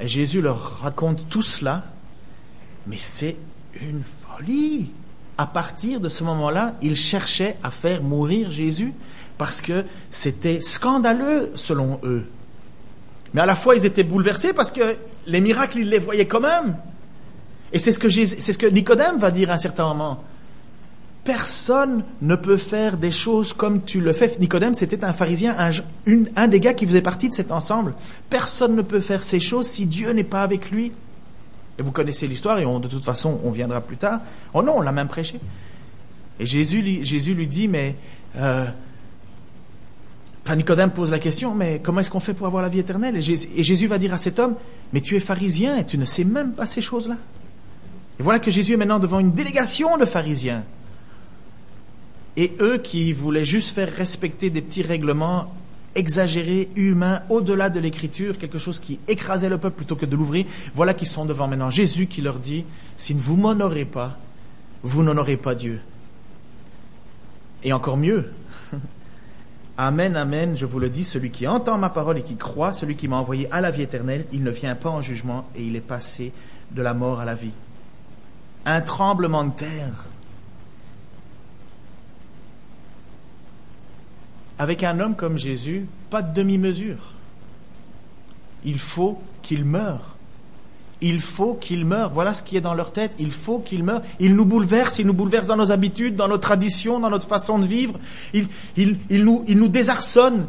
Et 0.00 0.08
Jésus 0.08 0.40
leur 0.40 0.80
raconte 0.80 1.28
tout 1.28 1.42
cela. 1.42 1.84
Mais 2.86 2.98
c'est 2.98 3.36
une 3.80 4.02
folie. 4.02 4.90
À 5.36 5.46
partir 5.46 6.00
de 6.00 6.08
ce 6.08 6.24
moment-là, 6.24 6.74
ils 6.82 6.96
cherchaient 6.96 7.56
à 7.62 7.70
faire 7.70 8.02
mourir 8.02 8.50
Jésus 8.50 8.92
parce 9.36 9.60
que 9.60 9.84
c'était 10.10 10.60
scandaleux 10.60 11.52
selon 11.54 12.00
eux. 12.02 12.26
Mais 13.34 13.40
à 13.40 13.46
la 13.46 13.54
fois, 13.54 13.76
ils 13.76 13.86
étaient 13.86 14.02
bouleversés 14.02 14.52
parce 14.52 14.72
que 14.72 14.96
les 15.26 15.40
miracles, 15.40 15.78
ils 15.78 15.88
les 15.88 16.00
voyaient 16.00 16.26
quand 16.26 16.40
même. 16.40 16.76
Et 17.72 17.78
c'est 17.78 17.92
ce 17.92 17.98
que, 17.98 18.08
ce 18.08 18.58
que 18.58 18.66
Nicodème 18.66 19.18
va 19.18 19.30
dire 19.30 19.50
à 19.50 19.54
un 19.54 19.58
certain 19.58 19.86
moment. 19.88 20.22
Personne 21.24 22.04
ne 22.22 22.34
peut 22.36 22.56
faire 22.56 22.96
des 22.96 23.10
choses 23.10 23.52
comme 23.52 23.84
tu 23.84 24.00
le 24.00 24.14
fais. 24.14 24.32
Nicodème, 24.40 24.74
c'était 24.74 25.04
un 25.04 25.12
pharisien, 25.12 25.54
un, 25.58 25.70
un 26.36 26.48
des 26.48 26.60
gars 26.60 26.72
qui 26.72 26.86
faisait 26.86 27.02
partie 27.02 27.28
de 27.28 27.34
cet 27.34 27.52
ensemble. 27.52 27.94
Personne 28.30 28.74
ne 28.74 28.82
peut 28.82 29.00
faire 29.00 29.22
ces 29.22 29.40
choses 29.40 29.66
si 29.66 29.84
Dieu 29.84 30.10
n'est 30.12 30.24
pas 30.24 30.42
avec 30.42 30.70
lui. 30.70 30.92
Et 31.78 31.82
vous 31.82 31.92
connaissez 31.92 32.26
l'histoire, 32.26 32.58
et 32.58 32.64
de 32.64 32.88
toute 32.88 33.04
façon, 33.04 33.40
on 33.44 33.50
viendra 33.50 33.80
plus 33.82 33.98
tard. 33.98 34.20
Oh 34.54 34.62
non, 34.62 34.78
on 34.78 34.80
l'a 34.80 34.90
même 34.90 35.08
prêché. 35.08 35.38
Et 36.40 36.46
Jésus, 36.46 37.04
Jésus 37.04 37.34
lui 37.34 37.46
dit, 37.46 37.68
mais... 37.68 37.94
Euh, 38.36 38.64
Nicodème 40.56 40.90
pose 40.90 41.10
la 41.10 41.18
question, 41.18 41.54
mais 41.54 41.80
comment 41.82 42.00
est-ce 42.00 42.10
qu'on 42.10 42.20
fait 42.20 42.32
pour 42.32 42.46
avoir 42.46 42.62
la 42.62 42.70
vie 42.70 42.78
éternelle? 42.78 43.18
Et 43.18 43.20
Jésus 43.62 43.86
va 43.86 43.98
dire 43.98 44.14
à 44.14 44.16
cet 44.16 44.38
homme, 44.38 44.54
mais 44.94 45.02
tu 45.02 45.14
es 45.14 45.20
pharisien 45.20 45.76
et 45.76 45.84
tu 45.84 45.98
ne 45.98 46.06
sais 46.06 46.24
même 46.24 46.52
pas 46.52 46.64
ces 46.66 46.80
choses-là. 46.80 47.16
Et 48.18 48.22
voilà 48.22 48.40
que 48.40 48.50
Jésus 48.50 48.72
est 48.72 48.76
maintenant 48.76 48.98
devant 48.98 49.20
une 49.20 49.32
délégation 49.32 49.96
de 49.96 50.04
pharisiens. 50.04 50.64
Et 52.36 52.52
eux 52.60 52.78
qui 52.78 53.12
voulaient 53.12 53.44
juste 53.44 53.74
faire 53.74 53.92
respecter 53.92 54.50
des 54.50 54.62
petits 54.62 54.82
règlements 54.82 55.52
exagérés, 55.94 56.68
humains, 56.76 57.22
au-delà 57.28 57.70
de 57.70 57.80
l'écriture, 57.80 58.38
quelque 58.38 58.58
chose 58.58 58.78
qui 58.78 59.00
écrasait 59.08 59.48
le 59.48 59.58
peuple 59.58 59.76
plutôt 59.76 59.96
que 59.96 60.06
de 60.06 60.14
l'ouvrir, 60.14 60.46
voilà 60.74 60.94
qu'ils 60.94 61.08
sont 61.08 61.24
devant 61.24 61.48
maintenant 61.48 61.70
Jésus 61.70 62.06
qui 62.06 62.20
leur 62.20 62.38
dit, 62.38 62.64
si 62.96 63.14
vous 63.14 63.36
m'honorez 63.36 63.84
pas, 63.84 64.16
vous 64.82 65.02
n'honorez 65.02 65.36
pas 65.36 65.54
Dieu. 65.54 65.80
Et 67.64 67.72
encore 67.72 67.96
mieux, 67.96 68.32
Amen, 69.76 70.16
Amen, 70.16 70.56
je 70.56 70.66
vous 70.66 70.78
le 70.78 70.88
dis, 70.88 71.04
celui 71.04 71.30
qui 71.30 71.46
entend 71.46 71.78
ma 71.78 71.90
parole 71.90 72.18
et 72.18 72.22
qui 72.22 72.36
croit, 72.36 72.72
celui 72.72 72.96
qui 72.96 73.08
m'a 73.08 73.16
envoyé 73.16 73.50
à 73.52 73.60
la 73.60 73.70
vie 73.70 73.82
éternelle, 73.82 74.26
il 74.32 74.42
ne 74.42 74.50
vient 74.50 74.74
pas 74.74 74.90
en 74.90 75.00
jugement 75.00 75.44
et 75.56 75.62
il 75.62 75.74
est 75.76 75.80
passé 75.80 76.32
de 76.70 76.82
la 76.82 76.94
mort 76.94 77.20
à 77.20 77.24
la 77.24 77.34
vie 77.34 77.52
un 78.64 78.80
tremblement 78.80 79.44
de 79.44 79.52
terre. 79.52 80.06
Avec 84.58 84.82
un 84.82 84.98
homme 84.98 85.14
comme 85.14 85.38
Jésus, 85.38 85.86
pas 86.10 86.22
de 86.22 86.34
demi-mesure. 86.34 87.12
Il 88.64 88.78
faut 88.78 89.20
qu'il 89.42 89.64
meure. 89.64 90.16
Il 91.00 91.20
faut 91.20 91.54
qu'il 91.54 91.84
meure. 91.84 92.10
Voilà 92.10 92.34
ce 92.34 92.42
qui 92.42 92.56
est 92.56 92.60
dans 92.60 92.74
leur 92.74 92.92
tête. 92.92 93.14
Il 93.20 93.30
faut 93.30 93.60
qu'il 93.60 93.84
meure. 93.84 94.02
Il 94.18 94.34
nous 94.34 94.44
bouleverse. 94.44 94.98
Il 94.98 95.06
nous 95.06 95.14
bouleverse 95.14 95.46
dans 95.46 95.56
nos 95.56 95.70
habitudes, 95.70 96.16
dans 96.16 96.26
nos 96.26 96.38
traditions, 96.38 96.98
dans 96.98 97.10
notre 97.10 97.28
façon 97.28 97.58
de 97.60 97.66
vivre. 97.66 97.94
Il, 98.34 98.48
nous 99.08 99.68
désarçonne. 99.68 100.46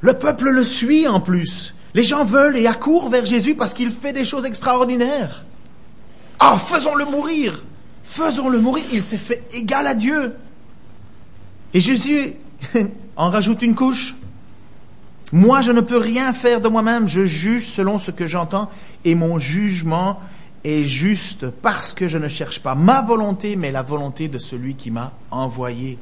Le 0.00 0.14
peuple 0.14 0.50
le 0.50 0.64
suit 0.64 1.06
en 1.06 1.20
plus. 1.20 1.76
Les 1.94 2.02
gens 2.02 2.24
veulent 2.24 2.56
et 2.56 2.66
accourent 2.66 3.08
vers 3.08 3.24
Jésus 3.24 3.54
parce 3.54 3.72
qu'il 3.72 3.92
fait 3.92 4.12
des 4.12 4.24
choses 4.24 4.46
extraordinaires. 4.46 5.44
Ah, 6.44 6.58
faisons-le 6.58 7.04
mourir. 7.04 7.62
Faisons-le 8.02 8.58
mourir. 8.58 8.84
Il 8.92 9.00
s'est 9.00 9.16
fait 9.16 9.44
égal 9.54 9.86
à 9.86 9.94
Dieu. 9.94 10.34
Et 11.72 11.78
Jésus 11.78 12.34
en 13.16 13.30
rajoute 13.30 13.62
une 13.62 13.76
couche. 13.76 14.16
Moi, 15.30 15.60
je 15.60 15.70
ne 15.70 15.80
peux 15.80 15.98
rien 15.98 16.32
faire 16.32 16.60
de 16.60 16.68
moi-même, 16.68 17.08
je 17.08 17.24
juge 17.24 17.66
selon 17.66 17.98
ce 17.98 18.10
que 18.10 18.26
j'entends, 18.26 18.68
et 19.04 19.14
mon 19.14 19.38
jugement 19.38 20.20
est 20.62 20.84
juste 20.84 21.48
parce 21.48 21.94
que 21.94 22.06
je 22.06 22.18
ne 22.18 22.28
cherche 22.28 22.60
pas 22.60 22.74
ma 22.74 23.00
volonté, 23.02 23.56
mais 23.56 23.70
la 23.70 23.82
volonté 23.82 24.28
de 24.28 24.38
celui 24.38 24.74
qui 24.74 24.90
m'a 24.90 25.12
envoyé. 25.30 25.96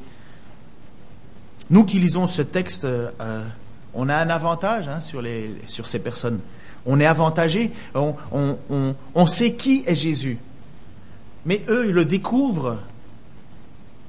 Nous 1.69 1.85
qui 1.85 2.01
lisons 2.01 2.27
ce 2.27 2.43
texte, 2.43 2.87
euh, 2.87 3.11
on 3.95 4.09
a 4.09 4.17
un 4.17 4.31
avantage 4.31 4.89
hein, 4.89 5.01
sur, 5.01 5.23
ces 5.87 5.99
personnes. 6.01 6.41
On 6.87 6.99
est 6.99 7.07
avantagé, 7.07 7.71
on, 7.95 9.27
sait 9.27 9.55
qui 9.55 9.85
est 9.87 9.95
Jésus. 9.95 10.39
Mais 11.45 11.63
eux, 11.69 11.87
ils 11.89 11.93
le 11.93 12.05
découvrent. 12.05 12.79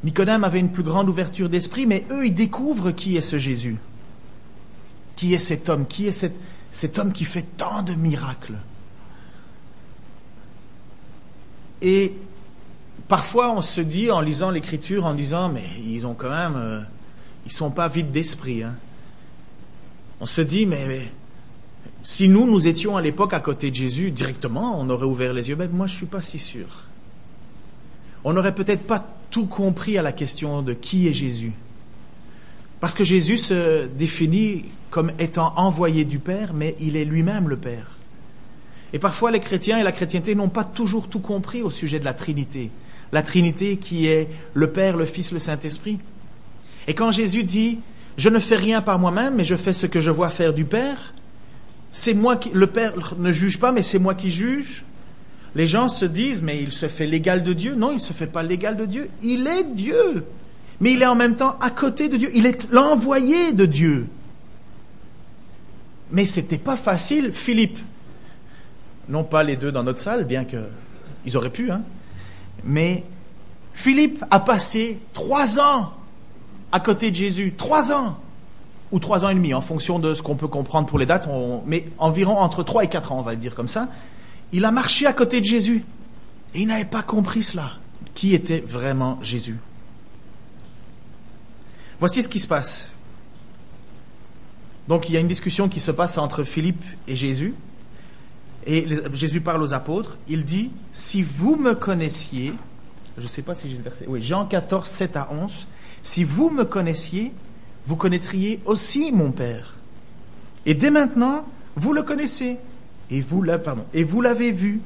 Nicodème 0.03 0.43
avait 0.43 0.59
une 0.59 0.71
plus 0.71 0.83
grande 0.83 1.09
ouverture 1.09 1.49
d'esprit, 1.49 1.85
mais 1.85 2.05
eux, 2.11 2.25
ils 2.25 2.33
découvrent 2.33 2.91
qui 2.91 3.17
est 3.17 3.21
ce 3.21 3.37
Jésus. 3.37 3.77
Qui 5.15 5.33
est 5.33 5.39
cet 5.39 5.69
homme? 5.69 5.85
Qui 5.85 6.07
est 6.07 6.11
cet, 6.11 6.33
cet 6.71 6.97
homme 6.97 7.13
qui 7.13 7.25
fait 7.25 7.45
tant 7.57 7.83
de 7.83 7.93
miracles? 7.93 8.55
Et 11.81 12.13
parfois, 13.07 13.51
on 13.51 13.61
se 13.61 13.81
dit, 13.81 14.11
en 14.11 14.21
lisant 14.21 14.51
l'Écriture, 14.51 15.05
en 15.05 15.13
disant, 15.13 15.49
mais 15.49 15.65
ils 15.85 16.07
ont 16.07 16.13
quand 16.13 16.29
même, 16.29 16.55
euh, 16.55 16.81
ils 17.45 17.51
sont 17.51 17.71
pas 17.71 17.87
vides 17.87 18.11
d'esprit. 18.11 18.63
Hein. 18.63 18.75
On 20.19 20.25
se 20.25 20.41
dit, 20.41 20.65
mais, 20.65 21.11
si 22.03 22.27
nous, 22.27 22.45
nous 22.45 22.67
étions 22.67 22.97
à 22.97 23.01
l'époque 23.01 23.33
à 23.33 23.39
côté 23.39 23.69
de 23.69 23.75
Jésus, 23.75 24.11
directement, 24.11 24.79
on 24.79 24.89
aurait 24.89 25.05
ouvert 25.05 25.33
les 25.33 25.49
yeux. 25.49 25.55
Mais 25.55 25.67
moi, 25.67 25.87
je 25.87 25.95
suis 25.95 26.05
pas 26.05 26.21
si 26.21 26.39
sûr. 26.39 26.65
On 28.23 28.33
n'aurait 28.33 28.55
peut-être 28.55 28.85
pas 28.87 29.05
tout 29.29 29.45
compris 29.45 29.97
à 29.97 30.01
la 30.01 30.11
question 30.11 30.61
de 30.61 30.73
qui 30.73 31.07
est 31.07 31.13
Jésus. 31.13 31.53
Parce 32.79 32.93
que 32.95 33.03
Jésus 33.03 33.37
se 33.37 33.87
définit 33.87 34.65
comme 34.89 35.11
étant 35.19 35.53
envoyé 35.55 36.03
du 36.03 36.19
Père, 36.19 36.53
mais 36.53 36.75
il 36.79 36.95
est 36.95 37.05
lui-même 37.05 37.47
le 37.47 37.57
Père. 37.57 37.91
Et 38.93 38.99
parfois 38.99 39.31
les 39.31 39.39
chrétiens 39.39 39.77
et 39.77 39.83
la 39.83 39.91
chrétienté 39.91 40.35
n'ont 40.35 40.49
pas 40.49 40.63
toujours 40.63 41.07
tout 41.07 41.19
compris 41.19 41.61
au 41.61 41.69
sujet 41.69 41.99
de 41.99 42.05
la 42.05 42.13
Trinité. 42.13 42.71
La 43.11 43.21
Trinité 43.21 43.77
qui 43.77 44.07
est 44.07 44.27
le 44.53 44.69
Père, 44.71 44.97
le 44.97 45.05
Fils, 45.05 45.31
le 45.31 45.39
Saint-Esprit. 45.39 45.99
Et 46.87 46.95
quand 46.95 47.11
Jésus 47.11 47.43
dit 47.43 47.79
je 48.17 48.29
ne 48.29 48.39
fais 48.39 48.57
rien 48.57 48.81
par 48.81 48.99
moi-même, 48.99 49.35
mais 49.35 49.45
je 49.45 49.55
fais 49.55 49.73
ce 49.73 49.85
que 49.85 50.01
je 50.01 50.11
vois 50.11 50.29
faire 50.29 50.53
du 50.53 50.65
Père, 50.65 51.13
c'est 51.91 52.13
moi 52.13 52.37
qui, 52.37 52.49
le 52.53 52.67
Père 52.67 52.93
ne 53.17 53.31
juge 53.31 53.59
pas, 53.59 53.71
mais 53.71 53.81
c'est 53.81 53.99
moi 53.99 54.15
qui 54.15 54.31
juge. 54.31 54.85
Les 55.55 55.67
gens 55.67 55.89
se 55.89 56.05
disent, 56.05 56.41
mais 56.41 56.61
il 56.61 56.71
se 56.71 56.87
fait 56.87 57.05
l'égal 57.05 57.43
de 57.43 57.51
Dieu. 57.51 57.75
Non, 57.75 57.91
il 57.91 57.95
ne 57.95 57.99
se 57.99 58.13
fait 58.13 58.27
pas 58.27 58.41
l'égal 58.41 58.77
de 58.77 58.85
Dieu. 58.85 59.09
Il 59.21 59.47
est 59.47 59.65
Dieu. 59.65 60.25
Mais 60.79 60.93
il 60.93 61.01
est 61.01 61.07
en 61.07 61.15
même 61.15 61.35
temps 61.35 61.57
à 61.59 61.69
côté 61.69 62.07
de 62.07 62.15
Dieu. 62.15 62.29
Il 62.33 62.45
est 62.45 62.71
l'envoyé 62.71 63.51
de 63.51 63.65
Dieu. 63.65 64.07
Mais 66.11 66.25
c'était 66.25 66.57
pas 66.57 66.77
facile. 66.77 67.33
Philippe, 67.33 67.77
non 69.09 69.23
pas 69.25 69.43
les 69.43 69.57
deux 69.57 69.71
dans 69.71 69.83
notre 69.83 69.99
salle, 69.99 70.23
bien 70.23 70.45
que 70.45 70.57
ils 71.25 71.37
auraient 71.37 71.51
pu, 71.51 71.69
hein. 71.69 71.83
Mais 72.63 73.03
Philippe 73.73 74.23
a 74.31 74.39
passé 74.39 74.99
trois 75.13 75.59
ans 75.59 75.91
à 76.71 76.79
côté 76.79 77.11
de 77.11 77.15
Jésus. 77.15 77.53
Trois 77.57 77.91
ans. 77.91 78.17
Ou 78.91 78.99
trois 78.99 79.23
ans 79.23 79.29
et 79.29 79.35
demi, 79.35 79.53
en 79.53 79.61
fonction 79.61 79.99
de 79.99 80.13
ce 80.13 80.21
qu'on 80.21 80.35
peut 80.35 80.47
comprendre 80.47 80.87
pour 80.87 80.99
les 80.99 81.05
dates. 81.05 81.27
mais 81.65 81.85
environ 81.97 82.37
entre 82.37 82.63
trois 82.63 82.83
et 82.83 82.89
quatre 82.89 83.11
ans, 83.11 83.19
on 83.19 83.23
va 83.23 83.31
le 83.31 83.37
dire 83.37 83.55
comme 83.55 83.67
ça. 83.67 83.87
Il 84.51 84.65
a 84.65 84.71
marché 84.71 85.05
à 85.05 85.13
côté 85.13 85.39
de 85.39 85.45
Jésus. 85.45 85.83
Et 86.53 86.61
il 86.61 86.67
n'avait 86.67 86.85
pas 86.85 87.01
compris 87.01 87.43
cela. 87.43 87.71
Qui 88.13 88.33
était 88.35 88.59
vraiment 88.59 89.17
Jésus? 89.21 89.57
Voici 91.99 92.21
ce 92.23 92.27
qui 92.27 92.39
se 92.39 92.47
passe. 92.47 92.93
Donc 94.87 95.07
il 95.07 95.13
y 95.13 95.17
a 95.17 95.19
une 95.19 95.27
discussion 95.27 95.69
qui 95.69 95.79
se 95.79 95.91
passe 95.91 96.17
entre 96.17 96.43
Philippe 96.43 96.83
et 97.07 97.15
Jésus. 97.15 97.53
Et 98.65 98.85
Jésus 99.13 99.41
parle 99.41 99.63
aux 99.63 99.73
apôtres. 99.73 100.17
Il 100.27 100.43
dit, 100.43 100.71
si 100.93 101.23
vous 101.23 101.55
me 101.55 101.73
connaissiez, 101.73 102.53
je 103.17 103.23
ne 103.23 103.27
sais 103.27 103.41
pas 103.41 103.55
si 103.55 103.69
j'ai 103.69 103.77
le 103.77 103.83
verset, 103.83 104.05
oui, 104.07 104.21
Jean 104.21 104.45
14, 104.45 104.87
7 104.87 105.17
à 105.17 105.29
11, 105.31 105.67
si 106.03 106.23
vous 106.23 106.49
me 106.49 106.65
connaissiez, 106.65 107.31
vous 107.85 107.95
connaîtriez 107.95 108.59
aussi 108.65 109.11
mon 109.11 109.31
Père. 109.31 109.75
Et 110.65 110.73
dès 110.73 110.91
maintenant, 110.91 111.45
vous 111.75 111.93
le 111.93 112.03
connaissez 112.03 112.57
et 113.09 113.21
vous, 113.21 113.41
l'avez 113.41 114.51
vu. 114.51 114.79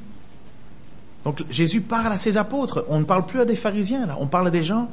Donc 1.24 1.44
Jésus 1.48 1.80
parle 1.80 2.12
à 2.12 2.18
ses 2.18 2.36
apôtres. 2.36 2.84
On 2.88 2.98
ne 2.98 3.04
parle 3.04 3.24
plus 3.24 3.40
à 3.40 3.44
des 3.44 3.56
pharisiens, 3.56 4.06
là. 4.06 4.16
On 4.20 4.26
parle 4.26 4.48
à 4.48 4.50
des 4.50 4.64
gens 4.64 4.90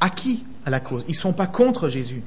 acquis 0.00 0.44
à 0.64 0.70
la 0.70 0.78
cause. 0.78 1.04
Ils 1.08 1.12
ne 1.12 1.16
sont 1.16 1.32
pas 1.32 1.48
contre 1.48 1.88
Jésus, 1.88 2.22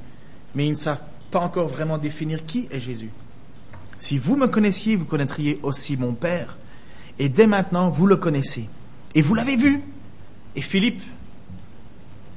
mais 0.54 0.66
ils 0.66 0.72
ne 0.72 0.76
savent 0.76 1.02
pas 1.30 1.40
encore 1.40 1.68
vraiment 1.68 1.96
définir 1.96 2.44
qui 2.44 2.68
est 2.70 2.80
Jésus. 2.80 3.10
Si 3.96 4.18
vous 4.18 4.36
me 4.36 4.46
connaissiez, 4.46 4.96
vous 4.96 5.06
connaîtriez 5.06 5.58
aussi 5.62 5.96
mon 5.96 6.12
Père. 6.12 6.58
Et 7.18 7.30
dès 7.30 7.46
maintenant, 7.46 7.88
vous 7.88 8.06
le 8.06 8.16
connaissez. 8.16 8.68
Et 9.14 9.22
vous 9.22 9.34
l'avez 9.34 9.56
vu. 9.56 9.82
Et 10.54 10.60
Philippe, 10.60 11.02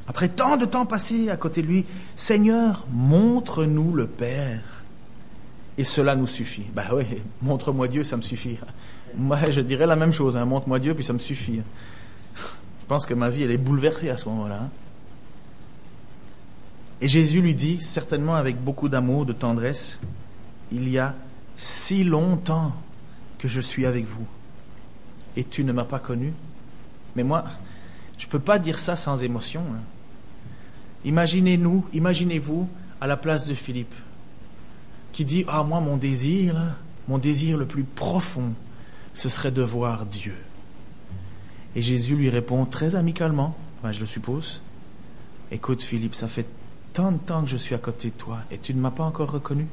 après 0.07 0.29
tant 0.29 0.57
de 0.57 0.65
temps 0.65 0.85
passé 0.85 1.29
à 1.29 1.37
côté 1.37 1.61
de 1.61 1.67
lui, 1.67 1.85
Seigneur, 2.15 2.85
montre-nous 2.91 3.93
le 3.93 4.07
Père 4.07 4.61
et 5.77 5.83
cela 5.83 6.15
nous 6.15 6.27
suffit. 6.27 6.65
Ben 6.73 6.85
oui, 6.93 7.05
montre-moi 7.41 7.87
Dieu, 7.87 8.03
ça 8.03 8.17
me 8.17 8.21
suffit. 8.21 8.57
Moi, 9.15 9.49
je 9.49 9.61
dirais 9.61 9.87
la 9.87 9.95
même 9.95 10.13
chose, 10.13 10.37
hein, 10.37 10.45
montre-moi 10.45 10.79
Dieu, 10.79 10.93
puis 10.93 11.03
ça 11.03 11.13
me 11.13 11.19
suffit. 11.19 11.61
Je 12.35 12.87
pense 12.87 13.05
que 13.05 13.13
ma 13.13 13.29
vie, 13.29 13.43
elle 13.43 13.51
est 13.51 13.57
bouleversée 13.57 14.09
à 14.09 14.17
ce 14.17 14.29
moment-là. 14.29 14.59
Hein. 14.63 14.69
Et 17.01 17.07
Jésus 17.07 17.41
lui 17.41 17.55
dit, 17.55 17.81
certainement 17.81 18.35
avec 18.35 18.61
beaucoup 18.61 18.89
d'amour, 18.89 19.25
de 19.25 19.33
tendresse, 19.33 19.99
il 20.71 20.87
y 20.87 20.99
a 20.99 21.15
si 21.57 22.03
longtemps 22.03 22.73
que 23.39 23.47
je 23.47 23.59
suis 23.59 23.85
avec 23.85 24.05
vous, 24.05 24.25
et 25.35 25.43
tu 25.43 25.63
ne 25.63 25.71
m'as 25.71 25.83
pas 25.83 25.99
connu. 25.99 26.33
Mais 27.15 27.23
moi, 27.23 27.45
je 28.17 28.25
ne 28.25 28.31
peux 28.31 28.39
pas 28.39 28.59
dire 28.59 28.79
ça 28.79 28.95
sans 28.95 29.23
émotion. 29.23 29.61
Hein. 29.61 29.81
Imaginez-nous, 31.05 31.85
imaginez-vous 31.93 32.67
à 32.99 33.07
la 33.07 33.15
place 33.15 33.47
de 33.47 33.53
Philippe 33.53 33.93
qui 35.13 35.23
dit 35.23 35.45
Ah, 35.47 35.63
moi, 35.63 35.79
mon 35.79 35.97
désir, 35.97 36.55
mon 37.07 37.17
désir 37.17 37.57
le 37.57 37.65
plus 37.65 37.83
profond, 37.83 38.53
ce 39.13 39.29
serait 39.29 39.51
de 39.51 39.61
voir 39.61 40.05
Dieu. 40.05 40.35
Et 41.75 41.81
Jésus 41.81 42.15
lui 42.15 42.29
répond 42.29 42.65
très 42.65 42.95
amicalement, 42.95 43.55
enfin, 43.79 43.91
je 43.91 43.99
le 43.99 44.05
suppose 44.05 44.61
Écoute, 45.51 45.83
Philippe, 45.83 46.15
ça 46.15 46.27
fait 46.27 46.47
tant 46.93 47.11
de 47.11 47.17
temps 47.17 47.43
que 47.43 47.49
je 47.49 47.57
suis 47.57 47.75
à 47.75 47.77
côté 47.77 48.09
de 48.09 48.15
toi 48.15 48.39
et 48.51 48.57
tu 48.57 48.73
ne 48.73 48.81
m'as 48.81 48.91
pas 48.91 49.03
encore 49.03 49.31
reconnu 49.31 49.67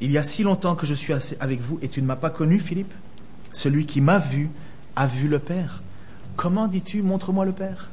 Il 0.00 0.12
y 0.12 0.18
a 0.18 0.22
si 0.22 0.42
longtemps 0.42 0.74
que 0.74 0.86
je 0.86 0.94
suis 0.94 1.14
avec 1.40 1.60
vous 1.60 1.78
et 1.80 1.88
tu 1.88 2.02
ne 2.02 2.06
m'as 2.06 2.16
pas 2.16 2.30
connu, 2.30 2.58
Philippe 2.58 2.92
Celui 3.50 3.86
qui 3.86 4.00
m'a 4.00 4.18
vu 4.18 4.50
a 4.94 5.06
vu 5.06 5.28
le 5.28 5.38
Père. 5.38 5.82
Comment 6.36 6.68
dis-tu, 6.68 7.02
montre-moi 7.02 7.44
le 7.44 7.52
Père? 7.52 7.88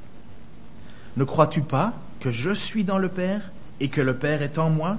Ne 1.16 1.24
crois-tu 1.24 1.62
pas 1.62 1.94
que 2.20 2.32
je 2.32 2.52
suis 2.52 2.84
dans 2.84 2.98
le 2.98 3.10
Père 3.10 3.52
et 3.80 3.88
que 3.88 4.02
le 4.02 4.16
Père 4.16 4.42
est 4.42 4.58
en 4.58 4.70
moi? 4.70 4.98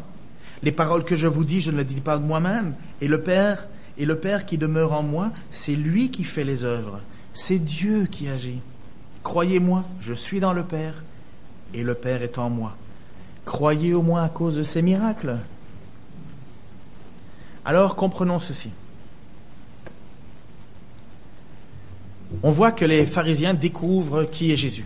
Les 0.62 0.72
paroles 0.72 1.04
que 1.04 1.16
je 1.16 1.26
vous 1.26 1.44
dis, 1.44 1.60
je 1.60 1.70
ne 1.70 1.76
les 1.76 1.84
dis 1.84 2.00
pas 2.00 2.16
de 2.16 2.24
moi-même. 2.24 2.74
Et 3.02 3.08
le 3.08 3.20
Père, 3.20 3.66
et 3.98 4.06
le 4.06 4.18
Père 4.18 4.46
qui 4.46 4.56
demeure 4.56 4.92
en 4.92 5.02
moi, 5.02 5.30
c'est 5.50 5.76
lui 5.76 6.10
qui 6.10 6.24
fait 6.24 6.44
les 6.44 6.64
œuvres. 6.64 7.00
C'est 7.34 7.58
Dieu 7.58 8.06
qui 8.06 8.28
agit. 8.28 8.60
Croyez-moi, 9.22 9.84
je 10.00 10.14
suis 10.14 10.40
dans 10.40 10.52
le 10.52 10.64
Père 10.64 11.04
et 11.74 11.82
le 11.82 11.94
Père 11.94 12.22
est 12.22 12.38
en 12.38 12.48
moi. 12.48 12.76
Croyez 13.44 13.92
au 13.92 14.02
moins 14.02 14.24
à 14.24 14.28
cause 14.28 14.56
de 14.56 14.62
ces 14.62 14.80
miracles. 14.80 15.36
Alors 17.64 17.96
comprenons 17.96 18.38
ceci. 18.38 18.70
On 22.42 22.50
voit 22.50 22.72
que 22.72 22.84
les 22.84 23.06
pharisiens 23.06 23.54
découvrent 23.54 24.24
qui 24.24 24.52
est 24.52 24.56
Jésus. 24.56 24.84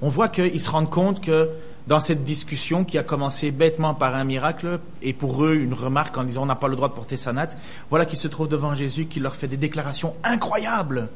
On 0.00 0.08
voit 0.08 0.28
qu'ils 0.28 0.60
se 0.60 0.70
rendent 0.70 0.90
compte 0.90 1.20
que 1.20 1.48
dans 1.86 2.00
cette 2.00 2.22
discussion 2.22 2.84
qui 2.84 2.98
a 2.98 3.02
commencé 3.02 3.50
bêtement 3.50 3.94
par 3.94 4.14
un 4.14 4.24
miracle 4.24 4.78
et 5.02 5.12
pour 5.12 5.44
eux 5.44 5.54
une 5.54 5.72
remarque 5.72 6.16
en 6.18 6.24
disant 6.24 6.42
on 6.42 6.46
n'a 6.46 6.54
pas 6.54 6.68
le 6.68 6.76
droit 6.76 6.88
de 6.88 6.94
porter 6.94 7.16
sa 7.16 7.32
natte, 7.32 7.56
voilà 7.88 8.04
qu'ils 8.04 8.18
se 8.18 8.28
trouvent 8.28 8.48
devant 8.48 8.74
Jésus 8.74 9.06
qui 9.06 9.20
leur 9.20 9.34
fait 9.34 9.48
des 9.48 9.56
déclarations 9.56 10.14
incroyables. 10.22 11.08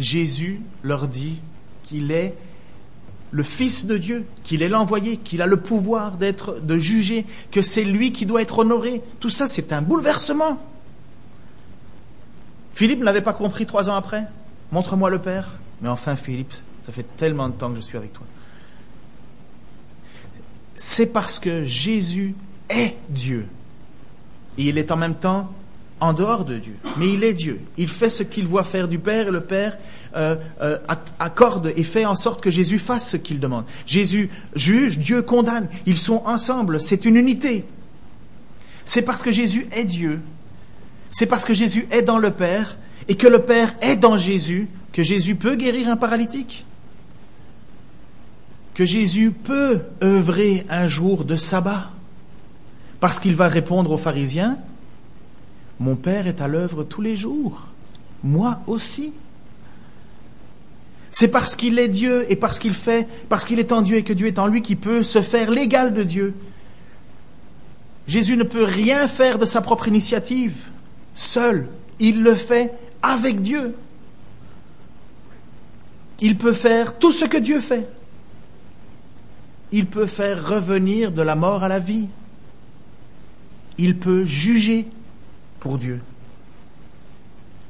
Jésus 0.00 0.60
leur 0.82 1.06
dit 1.06 1.40
qu'il 1.84 2.10
est 2.10 2.34
le 3.30 3.42
Fils 3.44 3.86
de 3.86 3.96
Dieu, 3.96 4.26
qu'il 4.42 4.62
est 4.62 4.68
l'envoyé, 4.68 5.16
qu'il 5.16 5.42
a 5.42 5.46
le 5.46 5.58
pouvoir 5.58 6.12
d'être, 6.12 6.60
de 6.60 6.78
juger, 6.78 7.24
que 7.52 7.62
c'est 7.62 7.84
lui 7.84 8.12
qui 8.12 8.26
doit 8.26 8.42
être 8.42 8.58
honoré. 8.58 9.00
Tout 9.20 9.30
ça, 9.30 9.46
c'est 9.46 9.72
un 9.72 9.82
bouleversement. 9.82 10.58
Philippe 12.80 13.00
ne 13.00 13.04
l'avait 13.04 13.20
pas 13.20 13.34
compris 13.34 13.66
trois 13.66 13.90
ans 13.90 13.94
après. 13.94 14.24
Montre-moi 14.72 15.10
le 15.10 15.18
Père. 15.18 15.52
Mais 15.82 15.90
enfin, 15.90 16.16
Philippe, 16.16 16.54
ça 16.80 16.92
fait 16.92 17.04
tellement 17.18 17.50
de 17.50 17.52
temps 17.52 17.68
que 17.68 17.76
je 17.76 17.82
suis 17.82 17.98
avec 17.98 18.14
toi. 18.14 18.24
C'est 20.74 21.12
parce 21.12 21.38
que 21.38 21.66
Jésus 21.66 22.34
est 22.70 22.96
Dieu. 23.10 23.46
Et 24.56 24.70
il 24.70 24.78
est 24.78 24.90
en 24.92 24.96
même 24.96 25.14
temps 25.14 25.52
en 26.00 26.14
dehors 26.14 26.46
de 26.46 26.56
Dieu. 26.56 26.74
Mais 26.96 27.12
il 27.12 27.22
est 27.22 27.34
Dieu. 27.34 27.60
Il 27.76 27.88
fait 27.88 28.08
ce 28.08 28.22
qu'il 28.22 28.46
voit 28.46 28.64
faire 28.64 28.88
du 28.88 28.98
Père 28.98 29.28
et 29.28 29.30
le 29.30 29.42
Père 29.42 29.76
euh, 30.16 30.36
euh, 30.62 30.78
accorde 31.18 31.74
et 31.76 31.82
fait 31.82 32.06
en 32.06 32.16
sorte 32.16 32.42
que 32.42 32.50
Jésus 32.50 32.78
fasse 32.78 33.10
ce 33.10 33.18
qu'il 33.18 33.40
demande. 33.40 33.66
Jésus 33.84 34.30
juge, 34.56 34.98
Dieu 34.98 35.20
condamne. 35.20 35.68
Ils 35.84 35.98
sont 35.98 36.22
ensemble. 36.24 36.80
C'est 36.80 37.04
une 37.04 37.16
unité. 37.16 37.66
C'est 38.86 39.02
parce 39.02 39.20
que 39.20 39.30
Jésus 39.30 39.66
est 39.70 39.84
Dieu. 39.84 40.22
C'est 41.10 41.26
parce 41.26 41.44
que 41.44 41.54
Jésus 41.54 41.86
est 41.90 42.02
dans 42.02 42.18
le 42.18 42.30
Père 42.30 42.76
et 43.08 43.16
que 43.16 43.26
le 43.26 43.42
Père 43.42 43.74
est 43.80 43.96
dans 43.96 44.16
Jésus 44.16 44.68
que 44.92 45.02
Jésus 45.02 45.34
peut 45.34 45.56
guérir 45.56 45.88
un 45.88 45.96
paralytique. 45.96 46.64
Que 48.74 48.84
Jésus 48.84 49.30
peut 49.30 49.80
œuvrer 50.02 50.66
un 50.68 50.86
jour 50.86 51.24
de 51.24 51.36
sabbat. 51.36 51.90
Parce 52.98 53.18
qu'il 53.18 53.34
va 53.34 53.48
répondre 53.48 53.92
aux 53.92 53.98
pharisiens, 53.98 54.58
mon 55.78 55.96
Père 55.96 56.26
est 56.26 56.40
à 56.40 56.48
l'œuvre 56.48 56.84
tous 56.84 57.00
les 57.00 57.16
jours, 57.16 57.68
moi 58.22 58.60
aussi. 58.66 59.12
C'est 61.10 61.28
parce 61.28 61.56
qu'il 61.56 61.78
est 61.78 61.88
Dieu 61.88 62.30
et 62.30 62.36
parce 62.36 62.58
qu'il 62.58 62.74
fait, 62.74 63.08
parce 63.28 63.44
qu'il 63.44 63.58
est 63.58 63.72
en 63.72 63.80
Dieu 63.80 63.96
et 63.96 64.04
que 64.04 64.12
Dieu 64.12 64.26
est 64.26 64.38
en 64.38 64.46
lui 64.46 64.62
qui 64.62 64.76
peut 64.76 65.02
se 65.02 65.22
faire 65.22 65.50
l'égal 65.50 65.94
de 65.94 66.02
Dieu. 66.02 66.34
Jésus 68.06 68.36
ne 68.36 68.44
peut 68.44 68.64
rien 68.64 69.08
faire 69.08 69.38
de 69.38 69.46
sa 69.46 69.62
propre 69.62 69.88
initiative, 69.88 70.68
seul. 71.20 71.68
Il 71.98 72.22
le 72.22 72.34
fait 72.34 72.72
avec 73.02 73.42
Dieu. 73.42 73.76
Il 76.20 76.36
peut 76.36 76.52
faire 76.52 76.98
tout 76.98 77.12
ce 77.12 77.24
que 77.24 77.36
Dieu 77.36 77.60
fait. 77.60 77.88
Il 79.72 79.86
peut 79.86 80.06
faire 80.06 80.48
revenir 80.48 81.12
de 81.12 81.22
la 81.22 81.36
mort 81.36 81.62
à 81.62 81.68
la 81.68 81.78
vie. 81.78 82.08
Il 83.78 83.96
peut 83.96 84.24
juger 84.24 84.86
pour 85.60 85.78
Dieu. 85.78 86.00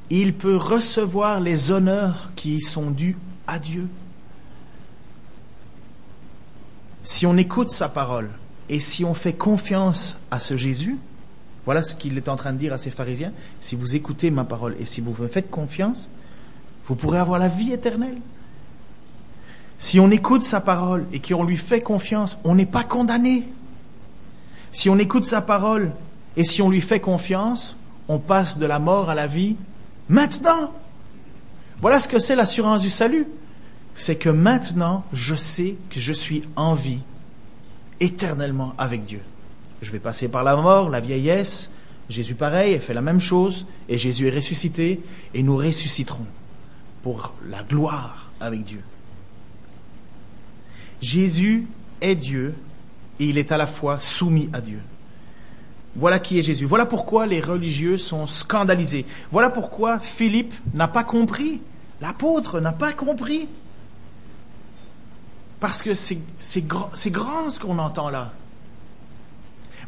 Il 0.09 0.33
peut 0.33 0.57
recevoir 0.57 1.39
les 1.39 1.71
honneurs 1.71 2.31
qui 2.35 2.59
sont 2.59 2.91
dus 2.91 3.17
à 3.47 3.59
Dieu. 3.59 3.87
Si 7.03 7.25
on 7.25 7.37
écoute 7.37 7.71
sa 7.71 7.87
parole 7.87 8.29
et 8.67 8.79
si 8.79 9.05
on 9.05 9.13
fait 9.13 9.33
confiance 9.33 10.17
à 10.29 10.39
ce 10.39 10.57
Jésus, 10.57 10.97
voilà 11.65 11.83
ce 11.83 11.95
qu'il 11.95 12.17
est 12.17 12.29
en 12.29 12.35
train 12.35 12.53
de 12.53 12.57
dire 12.57 12.73
à 12.73 12.77
ces 12.77 12.91
pharisiens, 12.91 13.31
si 13.59 13.75
vous 13.75 13.95
écoutez 13.95 14.31
ma 14.31 14.43
parole 14.43 14.75
et 14.79 14.85
si 14.85 15.01
vous 15.01 15.15
me 15.19 15.27
faites 15.27 15.51
confiance, 15.51 16.09
vous 16.85 16.95
pourrez 16.95 17.19
avoir 17.19 17.39
la 17.39 17.47
vie 17.47 17.71
éternelle. 17.71 18.17
Si 19.77 19.99
on 19.99 20.11
écoute 20.11 20.43
sa 20.43 20.61
parole 20.61 21.05
et 21.11 21.19
qu'on 21.19 21.43
lui 21.43 21.57
fait 21.57 21.81
confiance, 21.81 22.37
on 22.43 22.55
n'est 22.55 22.65
pas 22.65 22.83
condamné. 22.83 23.47
Si 24.71 24.89
on 24.89 24.97
écoute 24.97 25.25
sa 25.25 25.41
parole 25.41 25.91
et 26.37 26.43
si 26.43 26.61
on 26.61 26.69
lui 26.69 26.81
fait 26.81 26.99
confiance, 26.99 27.75
on 28.07 28.19
passe 28.19 28.57
de 28.57 28.65
la 28.65 28.79
mort 28.79 29.09
à 29.09 29.15
la 29.15 29.27
vie 29.27 29.55
maintenant. 30.09 30.71
Voilà 31.81 31.99
ce 31.99 32.07
que 32.07 32.19
c'est 32.19 32.35
l'assurance 32.35 32.81
du 32.81 32.89
salut. 32.89 33.27
C'est 33.95 34.15
que 34.15 34.29
maintenant, 34.29 35.03
je 35.13 35.35
sais 35.35 35.75
que 35.89 35.99
je 35.99 36.13
suis 36.13 36.43
en 36.55 36.73
vie 36.73 37.01
éternellement 37.99 38.73
avec 38.77 39.03
Dieu. 39.03 39.21
Je 39.81 39.91
vais 39.91 39.99
passer 39.99 40.27
par 40.27 40.43
la 40.43 40.55
mort, 40.55 40.89
la 40.89 40.99
vieillesse. 40.99 41.71
Jésus 42.09 42.35
pareil, 42.35 42.73
elle 42.73 42.81
fait 42.81 42.93
la 42.93 43.01
même 43.01 43.21
chose. 43.21 43.65
Et 43.89 43.97
Jésus 43.97 44.27
est 44.27 44.35
ressuscité. 44.35 45.01
Et 45.33 45.43
nous 45.43 45.57
ressusciterons 45.57 46.25
pour 47.03 47.33
la 47.49 47.63
gloire 47.63 48.31
avec 48.39 48.63
Dieu. 48.63 48.81
Jésus 51.01 51.67
est 51.99 52.15
Dieu 52.15 52.55
et 53.19 53.25
il 53.25 53.37
est 53.37 53.51
à 53.51 53.57
la 53.57 53.67
fois 53.67 53.99
soumis 53.99 54.49
à 54.53 54.61
Dieu. 54.61 54.79
Voilà 55.95 56.19
qui 56.19 56.39
est 56.39 56.43
Jésus. 56.43 56.65
Voilà 56.65 56.85
pourquoi 56.85 57.27
les 57.27 57.41
religieux 57.41 57.97
sont 57.97 58.27
scandalisés. 58.27 59.05
Voilà 59.31 59.49
pourquoi 59.49 59.99
Philippe 59.99 60.53
n'a 60.73 60.87
pas 60.87 61.03
compris. 61.03 61.61
L'apôtre 61.99 62.59
n'a 62.59 62.71
pas 62.71 62.93
compris. 62.93 63.47
Parce 65.59 65.83
que 65.83 65.93
c'est 65.93 66.67
grand, 66.67 66.91
grand 67.07 67.49
ce 67.49 67.59
qu'on 67.59 67.77
entend 67.77 68.09
là. 68.09 68.31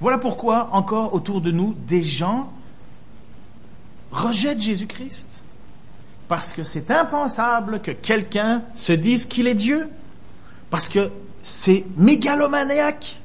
Voilà 0.04 0.18
pourquoi 0.18 0.68
encore 0.74 1.14
autour 1.14 1.40
de 1.40 1.50
nous, 1.50 1.74
des 1.88 2.04
gens 2.04 2.52
rejettent 4.12 4.60
Jésus-Christ. 4.60 5.44
Parce 6.28 6.52
que 6.52 6.62
c'est 6.64 6.92
impensable 6.92 7.80
que 7.80 7.92
quelqu'un 7.92 8.64
se 8.76 8.92
dise 8.92 9.26
qu'il 9.26 9.48
est 9.48 9.56
Dieu. 9.56 9.88
Parce 10.70 10.90
que 10.90 11.10
c'est 11.42 11.86
mégalomaniaque. 11.96 13.18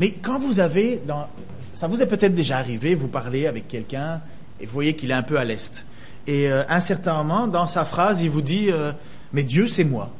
Mais 0.00 0.10
quand 0.10 0.40
vous 0.40 0.58
avez, 0.58 1.00
ça 1.72 1.86
vous 1.86 2.02
est 2.02 2.06
peut-être 2.06 2.34
déjà 2.34 2.58
arrivé, 2.58 2.96
vous 2.96 3.06
parlez 3.06 3.46
avec 3.46 3.68
quelqu'un 3.68 4.20
et 4.58 4.66
vous 4.66 4.72
voyez 4.72 4.96
qu'il 4.96 5.12
est 5.12 5.14
un 5.14 5.22
peu 5.22 5.38
à 5.38 5.44
l'est. 5.44 5.86
Et 6.26 6.50
euh, 6.50 6.64
un 6.68 6.80
certain 6.80 7.22
moment, 7.22 7.46
dans 7.46 7.68
sa 7.68 7.84
phrase, 7.84 8.20
il 8.22 8.30
vous 8.30 8.42
dit 8.42 8.68
euh, 8.68 8.90
Mais 9.32 9.44
Dieu, 9.44 9.68
c'est 9.68 9.84
moi. 9.84 10.10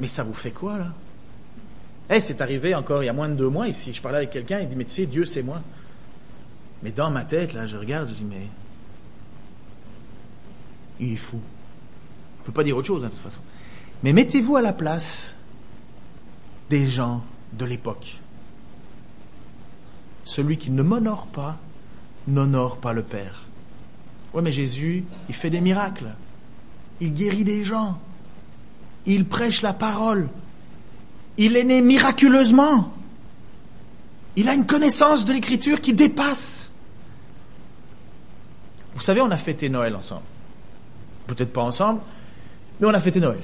Mais 0.00 0.08
ça 0.08 0.24
vous 0.24 0.34
fait 0.34 0.50
quoi, 0.50 0.78
là? 0.78 0.88
Eh, 2.10 2.20
c'est 2.20 2.40
arrivé 2.40 2.74
encore 2.74 3.04
il 3.04 3.06
y 3.06 3.08
a 3.08 3.12
moins 3.12 3.28
de 3.28 3.34
deux 3.34 3.48
mois 3.48 3.68
ici. 3.68 3.92
Je 3.92 4.02
parlais 4.02 4.18
avec 4.18 4.30
quelqu'un, 4.30 4.58
il 4.58 4.68
dit 4.68 4.74
Mais 4.74 4.84
tu 4.84 4.90
sais, 4.90 5.06
Dieu, 5.06 5.24
c'est 5.24 5.44
moi. 5.44 5.62
Mais 6.82 6.90
dans 6.90 7.10
ma 7.10 7.24
tête, 7.24 7.52
là, 7.52 7.66
je 7.66 7.76
regarde, 7.76 8.08
je 8.08 8.14
dis 8.14 8.24
Mais. 8.24 8.48
Il 10.98 11.12
est 11.12 11.16
fou. 11.16 11.38
On 11.38 12.42
ne 12.42 12.46
peut 12.46 12.52
pas 12.52 12.64
dire 12.64 12.76
autre 12.76 12.88
chose, 12.88 13.04
hein, 13.04 13.08
de 13.08 13.12
toute 13.12 13.22
façon. 13.22 13.40
Mais 14.02 14.12
mettez-vous 14.12 14.56
à 14.56 14.62
la 14.62 14.72
place 14.72 15.34
des 16.68 16.86
gens 16.86 17.22
de 17.52 17.64
l'époque. 17.64 18.16
Celui 20.24 20.58
qui 20.58 20.70
ne 20.70 20.82
m'honore 20.82 21.26
pas 21.26 21.58
n'honore 22.26 22.78
pas 22.78 22.92
le 22.92 23.02
Père. 23.02 23.44
Oui, 24.34 24.42
mais 24.42 24.52
Jésus, 24.52 25.04
il 25.28 25.34
fait 25.34 25.50
des 25.50 25.60
miracles. 25.60 26.14
Il 27.00 27.14
guérit 27.14 27.44
des 27.44 27.64
gens. 27.64 27.98
Il 29.06 29.26
prêche 29.26 29.62
la 29.62 29.72
parole. 29.72 30.28
Il 31.40 31.56
est 31.56 31.64
né 31.64 31.80
miraculeusement. 31.80 32.92
Il 34.36 34.50
a 34.50 34.54
une 34.54 34.66
connaissance 34.66 35.24
de 35.24 35.32
l'écriture 35.32 35.80
qui 35.80 35.94
dépasse. 35.94 36.70
Vous 38.94 39.00
savez, 39.00 39.22
on 39.22 39.30
a 39.30 39.38
fêté 39.38 39.70
Noël 39.70 39.96
ensemble. 39.96 40.20
Peut-être 41.26 41.50
pas 41.50 41.62
ensemble, 41.62 42.00
mais 42.78 42.86
on 42.86 42.92
a 42.92 43.00
fêté 43.00 43.20
Noël. 43.20 43.40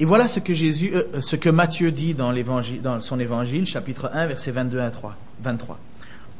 Et 0.00 0.04
voilà 0.04 0.26
ce 0.26 0.40
que 0.40 0.52
euh, 0.52 1.22
euh, 1.46 1.52
Matthieu 1.52 1.92
dit 1.92 2.14
dans, 2.14 3.00
son 3.00 3.20
évangile, 3.20 3.64
chapitre 3.64 4.10
1, 4.12 4.26
versets 4.26 4.50
22 4.50 4.80
à 4.80 4.90
3, 4.90 5.16
23. 5.44 5.78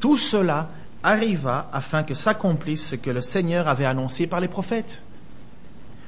Tout 0.01 0.16
cela 0.16 0.68
arriva 1.05 1.70
afin 1.72 2.03
que 2.03 2.14
s'accomplisse 2.14 2.85
ce 2.85 2.97
que 2.97 3.11
le 3.11 3.20
Seigneur 3.20 3.68
avait 3.68 3.87
annoncé 3.87 4.26
par 4.26 4.41
les 4.41 4.49
prophètes. 4.49 5.03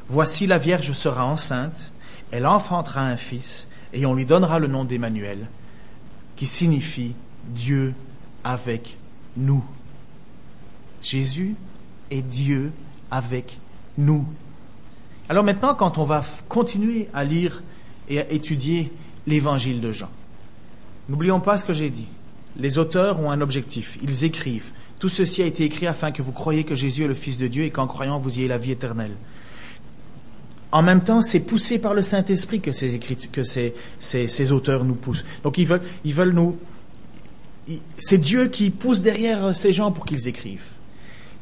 Voici 0.08 0.48
la 0.48 0.58
Vierge 0.58 0.90
sera 0.90 1.24
enceinte, 1.24 1.92
elle 2.30 2.46
enfantera 2.46 3.02
un 3.02 3.16
fils, 3.16 3.68
et 3.92 4.06
on 4.06 4.14
lui 4.14 4.26
donnera 4.26 4.58
le 4.58 4.66
nom 4.66 4.84
d'Emmanuel, 4.84 5.46
qui 6.36 6.46
signifie 6.46 7.14
Dieu 7.46 7.94
avec 8.44 8.96
nous. 9.36 9.64
Jésus 11.02 11.56
est 12.10 12.22
Dieu 12.22 12.72
avec 13.10 13.58
nous. 13.98 14.26
Alors 15.28 15.44
maintenant, 15.44 15.74
quand 15.74 15.98
on 15.98 16.04
va 16.04 16.24
continuer 16.48 17.08
à 17.14 17.24
lire 17.24 17.62
et 18.08 18.20
à 18.20 18.30
étudier 18.30 18.92
l'évangile 19.26 19.80
de 19.80 19.92
Jean, 19.92 20.10
n'oublions 21.08 21.40
pas 21.40 21.58
ce 21.58 21.64
que 21.64 21.72
j'ai 21.72 21.90
dit. 21.90 22.08
Les 22.56 22.78
auteurs 22.78 23.20
ont 23.20 23.30
un 23.30 23.40
objectif. 23.40 23.98
Ils 24.02 24.24
écrivent. 24.24 24.72
Tout 24.98 25.08
ceci 25.08 25.42
a 25.42 25.46
été 25.46 25.64
écrit 25.64 25.86
afin 25.86 26.10
que 26.10 26.20
vous 26.20 26.32
croyiez 26.32 26.64
que 26.64 26.74
Jésus 26.74 27.04
est 27.04 27.08
le 27.08 27.14
Fils 27.14 27.38
de 27.38 27.46
Dieu 27.46 27.64
et 27.64 27.70
qu'en 27.70 27.86
croyant, 27.86 28.18
vous 28.18 28.38
ayez 28.38 28.48
la 28.48 28.58
vie 28.58 28.72
éternelle. 28.72 29.14
En 30.72 30.82
même 30.82 31.02
temps, 31.02 31.20
c'est 31.20 31.40
poussé 31.40 31.78
par 31.78 31.94
le 31.94 32.02
Saint-Esprit 32.02 32.60
que 32.60 32.72
ces, 32.72 32.98
que 32.98 33.42
ces, 33.42 33.74
ces, 33.98 34.52
auteurs 34.52 34.84
nous 34.84 34.94
poussent. 34.94 35.24
Donc 35.42 35.58
ils 35.58 35.66
veulent, 35.66 35.82
ils 36.04 36.14
veulent 36.14 36.32
nous... 36.32 36.56
C'est 37.98 38.18
Dieu 38.18 38.48
qui 38.48 38.70
pousse 38.70 39.02
derrière 39.02 39.54
ces 39.54 39.72
gens 39.72 39.92
pour 39.92 40.04
qu'ils 40.04 40.28
écrivent. 40.28 40.68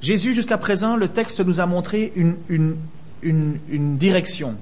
Jésus, 0.01 0.35
jusqu'à 0.35 0.59
présent, 0.59 0.97
le 0.97 1.09
texte 1.09 1.41
nous 1.41 1.61
a 1.61 1.67
montré 1.67 2.13
une, 2.17 2.37
une, 2.49 2.77
une, 3.23 3.97
direction. 3.97 4.57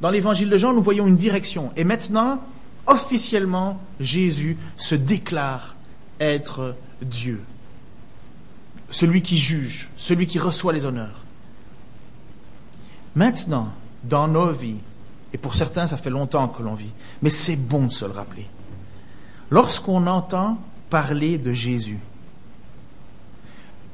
Dans 0.00 0.10
l'évangile 0.10 0.50
de 0.50 0.56
Jean, 0.56 0.72
nous 0.72 0.82
voyons 0.82 1.06
une 1.06 1.16
direction. 1.16 1.72
Et 1.76 1.84
maintenant, 1.84 2.42
officiellement, 2.86 3.80
Jésus 4.00 4.56
se 4.76 4.94
déclare 4.94 5.76
être 6.20 6.74
Dieu. 7.02 7.40
Celui 8.90 9.22
qui 9.22 9.38
juge, 9.38 9.88
celui 9.96 10.26
qui 10.26 10.38
reçoit 10.38 10.72
les 10.72 10.84
honneurs. 10.84 11.24
Maintenant, 13.14 13.72
dans 14.08 14.28
nos 14.28 14.50
vies. 14.50 14.78
Et 15.32 15.38
pour 15.38 15.54
certains, 15.54 15.86
ça 15.86 15.96
fait 15.96 16.10
longtemps 16.10 16.48
que 16.48 16.62
l'on 16.62 16.74
vit. 16.74 16.90
Mais 17.22 17.30
c'est 17.30 17.56
bon 17.56 17.86
de 17.86 17.92
se 17.92 18.04
le 18.04 18.12
rappeler. 18.12 18.46
Lorsqu'on 19.50 20.06
entend 20.06 20.58
parler 20.90 21.38
de 21.38 21.52
Jésus, 21.52 21.98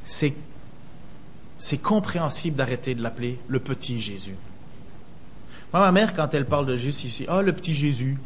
c'est, 0.05 0.35
compréhensible 1.83 2.57
d'arrêter 2.57 2.95
de 2.95 3.03
l'appeler 3.03 3.39
le 3.49 3.61
petit 3.61 4.01
Jésus. 4.01 4.37
Moi, 5.73 5.81
ma 5.81 5.93
mère, 5.93 6.15
quand 6.15 6.35
elle 6.35 6.47
parle 6.47 6.67
de 6.67 6.77
Jésus 6.77 7.07
ici, 7.07 7.25
ah, 7.29 7.43
le 7.43 7.53
petit 7.53 7.75
Jésus, 7.75 8.19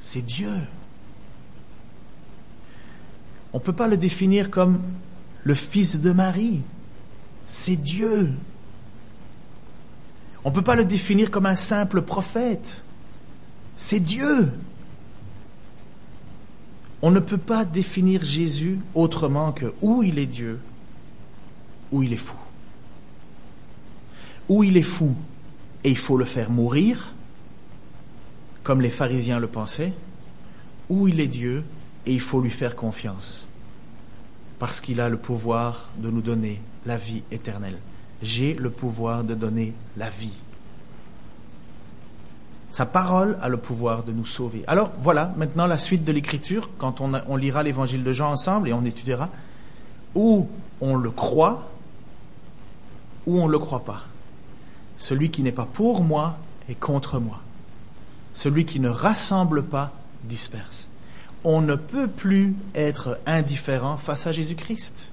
c'est 0.00 0.22
Dieu. 0.22 0.52
On 3.52 3.58
ne 3.58 3.62
peut 3.62 3.72
pas 3.72 3.88
le 3.88 3.96
définir 3.96 4.50
comme 4.50 4.80
le 5.44 5.54
fils 5.54 6.00
de 6.00 6.10
Marie. 6.10 6.62
C'est 7.46 7.76
Dieu. 7.76 8.32
On 10.44 10.50
ne 10.50 10.54
peut 10.54 10.62
pas 10.62 10.76
le 10.76 10.84
définir 10.84 11.30
comme 11.30 11.46
un 11.46 11.56
simple 11.56 12.02
prophète. 12.02 12.82
C'est 13.76 14.00
Dieu. 14.00 14.52
On 17.02 17.10
ne 17.10 17.20
peut 17.20 17.38
pas 17.38 17.64
définir 17.64 18.24
Jésus 18.24 18.78
autrement 18.94 19.52
que 19.52 19.72
ou 19.82 20.02
il 20.02 20.18
est 20.18 20.26
Dieu, 20.26 20.58
ou 21.92 22.02
il 22.02 22.12
est 22.12 22.16
fou. 22.16 22.36
Ou 24.48 24.64
il 24.64 24.76
est 24.76 24.82
fou 24.82 25.14
et 25.84 25.90
il 25.90 25.96
faut 25.96 26.16
le 26.16 26.24
faire 26.24 26.50
mourir, 26.50 27.12
comme 28.64 28.80
les 28.80 28.90
pharisiens 28.90 29.38
le 29.38 29.46
pensaient, 29.46 29.92
ou 30.88 31.06
il 31.06 31.20
est 31.20 31.28
Dieu 31.28 31.62
et 32.06 32.12
il 32.12 32.20
faut 32.20 32.40
lui 32.40 32.50
faire 32.50 32.74
confiance, 32.74 33.46
parce 34.58 34.80
qu'il 34.80 35.00
a 35.00 35.08
le 35.08 35.18
pouvoir 35.18 35.88
de 35.98 36.10
nous 36.10 36.20
donner 36.20 36.60
la 36.84 36.96
vie 36.96 37.22
éternelle. 37.30 37.78
J'ai 38.22 38.54
le 38.54 38.70
pouvoir 38.70 39.24
de 39.24 39.34
donner 39.34 39.74
la 39.96 40.10
vie. 40.10 40.32
Sa 42.70 42.84
parole 42.84 43.38
a 43.40 43.48
le 43.48 43.56
pouvoir 43.56 44.02
de 44.02 44.12
nous 44.12 44.26
sauver. 44.26 44.62
Alors 44.66 44.90
voilà, 45.00 45.32
maintenant 45.36 45.66
la 45.66 45.78
suite 45.78 46.04
de 46.04 46.12
l'écriture, 46.12 46.70
quand 46.78 47.00
on, 47.00 47.36
lira 47.36 47.62
l'évangile 47.62 48.04
de 48.04 48.12
Jean 48.12 48.32
ensemble 48.32 48.68
et 48.68 48.72
on 48.72 48.84
étudiera, 48.84 49.30
où 50.14 50.48
on 50.80 50.96
le 50.96 51.10
croit, 51.10 51.68
ou 53.26 53.40
on 53.40 53.46
ne 53.46 53.52
le 53.52 53.58
croit 53.58 53.84
pas. 53.84 54.02
Celui 54.96 55.30
qui 55.30 55.42
n'est 55.42 55.52
pas 55.52 55.66
pour 55.70 56.04
moi 56.04 56.36
est 56.68 56.78
contre 56.78 57.20
moi. 57.20 57.40
Celui 58.34 58.66
qui 58.66 58.80
ne 58.80 58.88
rassemble 58.88 59.62
pas 59.62 59.92
disperse. 60.24 60.88
On 61.44 61.62
ne 61.62 61.74
peut 61.74 62.08
plus 62.08 62.54
être 62.74 63.18
indifférent 63.26 63.96
face 63.96 64.26
à 64.26 64.32
Jésus-Christ. 64.32 65.10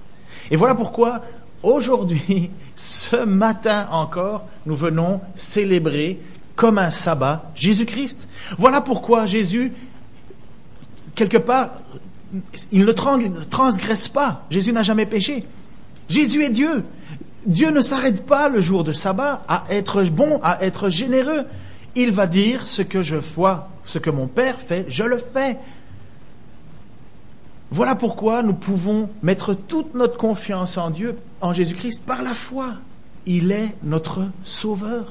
Et 0.50 0.56
voilà 0.56 0.74
pourquoi 0.74 1.22
aujourd'hui, 1.62 2.50
ce 2.76 3.24
matin 3.24 3.88
encore, 3.90 4.46
nous 4.66 4.76
venons 4.76 5.20
célébrer 5.34 6.18
comme 6.54 6.78
un 6.78 6.90
sabbat 6.90 7.50
Jésus-Christ. 7.54 8.28
Voilà 8.58 8.80
pourquoi 8.80 9.26
Jésus, 9.26 9.72
quelque 11.14 11.36
part, 11.36 11.70
il 12.72 12.84
ne 12.84 12.92
transgresse 13.44 14.08
pas. 14.08 14.42
Jésus 14.50 14.72
n'a 14.72 14.82
jamais 14.82 15.06
péché. 15.06 15.44
Jésus 16.08 16.44
est 16.44 16.50
Dieu. 16.50 16.84
Dieu 17.46 17.70
ne 17.70 17.80
s'arrête 17.80 18.26
pas 18.26 18.48
le 18.48 18.60
jour 18.60 18.82
de 18.82 18.92
sabbat 18.92 19.42
à 19.46 19.64
être 19.70 20.02
bon, 20.04 20.40
à 20.42 20.64
être 20.64 20.90
généreux. 20.90 21.44
Il 21.94 22.12
va 22.12 22.26
dire 22.26 22.66
ce 22.66 22.82
que 22.82 23.02
je 23.02 23.16
vois, 23.16 23.68
ce 23.86 23.98
que 23.98 24.10
mon 24.10 24.26
Père 24.26 24.58
fait, 24.58 24.84
je 24.88 25.04
le 25.04 25.18
fais. 25.18 25.56
Voilà 27.70 27.94
pourquoi 27.94 28.42
nous 28.42 28.54
pouvons 28.54 29.08
mettre 29.22 29.54
toute 29.54 29.94
notre 29.94 30.16
confiance 30.16 30.78
en 30.78 30.90
Dieu, 30.90 31.18
en 31.40 31.52
Jésus-Christ, 31.52 32.04
par 32.06 32.22
la 32.22 32.34
foi. 32.34 32.74
Il 33.26 33.50
est 33.50 33.74
notre 33.82 34.22
Sauveur. 34.44 35.04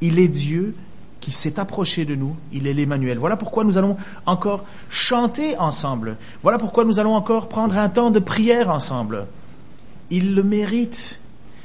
Il 0.00 0.18
est 0.18 0.28
Dieu 0.28 0.74
qui 1.20 1.32
s'est 1.32 1.58
approché 1.58 2.04
de 2.04 2.14
nous, 2.14 2.36
il 2.52 2.68
est 2.68 2.72
l'Emmanuel. 2.72 3.18
Voilà 3.18 3.36
pourquoi 3.36 3.64
nous 3.64 3.78
allons 3.78 3.96
encore 4.26 4.64
chanter 4.90 5.58
ensemble. 5.58 6.18
Voilà 6.44 6.56
pourquoi 6.56 6.84
nous 6.84 7.00
allons 7.00 7.16
encore 7.16 7.48
prendre 7.48 7.76
un 7.76 7.88
temps 7.88 8.12
de 8.12 8.20
prière 8.20 8.70
ensemble. 8.70 9.26
Il 10.10 10.36
le 10.36 10.44
mérite. 10.44 11.18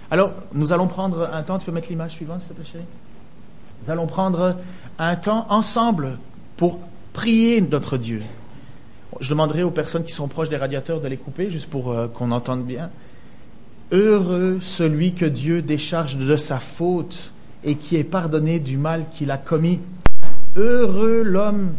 Alors, 0.10 0.32
nous 0.54 0.74
allons 0.74 0.88
prendre 0.88 1.30
un 1.32 1.44
temps, 1.44 1.60
tu 1.60 1.66
peux 1.66 1.72
mettre 1.72 1.90
l'image 1.90 2.14
suivante, 2.14 2.42
s'il 2.42 2.50
te 2.50 2.54
plaît, 2.56 2.66
chérie? 2.72 2.86
Nous 3.84 3.92
allons 3.92 4.08
prendre 4.08 4.56
un 4.98 5.16
temps 5.16 5.46
ensemble 5.50 6.18
pour 6.58 6.80
prier 7.14 7.62
notre 7.62 7.98
Dieu. 7.98 8.24
Je 9.20 9.30
demanderai 9.30 9.64
aux 9.64 9.72
personnes 9.72 10.04
qui 10.04 10.14
sont 10.14 10.28
proches 10.28 10.50
des 10.50 10.58
radiateurs 10.58 11.02
de 11.02 11.08
les 11.08 11.18
couper, 11.18 11.52
juste 11.52 11.70
pour 11.70 11.92
euh, 11.92 12.08
qu'on 12.08 12.32
entende 12.32 12.64
bien. 12.64 12.90
Heureux 13.92 14.60
celui 14.62 15.14
que 15.14 15.26
Dieu 15.26 15.62
décharge 15.62 16.16
de 16.16 16.36
sa 16.38 16.60
faute 16.60 17.34
et 17.64 17.76
qui 17.76 17.98
est 17.98 18.06
pardonné 18.06 18.60
du 18.60 18.78
mal 18.78 19.06
qu'il 19.12 19.32
a 19.32 19.38
commis. 19.38 19.80
Heureux 20.56 21.24
l'homme 21.24 21.74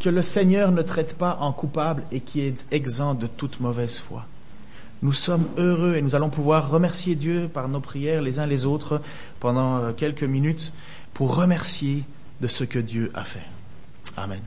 que 0.00 0.08
le 0.08 0.20
Seigneur 0.20 0.72
ne 0.72 0.82
traite 0.82 1.16
pas 1.16 1.38
en 1.40 1.52
coupable 1.52 2.02
et 2.12 2.20
qui 2.20 2.40
est 2.40 2.66
exempt 2.72 3.14
de 3.14 3.26
toute 3.26 3.60
mauvaise 3.60 3.98
foi. 3.98 4.26
Nous 5.02 5.12
sommes 5.12 5.46
heureux 5.58 5.96
et 5.96 6.02
nous 6.02 6.14
allons 6.14 6.30
pouvoir 6.30 6.70
remercier 6.70 7.14
Dieu 7.14 7.48
par 7.52 7.68
nos 7.68 7.80
prières 7.80 8.22
les 8.22 8.38
uns 8.38 8.46
les 8.46 8.66
autres 8.66 9.00
pendant 9.38 9.76
euh, 9.76 9.92
quelques 9.92 10.24
minutes 10.24 10.72
pour 11.12 11.36
remercier 11.36 12.04
de 12.40 12.48
ce 12.48 12.64
que 12.64 12.78
Dieu 12.78 13.10
a 13.14 13.24
fait. 13.24 13.46
Amen. 14.16 14.40